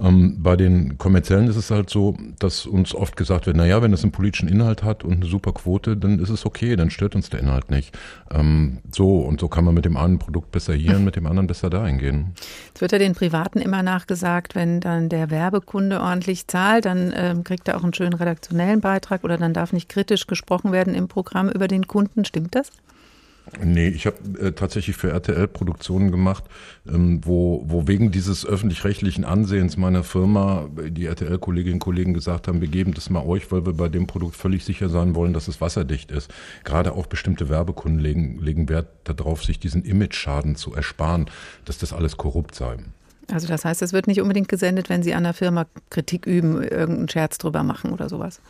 Ähm, 0.00 0.36
bei 0.40 0.56
den 0.56 0.98
kommerziellen 0.98 1.48
ist 1.48 1.56
es 1.56 1.70
halt 1.70 1.90
so, 1.90 2.16
dass 2.38 2.64
uns 2.64 2.94
oft 2.94 3.16
gesagt 3.16 3.46
wird, 3.46 3.56
naja, 3.56 3.82
wenn 3.82 3.92
es 3.92 4.02
einen 4.02 4.12
politischen 4.12 4.48
Inhalt 4.48 4.84
hat 4.84 5.02
und 5.02 5.14
eine 5.14 5.26
super 5.26 5.52
Quote, 5.52 5.96
dann 5.96 6.20
ist 6.20 6.30
es 6.30 6.46
okay, 6.46 6.76
dann 6.76 6.90
stört 6.90 7.16
uns 7.16 7.28
der 7.28 7.40
Inhalt 7.40 7.70
nicht. 7.70 7.98
Ähm, 8.30 8.78
so, 8.92 9.18
und 9.18 9.40
so 9.40 9.48
kann 9.48 9.64
man 9.64 9.74
mit 9.74 9.84
dem 9.84 9.96
einen 9.96 10.20
Produkt 10.20 10.52
besser 10.52 10.74
hier 10.74 10.96
und 10.96 11.04
mit 11.04 11.16
dem 11.16 11.26
anderen 11.26 11.48
besser 11.48 11.70
dahin 11.70 11.98
gehen. 11.98 12.34
Es 12.74 12.80
wird 12.80 12.92
ja 12.92 12.98
den 12.98 13.14
Privaten 13.14 13.58
immer 13.58 13.82
nachgesagt, 13.82 14.54
wenn 14.54 14.80
dann 14.80 15.08
der 15.08 15.30
Werbekunde 15.72 16.00
ordentlich 16.00 16.46
zahlt, 16.46 16.84
dann 16.84 17.12
ähm, 17.16 17.44
kriegt 17.44 17.66
er 17.68 17.78
auch 17.78 17.82
einen 17.82 17.94
schönen 17.94 18.14
redaktionellen 18.14 18.80
Beitrag 18.80 19.24
oder 19.24 19.38
dann 19.38 19.54
darf 19.54 19.72
nicht 19.72 19.88
kritisch 19.88 20.26
gesprochen 20.26 20.72
werden 20.72 20.94
im 20.94 21.08
Programm 21.08 21.48
über 21.48 21.66
den 21.66 21.86
Kunden. 21.86 22.24
Stimmt 22.24 22.54
das? 22.54 22.70
Nee, 23.60 23.88
ich 23.88 24.06
habe 24.06 24.18
äh, 24.38 24.52
tatsächlich 24.52 24.96
für 24.96 25.10
RTL 25.10 25.48
Produktionen 25.48 26.12
gemacht, 26.12 26.44
ähm, 26.86 27.22
wo, 27.24 27.64
wo 27.66 27.88
wegen 27.88 28.12
dieses 28.12 28.46
öffentlich-rechtlichen 28.46 29.24
Ansehens 29.24 29.76
meiner 29.76 30.04
Firma 30.04 30.68
die 30.76 31.06
RTL-Kolleginnen 31.06 31.74
und 31.74 31.80
Kollegen 31.80 32.14
gesagt 32.14 32.46
haben, 32.46 32.60
wir 32.60 32.68
geben 32.68 32.94
das 32.94 33.10
mal 33.10 33.24
euch, 33.24 33.50
weil 33.50 33.66
wir 33.66 33.72
bei 33.72 33.88
dem 33.88 34.06
Produkt 34.06 34.36
völlig 34.36 34.64
sicher 34.64 34.88
sein 34.88 35.16
wollen, 35.16 35.32
dass 35.32 35.48
es 35.48 35.60
wasserdicht 35.60 36.12
ist. 36.12 36.32
Gerade 36.62 36.92
auch 36.92 37.06
bestimmte 37.06 37.48
Werbekunden 37.48 37.98
legen, 37.98 38.38
legen 38.40 38.68
Wert 38.68 38.88
darauf, 39.04 39.42
sich 39.42 39.58
diesen 39.58 39.82
Image-Schaden 39.82 40.54
zu 40.54 40.74
ersparen, 40.74 41.26
dass 41.64 41.78
das 41.78 41.92
alles 41.92 42.16
korrupt 42.16 42.54
sei. 42.54 42.76
Also 43.32 43.48
das 43.48 43.64
heißt, 43.64 43.82
es 43.82 43.92
wird 43.92 44.06
nicht 44.06 44.20
unbedingt 44.20 44.48
gesendet, 44.48 44.88
wenn 44.88 45.02
Sie 45.02 45.14
an 45.14 45.24
der 45.24 45.32
Firma 45.32 45.66
Kritik 45.90 46.26
üben, 46.26 46.62
irgendeinen 46.62 47.08
Scherz 47.08 47.38
drüber 47.38 47.62
machen 47.62 47.92
oder 47.92 48.08
sowas. 48.08 48.40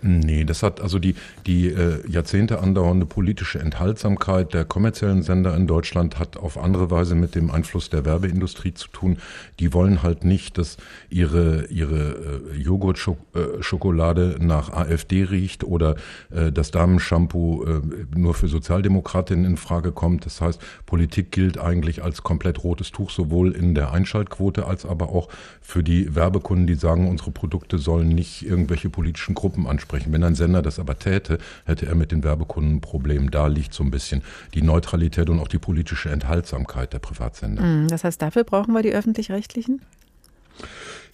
Nee, 0.00 0.44
das 0.44 0.62
hat 0.62 0.80
also 0.80 0.98
die, 0.98 1.14
die 1.46 1.68
äh, 1.68 2.08
Jahrzehnte 2.08 2.60
andauernde 2.60 3.06
politische 3.06 3.58
Enthaltsamkeit 3.58 4.54
der 4.54 4.64
kommerziellen 4.64 5.22
Sender 5.22 5.56
in 5.56 5.66
Deutschland 5.66 6.18
hat 6.18 6.36
auf 6.36 6.58
andere 6.58 6.90
Weise 6.90 7.14
mit 7.14 7.34
dem 7.34 7.50
Einfluss 7.50 7.90
der 7.90 8.04
Werbeindustrie 8.04 8.74
zu 8.74 8.88
tun. 8.88 9.18
Die 9.60 9.72
wollen 9.72 10.02
halt 10.02 10.24
nicht, 10.24 10.58
dass 10.58 10.76
ihre, 11.08 11.66
ihre 11.66 12.42
äh, 12.54 12.56
Joghurtschokolade 12.56 14.36
nach 14.40 14.72
AfD 14.72 15.24
riecht 15.24 15.64
oder 15.64 15.96
äh, 16.30 16.50
das 16.50 16.70
Damenshampoo 16.70 17.64
äh, 17.64 17.80
nur 18.16 18.34
für 18.34 18.48
Sozialdemokratinnen 18.48 19.44
in 19.44 19.56
Frage 19.56 19.92
kommt. 19.92 20.26
Das 20.26 20.40
heißt, 20.40 20.60
Politik 20.86 21.30
gilt 21.30 21.58
eigentlich 21.58 22.02
als 22.02 22.22
komplett 22.22 22.64
rotes 22.64 22.90
Tuch, 22.90 23.10
sowohl 23.10 23.52
in 23.52 23.74
der 23.74 23.92
Einschaltquote 24.22 24.66
als 24.66 24.86
aber 24.86 25.10
auch 25.10 25.28
für 25.60 25.82
die 25.82 26.14
Werbekunden, 26.14 26.66
die 26.66 26.74
sagen, 26.74 27.08
unsere 27.08 27.30
Produkte 27.30 27.78
sollen 27.78 28.08
nicht 28.08 28.44
irgendwelche 28.44 28.90
politischen 28.90 29.34
Gruppen 29.34 29.66
ansprechen. 29.66 30.12
Wenn 30.12 30.24
ein 30.24 30.34
Sender 30.34 30.62
das 30.62 30.78
aber 30.78 30.98
täte, 30.98 31.38
hätte 31.64 31.86
er 31.86 31.94
mit 31.94 32.12
den 32.12 32.24
Werbekunden 32.24 32.76
ein 32.76 32.80
Problem. 32.80 33.30
Da 33.30 33.46
liegt 33.46 33.74
so 33.74 33.82
ein 33.82 33.90
bisschen 33.90 34.22
die 34.54 34.62
Neutralität 34.62 35.28
und 35.30 35.40
auch 35.40 35.48
die 35.48 35.58
politische 35.58 36.10
Enthaltsamkeit 36.10 36.92
der 36.92 36.98
Privatsender. 36.98 37.62
Hm, 37.62 37.88
das 37.88 38.04
heißt, 38.04 38.20
dafür 38.20 38.44
brauchen 38.44 38.72
wir 38.72 38.82
die 38.82 38.92
öffentlich-rechtlichen? 38.92 39.80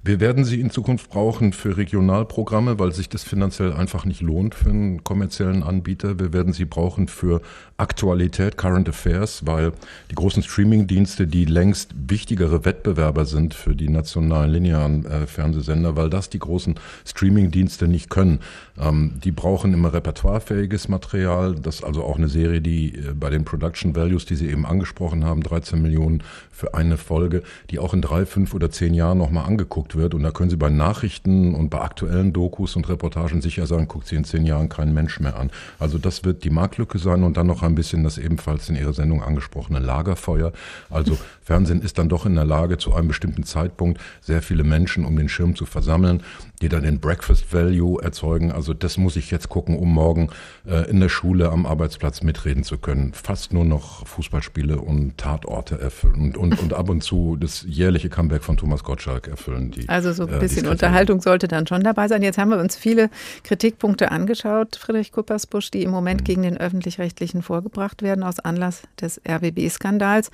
Wir 0.05 0.21
werden 0.21 0.45
sie 0.45 0.61
in 0.61 0.71
Zukunft 0.71 1.11
brauchen 1.11 1.53
für 1.53 1.77
Regionalprogramme, 1.77 2.79
weil 2.79 2.93
sich 2.93 3.09
das 3.09 3.25
finanziell 3.25 3.73
einfach 3.73 4.05
nicht 4.05 4.21
lohnt 4.21 4.55
für 4.55 4.71
einen 4.71 5.03
kommerziellen 5.03 5.65
Anbieter. 5.65 6.21
Wir 6.21 6.33
werden 6.33 6.53
sie 6.53 6.67
brauchen 6.67 7.09
für 7.09 7.43
Aktualität, 7.79 8.57
Current 8.57 8.89
Affairs, 8.89 9.45
weil 9.45 9.73
die 10.11 10.15
großen 10.15 10.45
Streamingdienste 10.45 11.27
die 11.27 11.45
längst 11.45 11.95
wichtigere 12.09 12.65
Wettbewerber 12.65 13.27
sind 13.27 13.55
für 13.55 13.75
die 13.75 13.89
nationalen 13.89 14.51
linearen 14.53 15.05
äh, 15.05 15.27
Fernsehsender, 15.27 15.97
weil 15.97 16.11
das 16.11 16.31
die 16.31 16.39
großen 16.39 16.77
Streamingdienste 17.05 17.89
nicht 17.89 18.09
können. 18.09 18.39
Ähm, 18.81 19.15
die 19.23 19.33
brauchen 19.33 19.75
immer 19.75 19.93
repertoirefähiges 19.93 20.89
Material. 20.89 21.57
Das 21.57 21.77
ist 21.77 21.85
also 21.85 22.05
auch 22.05 22.17
eine 22.17 22.29
Serie, 22.29 22.61
die 22.61 22.95
äh, 22.95 23.15
bei 23.15 23.31
den 23.31 23.45
Production 23.45 23.97
Values, 23.97 24.27
die 24.27 24.37
Sie 24.37 24.49
eben 24.49 24.65
angesprochen 24.65 25.25
haben, 25.25 25.43
13 25.43 25.83
Millionen 25.83 26.23
für 26.51 26.75
eine 26.75 26.97
Folge, 26.97 27.43
die 27.71 27.79
auch 27.79 27.95
in 27.95 28.03
drei, 28.03 28.27
fünf 28.27 28.55
oder 28.55 28.71
zehn 28.71 28.95
Jahren 28.95 29.19
nochmal 29.19 29.47
angeguckt 29.47 29.88
wird. 29.97 30.15
Und 30.15 30.23
da 30.23 30.31
können 30.31 30.51
Sie 30.51 30.57
bei 30.57 30.71
Nachrichten 30.71 31.55
und 31.55 31.71
bei 31.71 31.81
aktuellen 31.81 32.33
Dokus 32.33 32.77
und 32.77 32.89
Reportagen 32.89 33.41
sicher 33.41 33.67
sagen, 33.67 33.89
guckt 33.89 34.07
sie 34.07 34.17
in 34.17 34.25
zehn 34.25 34.47
Jahren 34.47 34.69
kein 34.69 34.95
Mensch 34.95 35.21
mehr 35.21 35.39
an. 35.39 35.51
Also 35.79 35.99
das 35.99 36.25
wird 36.25 36.45
die 36.45 36.51
Marktlücke 36.51 36.99
sein 36.99 37.23
und 37.23 37.37
dann 37.37 37.47
noch 37.47 37.63
ein 37.63 37.75
bisschen 37.75 38.05
das 38.05 38.19
ebenfalls 38.19 38.69
in 38.69 38.77
Ihrer 38.77 38.93
Sendung 38.93 39.23
angesprochene 39.23 39.79
Lagerfeuer. 39.79 40.53
Also 40.91 41.19
Fernsehen 41.43 41.83
ist 41.83 41.99
dann 41.99 42.09
doch 42.09 42.27
in 42.27 42.35
der 42.35 42.45
Lage, 42.45 42.79
zu 42.79 42.95
einem 42.95 43.09
bestimmten 43.09 43.45
Zeitpunkt 43.45 44.01
sehr 44.21 44.43
viele 44.43 44.65
Menschen 44.65 45.05
um 45.05 45.17
den 45.17 45.29
Schirm 45.29 45.57
zu 45.57 45.67
versammeln, 45.67 46.23
die 46.59 46.69
dann 46.69 46.83
den 46.83 47.01
Breakfast 47.01 47.53
Value 47.53 48.03
erzeugen. 48.03 48.53
Also 48.53 48.75
das 48.75 48.97
muss 48.97 49.17
ich 49.17 49.31
jetzt 49.31 49.49
gucken, 49.49 49.79
um 49.79 49.93
morgen 49.93 50.31
äh, 50.67 50.89
in 50.91 51.01
der 51.01 51.09
Schule 51.09 51.51
am 51.51 51.67
Arbeitsplatz 51.67 52.23
mitreden 52.23 52.65
zu 52.65 52.79
können. 52.79 53.13
Fast 53.13 53.53
nur 53.53 53.65
noch 53.65 54.07
Fußballspiele 54.07 54.81
und 54.81 55.19
Tatorte 55.19 55.81
erfüllen 55.81 56.21
und, 56.21 56.37
und, 56.37 56.61
und 56.61 56.75
ab 56.75 56.89
und 56.89 57.03
zu 57.03 57.37
das 57.37 57.65
jährliche 57.67 58.09
Comeback 58.09 58.43
von 58.43 58.57
Thomas 58.57 58.83
Gottschalk 58.85 59.29
erfüllen. 59.29 59.71
die. 59.71 59.89
Also 59.89 60.13
so 60.13 60.27
ein 60.27 60.35
äh, 60.35 60.39
bisschen 60.39 60.65
die 60.65 60.71
Unterhaltung 60.71 61.21
sollte 61.21 61.49
dann 61.49 61.67
schon 61.67 61.83
dabei 61.83 62.09
sein. 62.09 62.23
Jetzt 62.23 62.39
haben 62.39 62.51
wir 62.51 62.59
uns 62.59 62.77
viele 62.77 63.11
Kritikpunkte 63.45 64.11
angeschaut, 64.11 64.77
Friedrich 64.77 65.13
Kuppersbusch, 65.13 65.71
die 65.71 65.83
im 65.83 65.91
Moment 65.91 66.23
mhm. 66.23 66.25
gegen 66.25 66.43
den 66.43 66.57
öffentlich-rechtlichen 66.57 67.43
vorgebracht 67.43 68.03
werden 68.03 68.25
aus 68.25 68.41
Anlass 68.41 68.83
des 69.01 69.21
RBB-Skandals. 69.29 70.31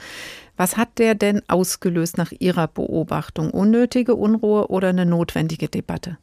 Was 0.56 0.76
hat 0.76 0.98
der 0.98 1.14
denn 1.14 1.42
ausgelöst 1.48 2.16
nach 2.16 2.32
Ihrer 2.38 2.68
Beobachtung? 2.68 3.50
Unnötige 3.50 4.14
Unruhe 4.14 4.68
oder 4.68 4.88
eine 4.88 5.06
notwendige 5.06 5.68
Debatte? 5.68 6.18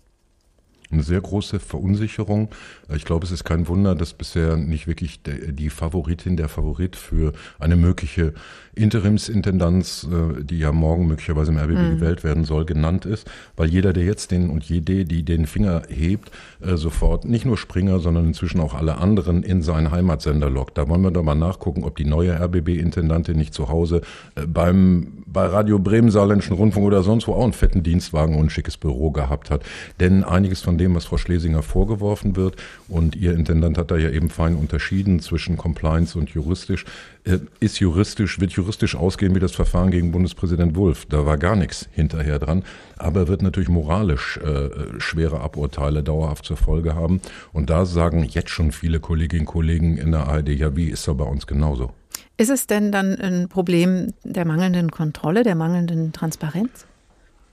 Eine 0.92 1.04
sehr 1.04 1.22
große 1.22 1.60
Verunsicherung. 1.60 2.50
Ich 2.94 3.06
glaube, 3.06 3.26
es 3.26 3.32
ist 3.32 3.44
kein 3.44 3.68
Wunder, 3.68 3.96
dass 3.96 4.14
bisher 4.14 4.58
nicht 4.58 4.88
wirklich 4.88 5.22
die 5.24 5.70
Favoritin, 5.70 6.38
der 6.38 6.50
Favorit 6.50 6.96
für 6.96 7.34
eine 7.60 7.76
mögliche 7.76 8.34
Interimsintendanz, 8.74 10.08
äh, 10.10 10.44
die 10.44 10.60
ja 10.60 10.72
morgen 10.72 11.08
möglicherweise 11.08 11.52
im 11.52 11.58
RBB 11.58 11.78
mhm. 11.78 12.00
gewählt 12.00 12.24
werden 12.24 12.46
soll, 12.46 12.66
genannt 12.66 13.06
ist, 13.06 13.30
weil 13.56 13.70
jeder, 13.70 13.94
der 13.94 14.06
jetzt 14.06 14.32
den 14.32 14.50
und 14.50 14.64
jede, 14.64 15.06
die 15.06 15.24
den 15.24 15.46
Finger 15.46 15.84
hebt, 15.90 16.32
äh, 16.62 16.78
sofort 16.78 17.26
nicht 17.26 17.46
nur 17.46 17.58
Springer, 17.58 18.00
sondern 18.00 18.26
inzwischen 18.26 18.62
auch 18.62 18.74
alle 18.74 18.98
anderen 18.98 19.44
in 19.44 19.62
seinen 19.62 19.92
Heimatsender 19.92 20.50
lockt. 20.50 20.78
Da 20.78 20.88
wollen 20.88 21.02
wir 21.02 21.12
doch 21.12 21.24
mal 21.24 21.36
nachgucken, 21.36 21.84
ob 21.84 21.96
die 21.98 22.06
neue 22.06 22.40
RBB-Intendantin 22.40 23.38
nicht 23.38 23.54
zu 23.54 23.70
Hause 23.70 24.02
äh, 24.36 24.46
beim 24.46 25.21
bei 25.32 25.46
Radio 25.46 25.80
Bremen, 25.80 26.12
Saarländischen 26.12 26.56
Rundfunk 26.56 26.86
oder 26.86 27.04
sonst 27.04 27.28
wo 27.28 27.34
auch 27.34 27.44
einen 27.44 27.54
fetten 27.54 27.84
Dienstwagen 27.84 28.36
und 28.36 28.48
ein 28.48 28.50
schickes 28.50 28.78
Büro 28.78 29.12
gehabt 29.12 29.50
hat. 29.50 29.64
Denn 30.00 30.24
einiges 30.24 30.62
von 30.62 30.78
dem, 30.78 30.96
was 30.96 31.06
Frau 31.06 31.18
Schlesinger 31.18 31.64
vorgeworfen 31.64 32.36
wird, 32.36 32.56
und 32.88 33.16
ihr 33.16 33.34
Intendant 33.34 33.78
hat 33.78 33.92
da 33.92 33.98
ja 33.98 34.10
eben 34.10 34.30
fein 34.30 34.56
unterschieden 34.56 35.20
zwischen 35.20 35.58
Compliance 35.58 36.18
und 36.18 36.30
juristisch, 36.32 36.86
äh, 37.24 37.40
ist 37.60 37.80
juristisch, 37.80 38.40
wird 38.40 38.52
juristisch 38.54 38.96
ausgehen 38.96 39.36
wie 39.36 39.40
das 39.40 39.54
Verfahren 39.54 39.92
gegen 39.92 40.12
Bundespräsident 40.12 40.76
Wulff. 40.76 41.06
Da 41.06 41.26
war 41.26 41.38
gar 41.38 41.56
nichts 41.56 41.88
hinterher 41.92 42.40
dran, 42.40 42.64
aber 42.98 43.28
wird 43.28 43.42
natürlich 43.42 43.70
moralisch 43.70 44.38
äh, 44.38 45.00
schwere 45.00 45.42
Aburteile 45.42 46.04
dauerhaft 46.04 46.46
zur 46.46 46.58
Folge 46.58 46.96
haben. 46.96 47.22
Und 47.54 47.70
da 47.70 47.86
sagen 47.86 48.24
jetzt 48.24 48.50
schon 48.50 48.72
viele 48.72 49.00
Kolleginnen 49.00 49.42
und 49.42 49.46
Kollegen 49.46 49.98
in 49.98 50.12
der 50.12 50.28
ARD, 50.28 50.50
ja, 50.50 50.76
wie 50.76 50.90
ist 50.90 51.08
er 51.08 51.16
bei 51.16 51.26
uns 51.26 51.48
genauso? 51.48 51.92
Ist 52.38 52.50
es 52.50 52.68
denn 52.68 52.92
dann 52.92 53.16
ein 53.20 53.50
Problem 53.50 54.14
der 54.24 54.46
mangelnden 54.46 54.92
Kontrolle, 54.92 55.44
der 55.44 55.56
mangelnden 55.56 56.12
Transparenz? 56.12 56.86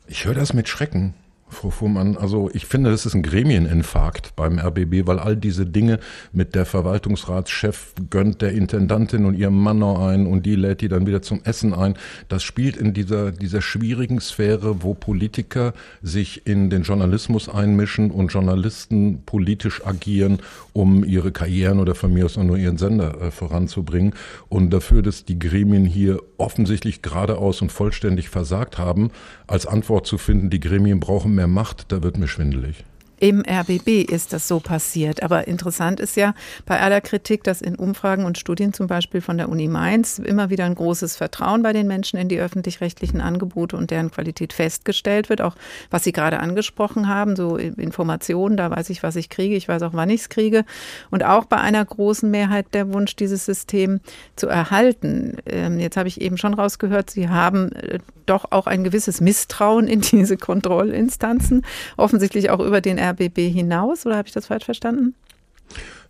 Ich 0.06 0.24
höre 0.24 0.34
das 0.34 0.54
mit 0.54 0.68
Schrecken. 0.68 1.14
Frau 1.50 1.70
Fuhrmann, 1.70 2.16
also 2.16 2.50
ich 2.52 2.66
finde, 2.66 2.90
das 2.90 3.06
ist 3.06 3.14
ein 3.14 3.22
Gremieninfarkt 3.22 4.36
beim 4.36 4.58
RBB, 4.58 5.06
weil 5.06 5.18
all 5.18 5.36
diese 5.36 5.66
Dinge 5.66 5.98
mit 6.32 6.54
der 6.54 6.66
Verwaltungsratschef 6.66 7.94
gönnt 8.10 8.42
der 8.42 8.52
Intendantin 8.52 9.24
und 9.24 9.34
ihrem 9.34 9.60
Mann 9.60 9.78
noch 9.78 10.06
ein 10.06 10.26
und 10.26 10.44
die 10.46 10.56
lädt 10.56 10.80
die 10.80 10.88
dann 10.88 11.06
wieder 11.06 11.22
zum 11.22 11.40
Essen 11.44 11.74
ein. 11.74 11.94
Das 12.28 12.42
spielt 12.42 12.76
in 12.76 12.92
dieser, 12.92 13.32
dieser 13.32 13.62
schwierigen 13.62 14.20
Sphäre, 14.20 14.82
wo 14.82 14.94
Politiker 14.94 15.72
sich 16.02 16.46
in 16.46 16.70
den 16.70 16.82
Journalismus 16.82 17.48
einmischen 17.48 18.10
und 18.10 18.32
Journalisten 18.32 19.22
politisch 19.24 19.84
agieren, 19.86 20.38
um 20.72 21.04
ihre 21.04 21.32
Karrieren 21.32 21.80
oder 21.80 21.94
von 21.94 22.12
mir 22.12 22.24
aus 22.24 22.38
auch 22.38 22.44
nur 22.44 22.56
ihren 22.56 22.78
Sender 22.78 23.20
äh, 23.20 23.30
voranzubringen. 23.30 24.14
Und 24.48 24.70
dafür, 24.70 25.02
dass 25.02 25.24
die 25.24 25.38
Gremien 25.38 25.86
hier 25.86 26.20
offensichtlich 26.38 27.02
geradeaus 27.02 27.60
und 27.60 27.72
vollständig 27.72 28.28
versagt 28.28 28.78
haben, 28.78 29.10
als 29.46 29.66
Antwort 29.66 30.06
zu 30.06 30.18
finden, 30.18 30.50
die 30.50 30.60
Gremien 30.60 31.00
brauchen 31.00 31.34
mehr 31.34 31.48
Macht, 31.48 31.92
da 31.92 32.02
wird 32.02 32.16
mir 32.18 32.28
schwindelig. 32.28 32.84
Im 33.20 33.42
RBB 33.42 34.10
ist 34.10 34.32
das 34.32 34.46
so 34.46 34.60
passiert. 34.60 35.22
Aber 35.22 35.48
interessant 35.48 36.00
ist 36.00 36.16
ja 36.16 36.34
bei 36.66 36.80
aller 36.80 37.00
Kritik, 37.00 37.44
dass 37.44 37.60
in 37.60 37.74
Umfragen 37.74 38.24
und 38.24 38.38
Studien 38.38 38.72
zum 38.72 38.86
Beispiel 38.86 39.20
von 39.20 39.38
der 39.38 39.48
Uni 39.48 39.68
Mainz 39.68 40.18
immer 40.18 40.50
wieder 40.50 40.64
ein 40.64 40.74
großes 40.74 41.16
Vertrauen 41.16 41.62
bei 41.62 41.72
den 41.72 41.86
Menschen 41.86 42.18
in 42.18 42.28
die 42.28 42.38
öffentlich-rechtlichen 42.38 43.20
Angebote 43.20 43.76
und 43.76 43.90
deren 43.90 44.10
Qualität 44.10 44.52
festgestellt 44.52 45.28
wird. 45.28 45.40
Auch 45.40 45.56
was 45.90 46.04
Sie 46.04 46.12
gerade 46.12 46.40
angesprochen 46.40 47.08
haben, 47.08 47.34
so 47.34 47.56
Informationen, 47.56 48.56
da 48.56 48.70
weiß 48.70 48.90
ich, 48.90 49.02
was 49.02 49.16
ich 49.16 49.28
kriege, 49.28 49.56
ich 49.56 49.68
weiß 49.68 49.82
auch, 49.82 49.94
wann 49.94 50.10
ich 50.10 50.22
es 50.22 50.28
kriege. 50.28 50.64
Und 51.10 51.24
auch 51.24 51.44
bei 51.44 51.58
einer 51.58 51.84
großen 51.84 52.30
Mehrheit 52.30 52.66
der 52.72 52.92
Wunsch, 52.92 53.16
dieses 53.16 53.44
System 53.44 54.00
zu 54.36 54.46
erhalten. 54.46 55.38
Ähm, 55.46 55.80
jetzt 55.80 55.96
habe 55.96 56.08
ich 56.08 56.20
eben 56.20 56.38
schon 56.38 56.54
rausgehört, 56.54 57.10
Sie 57.10 57.28
haben 57.28 57.72
äh, 57.72 57.98
doch 58.28 58.50
auch 58.50 58.66
ein 58.66 58.84
gewisses 58.84 59.20
Misstrauen 59.20 59.88
in 59.88 60.00
diese 60.00 60.36
Kontrollinstanzen, 60.36 61.64
offensichtlich 61.96 62.50
auch 62.50 62.60
über 62.60 62.80
den 62.80 62.98
RBB 62.98 63.38
hinaus, 63.50 64.06
oder 64.06 64.16
habe 64.16 64.28
ich 64.28 64.34
das 64.34 64.46
falsch 64.46 64.64
verstanden? 64.64 65.14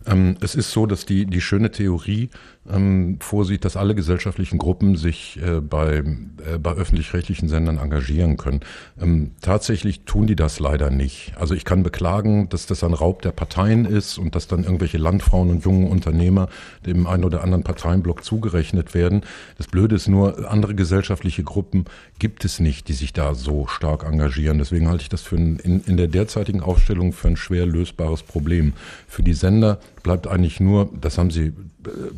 Ähm, 0.05 0.37
es 0.41 0.55
ist 0.55 0.71
so, 0.71 0.85
dass 0.85 1.05
die, 1.05 1.25
die 1.25 1.41
schöne 1.41 1.71
Theorie 1.71 2.29
ähm, 2.69 3.17
vorsieht, 3.19 3.65
dass 3.65 3.77
alle 3.77 3.95
gesellschaftlichen 3.95 4.57
Gruppen 4.57 4.95
sich 4.95 5.39
äh, 5.41 5.59
bei, 5.59 5.97
äh, 5.97 6.57
bei 6.61 6.71
öffentlich-rechtlichen 6.71 7.47
Sendern 7.47 7.77
engagieren 7.77 8.37
können. 8.37 8.61
Ähm, 9.01 9.31
tatsächlich 9.41 10.01
tun 10.01 10.27
die 10.27 10.35
das 10.35 10.59
leider 10.59 10.89
nicht. 10.89 11.33
Also 11.37 11.55
ich 11.55 11.65
kann 11.65 11.83
beklagen, 11.83 12.49
dass 12.49 12.65
das 12.65 12.83
ein 12.83 12.93
Raub 12.93 13.21
der 13.21 13.31
Parteien 13.31 13.85
ist 13.85 14.17
und 14.17 14.35
dass 14.35 14.47
dann 14.47 14.63
irgendwelche 14.63 14.97
Landfrauen 14.97 15.49
und 15.49 15.63
jungen 15.63 15.87
Unternehmer 15.87 16.49
dem 16.85 17.07
einen 17.07 17.23
oder 17.23 17.43
anderen 17.43 17.63
Parteienblock 17.63 18.23
zugerechnet 18.23 18.93
werden. 18.93 19.21
Das 19.57 19.67
Blöde 19.67 19.95
ist 19.95 20.07
nur, 20.07 20.49
andere 20.51 20.75
gesellschaftliche 20.75 21.43
Gruppen 21.43 21.85
gibt 22.19 22.45
es 22.45 22.59
nicht, 22.59 22.87
die 22.87 22.93
sich 22.93 23.13
da 23.13 23.35
so 23.35 23.67
stark 23.67 24.03
engagieren. 24.03 24.59
Deswegen 24.59 24.87
halte 24.87 25.03
ich 25.03 25.09
das 25.09 25.21
für 25.21 25.37
ein, 25.37 25.57
in, 25.57 25.81
in 25.81 25.97
der 25.97 26.07
derzeitigen 26.07 26.61
Aufstellung 26.61 27.13
für 27.13 27.29
ein 27.29 27.37
schwer 27.37 27.65
lösbares 27.65 28.23
Problem. 28.23 28.73
Für 29.07 29.23
die 29.23 29.33
Sender 29.33 29.79
bleibt 30.03 30.27
eigentlich 30.27 30.59
nur, 30.59 30.89
das 30.99 31.17
haben 31.17 31.31
Sie, 31.31 31.47
äh, 31.47 31.53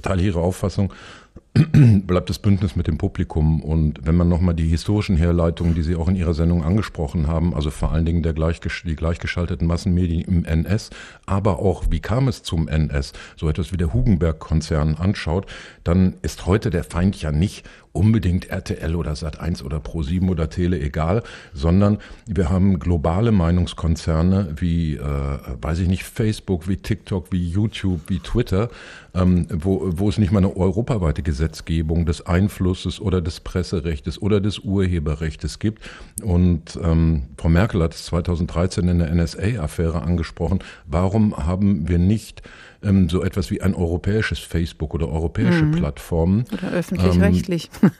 teile 0.01 0.23
Ihre 0.23 0.39
Auffassung, 0.39 0.93
bleibt 1.53 2.29
das 2.29 2.39
Bündnis 2.39 2.77
mit 2.77 2.87
dem 2.87 2.97
Publikum. 2.97 3.61
Und 3.61 4.05
wenn 4.05 4.15
man 4.15 4.29
nochmal 4.29 4.55
die 4.55 4.67
historischen 4.67 5.17
Herleitungen, 5.17 5.75
die 5.75 5.83
Sie 5.83 5.95
auch 5.95 6.07
in 6.07 6.15
Ihrer 6.15 6.33
Sendung 6.33 6.63
angesprochen 6.63 7.27
haben, 7.27 7.53
also 7.53 7.69
vor 7.71 7.91
allen 7.91 8.05
Dingen 8.05 8.23
der 8.23 8.33
gleichgesch 8.33 8.83
die 8.85 8.95
gleichgeschalteten 8.95 9.67
Massenmedien 9.67 10.21
im 10.21 10.45
NS, 10.45 10.91
aber 11.25 11.59
auch 11.59 11.85
wie 11.89 11.99
kam 11.99 12.29
es 12.29 12.43
zum 12.43 12.69
NS, 12.69 13.11
so 13.35 13.49
etwas 13.49 13.73
wie 13.73 13.77
der 13.77 13.93
Hugenberg-Konzern 13.93 14.95
anschaut, 14.95 15.45
dann 15.83 16.15
ist 16.21 16.45
heute 16.45 16.69
der 16.69 16.85
Feind 16.85 17.21
ja 17.21 17.31
nicht 17.31 17.67
unbedingt 17.93 18.49
RTL 18.49 18.95
oder 18.95 19.13
Sat1 19.13 19.63
oder 19.63 19.77
Pro7 19.77 20.29
oder 20.29 20.49
Tele, 20.49 20.79
egal, 20.79 21.23
sondern 21.53 21.97
wir 22.25 22.49
haben 22.49 22.79
globale 22.79 23.31
Meinungskonzerne 23.31 24.55
wie, 24.57 24.95
äh, 24.95 25.01
weiß 25.61 25.79
ich 25.79 25.87
nicht, 25.87 26.03
Facebook, 26.03 26.67
wie 26.67 26.77
TikTok, 26.77 27.31
wie 27.31 27.45
YouTube, 27.45 28.01
wie 28.07 28.19
Twitter, 28.19 28.69
ähm, 29.13 29.47
wo, 29.51 29.81
wo 29.83 30.07
es 30.07 30.17
nicht 30.17 30.31
mal 30.31 30.39
eine 30.39 30.55
europaweite 30.55 31.21
Gesetzgebung 31.21 32.05
des 32.05 32.25
Einflusses 32.25 33.01
oder 33.01 33.21
des 33.21 33.41
Presserechtes 33.41 34.21
oder 34.21 34.39
des 34.39 34.59
Urheberrechtes 34.59 35.59
gibt. 35.59 35.81
Und 36.23 36.79
ähm, 36.81 37.23
Frau 37.37 37.49
Merkel 37.49 37.83
hat 37.83 37.93
es 37.93 38.05
2013 38.05 38.87
in 38.87 38.99
der 38.99 39.13
NSA-Affäre 39.13 40.01
angesprochen. 40.01 40.59
Warum 40.85 41.35
haben 41.35 41.87
wir 41.87 41.99
nicht 41.99 42.41
ähm, 42.83 43.09
so 43.09 43.23
etwas 43.23 43.51
wie 43.51 43.61
ein 43.61 43.75
europäisches 43.75 44.39
Facebook 44.39 44.93
oder 44.93 45.09
europäische 45.09 45.63
mhm. 45.63 45.71
Plattformen. 45.71 46.45
Oder 46.51 46.71
öffentlich-rechtlich. 46.71 47.69
Ähm, 47.81 47.91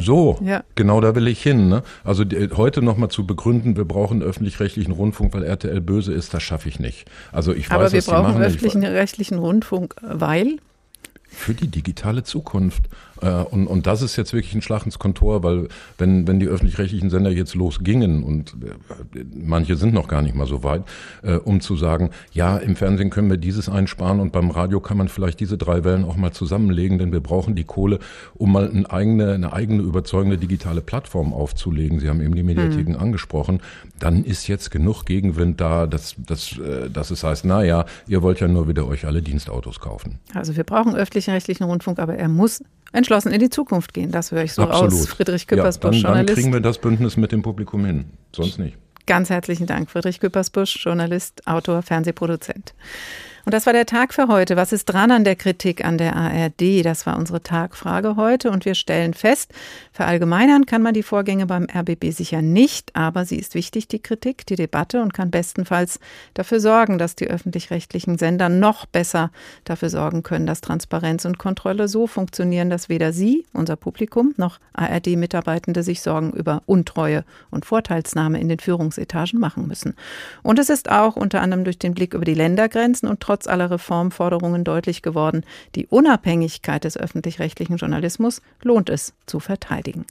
so, 0.00 0.38
ja. 0.44 0.64
genau 0.74 1.00
da 1.00 1.14
will 1.14 1.28
ich 1.28 1.42
hin. 1.42 1.68
Ne? 1.68 1.82
Also 2.04 2.24
die, 2.24 2.50
heute 2.56 2.82
nochmal 2.82 3.10
zu 3.10 3.26
begründen, 3.26 3.76
wir 3.76 3.84
brauchen 3.84 4.22
öffentlich-rechtlichen 4.22 4.92
Rundfunk, 4.92 5.34
weil 5.34 5.44
RTL 5.44 5.80
böse 5.80 6.12
ist, 6.12 6.34
das 6.34 6.42
schaffe 6.42 6.68
ich 6.68 6.80
nicht. 6.80 7.08
Also 7.32 7.52
ich 7.52 7.70
weiß, 7.70 7.76
Aber 7.76 7.92
wir 7.92 8.02
brauchen 8.02 8.42
öffentlichen 8.42 8.84
rechtlichen 8.84 9.38
Rundfunk, 9.38 9.94
weil? 10.02 10.58
Für 11.28 11.54
die 11.54 11.68
digitale 11.68 12.22
Zukunft. 12.22 12.84
Äh, 13.20 13.30
und, 13.30 13.66
und 13.66 13.86
das 13.86 14.02
ist 14.02 14.16
jetzt 14.16 14.32
wirklich 14.32 14.54
ein 14.54 14.62
Schlag 14.62 14.84
ins 14.84 14.98
Kontor, 14.98 15.42
weil 15.42 15.68
wenn, 15.98 16.26
wenn 16.26 16.40
die 16.40 16.46
öffentlich-rechtlichen 16.46 17.10
Sender 17.10 17.30
jetzt 17.30 17.54
losgingen, 17.54 18.22
und 18.22 18.56
äh, 18.62 19.24
manche 19.34 19.76
sind 19.76 19.94
noch 19.94 20.08
gar 20.08 20.22
nicht 20.22 20.34
mal 20.34 20.46
so 20.46 20.62
weit, 20.62 20.84
äh, 21.22 21.34
um 21.34 21.60
zu 21.60 21.76
sagen, 21.76 22.10
ja, 22.32 22.56
im 22.56 22.76
Fernsehen 22.76 23.10
können 23.10 23.30
wir 23.30 23.36
dieses 23.36 23.68
einsparen 23.68 24.20
und 24.20 24.32
beim 24.32 24.50
Radio 24.50 24.80
kann 24.80 24.96
man 24.96 25.08
vielleicht 25.08 25.40
diese 25.40 25.58
drei 25.58 25.84
Wellen 25.84 26.04
auch 26.04 26.16
mal 26.16 26.32
zusammenlegen, 26.32 26.98
denn 26.98 27.12
wir 27.12 27.20
brauchen 27.20 27.54
die 27.54 27.64
Kohle, 27.64 27.98
um 28.34 28.52
mal 28.52 28.70
eine 28.70 28.90
eigene, 28.90 29.32
eine 29.32 29.52
eigene 29.52 29.82
überzeugende 29.82 30.38
digitale 30.38 30.80
Plattform 30.80 31.32
aufzulegen. 31.32 32.00
Sie 32.00 32.08
haben 32.08 32.20
eben 32.20 32.34
die 32.34 32.42
Mediatheken 32.42 32.92
mhm. 32.92 33.00
angesprochen. 33.00 33.60
Dann 33.98 34.24
ist 34.24 34.46
jetzt 34.46 34.70
genug 34.70 35.04
Gegenwind 35.04 35.60
da, 35.60 35.86
dass, 35.86 36.14
dass, 36.18 36.56
dass 36.92 37.10
es 37.10 37.24
heißt, 37.24 37.44
na 37.44 37.64
ja, 37.64 37.86
ihr 38.06 38.22
wollt 38.22 38.40
ja 38.40 38.48
nur 38.48 38.68
wieder 38.68 38.86
euch 38.86 39.06
alle 39.06 39.22
Dienstautos 39.22 39.80
kaufen. 39.80 40.18
Also 40.34 40.56
wir 40.56 40.64
brauchen 40.64 40.94
öffentlich-rechtlichen 40.94 41.64
Rundfunk, 41.64 41.98
aber 41.98 42.16
er 42.16 42.28
muss 42.28 42.62
entschlossen 42.92 43.32
in 43.32 43.40
die 43.40 43.50
Zukunft 43.50 43.94
gehen. 43.94 44.10
Das 44.10 44.32
höre 44.32 44.44
ich 44.44 44.52
so 44.52 44.62
Absolut. 44.62 44.92
aus. 44.92 45.06
Friedrich 45.08 45.46
Küppersbusch, 45.46 45.96
ja, 45.96 46.02
dann, 46.02 46.02
Journalist. 46.02 46.28
Dann 46.30 46.36
kriegen 46.36 46.52
wir 46.52 46.60
das 46.60 46.78
Bündnis 46.78 47.16
mit 47.16 47.32
dem 47.32 47.42
Publikum 47.42 47.84
hin, 47.84 48.06
sonst 48.34 48.58
nicht. 48.58 48.76
Ganz 49.06 49.30
herzlichen 49.30 49.66
Dank, 49.66 49.90
Friedrich 49.90 50.20
Küppersbusch, 50.20 50.84
Journalist, 50.84 51.46
Autor, 51.46 51.82
Fernsehproduzent. 51.82 52.74
Und 53.46 53.52
das 53.52 53.64
war 53.64 53.72
der 53.72 53.86
Tag 53.86 54.12
für 54.12 54.26
heute. 54.26 54.56
Was 54.56 54.72
ist 54.72 54.86
dran 54.86 55.12
an 55.12 55.22
der 55.22 55.36
Kritik 55.36 55.84
an 55.84 55.98
der 55.98 56.16
ARD? 56.16 56.84
Das 56.84 57.06
war 57.06 57.16
unsere 57.16 57.44
Tagfrage 57.44 58.16
heute. 58.16 58.50
Und 58.50 58.64
wir 58.64 58.74
stellen 58.74 59.14
fest, 59.14 59.52
verallgemeinern 59.92 60.66
kann 60.66 60.82
man 60.82 60.94
die 60.94 61.04
Vorgänge 61.04 61.46
beim 61.46 61.68
RBB 61.72 62.10
sicher 62.10 62.42
nicht, 62.42 62.96
aber 62.96 63.24
sie 63.24 63.36
ist 63.36 63.54
wichtig, 63.54 63.86
die 63.86 64.00
Kritik, 64.00 64.46
die 64.46 64.56
Debatte 64.56 65.00
und 65.00 65.14
kann 65.14 65.30
bestenfalls 65.30 66.00
dafür 66.34 66.58
sorgen, 66.58 66.98
dass 66.98 67.14
die 67.14 67.28
öffentlich-rechtlichen 67.28 68.18
Sender 68.18 68.48
noch 68.48 68.84
besser 68.84 69.30
dafür 69.62 69.90
sorgen 69.90 70.24
können, 70.24 70.46
dass 70.46 70.60
Transparenz 70.60 71.24
und 71.24 71.38
Kontrolle 71.38 71.86
so 71.86 72.08
funktionieren, 72.08 72.68
dass 72.68 72.88
weder 72.88 73.12
Sie, 73.12 73.46
unser 73.52 73.76
Publikum, 73.76 74.34
noch 74.38 74.58
ARD-Mitarbeitende 74.72 75.84
sich 75.84 76.02
Sorgen 76.02 76.32
über 76.32 76.64
Untreue 76.66 77.24
und 77.52 77.64
Vorteilsnahme 77.64 78.40
in 78.40 78.48
den 78.48 78.58
Führungsetagen 78.58 79.38
machen 79.38 79.68
müssen. 79.68 79.94
Und 80.42 80.58
es 80.58 80.68
ist 80.68 80.90
auch 80.90 81.14
unter 81.14 81.42
anderem 81.42 81.62
durch 81.62 81.78
den 81.78 81.94
Blick 81.94 82.12
über 82.12 82.24
die 82.24 82.34
Ländergrenzen 82.34 83.08
und 83.08 83.20
trotz 83.36 83.46
aller 83.48 83.70
Reformforderungen 83.70 84.64
deutlich 84.64 85.02
geworden, 85.02 85.44
die 85.74 85.86
Unabhängigkeit 85.86 86.84
des 86.84 86.96
öffentlich-rechtlichen 86.96 87.76
Journalismus 87.76 88.40
lohnt 88.62 88.88
es 88.88 89.12
zu 89.26 89.40
verteidigen. 89.40 90.06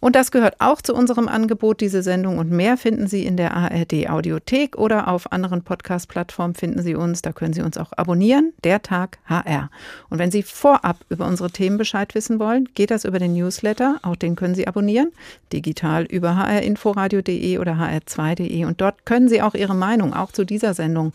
Und 0.00 0.16
das 0.16 0.30
gehört 0.30 0.60
auch 0.60 0.82
zu 0.82 0.94
unserem 0.94 1.28
Angebot. 1.28 1.80
Diese 1.80 2.02
Sendung 2.02 2.38
und 2.38 2.50
mehr 2.50 2.76
finden 2.76 3.06
Sie 3.06 3.24
in 3.24 3.36
der 3.36 3.54
ARD 3.54 4.08
Audiothek 4.08 4.76
oder 4.76 5.08
auf 5.08 5.32
anderen 5.32 5.62
Podcast-Plattformen 5.62 6.54
finden 6.54 6.82
Sie 6.82 6.94
uns. 6.94 7.22
Da 7.22 7.32
können 7.32 7.52
Sie 7.54 7.62
uns 7.62 7.78
auch 7.78 7.92
abonnieren. 7.96 8.52
Der 8.64 8.82
Tag 8.82 9.18
HR. 9.26 9.70
Und 10.10 10.18
wenn 10.18 10.30
Sie 10.30 10.42
vorab 10.42 10.98
über 11.08 11.26
unsere 11.26 11.50
Themen 11.50 11.78
Bescheid 11.78 12.14
wissen 12.14 12.38
wollen, 12.38 12.68
geht 12.74 12.90
das 12.90 13.04
über 13.04 13.18
den 13.18 13.34
Newsletter. 13.34 13.98
Auch 14.02 14.16
den 14.16 14.36
können 14.36 14.54
Sie 14.54 14.66
abonnieren. 14.66 15.12
Digital 15.52 16.04
über 16.04 16.36
hrinforadio.de 16.36 17.58
oder 17.58 17.72
hr2.de. 17.72 18.64
Und 18.64 18.80
dort 18.80 19.06
können 19.06 19.28
Sie 19.28 19.42
auch 19.42 19.54
Ihre 19.54 19.74
Meinung 19.74 20.14
auch 20.14 20.32
zu 20.32 20.44
dieser 20.44 20.74
Sendung 20.74 21.12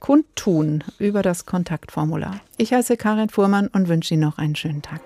kundtun 0.00 0.84
über 0.98 1.22
das 1.22 1.46
Kontaktformular. 1.46 2.40
Ich 2.58 2.72
heiße 2.72 2.96
Karin 2.96 3.30
Fuhrmann 3.30 3.68
und 3.68 3.88
wünsche 3.88 4.14
Ihnen 4.14 4.22
noch 4.22 4.38
einen 4.38 4.56
schönen 4.56 4.82
Tag. 4.82 5.00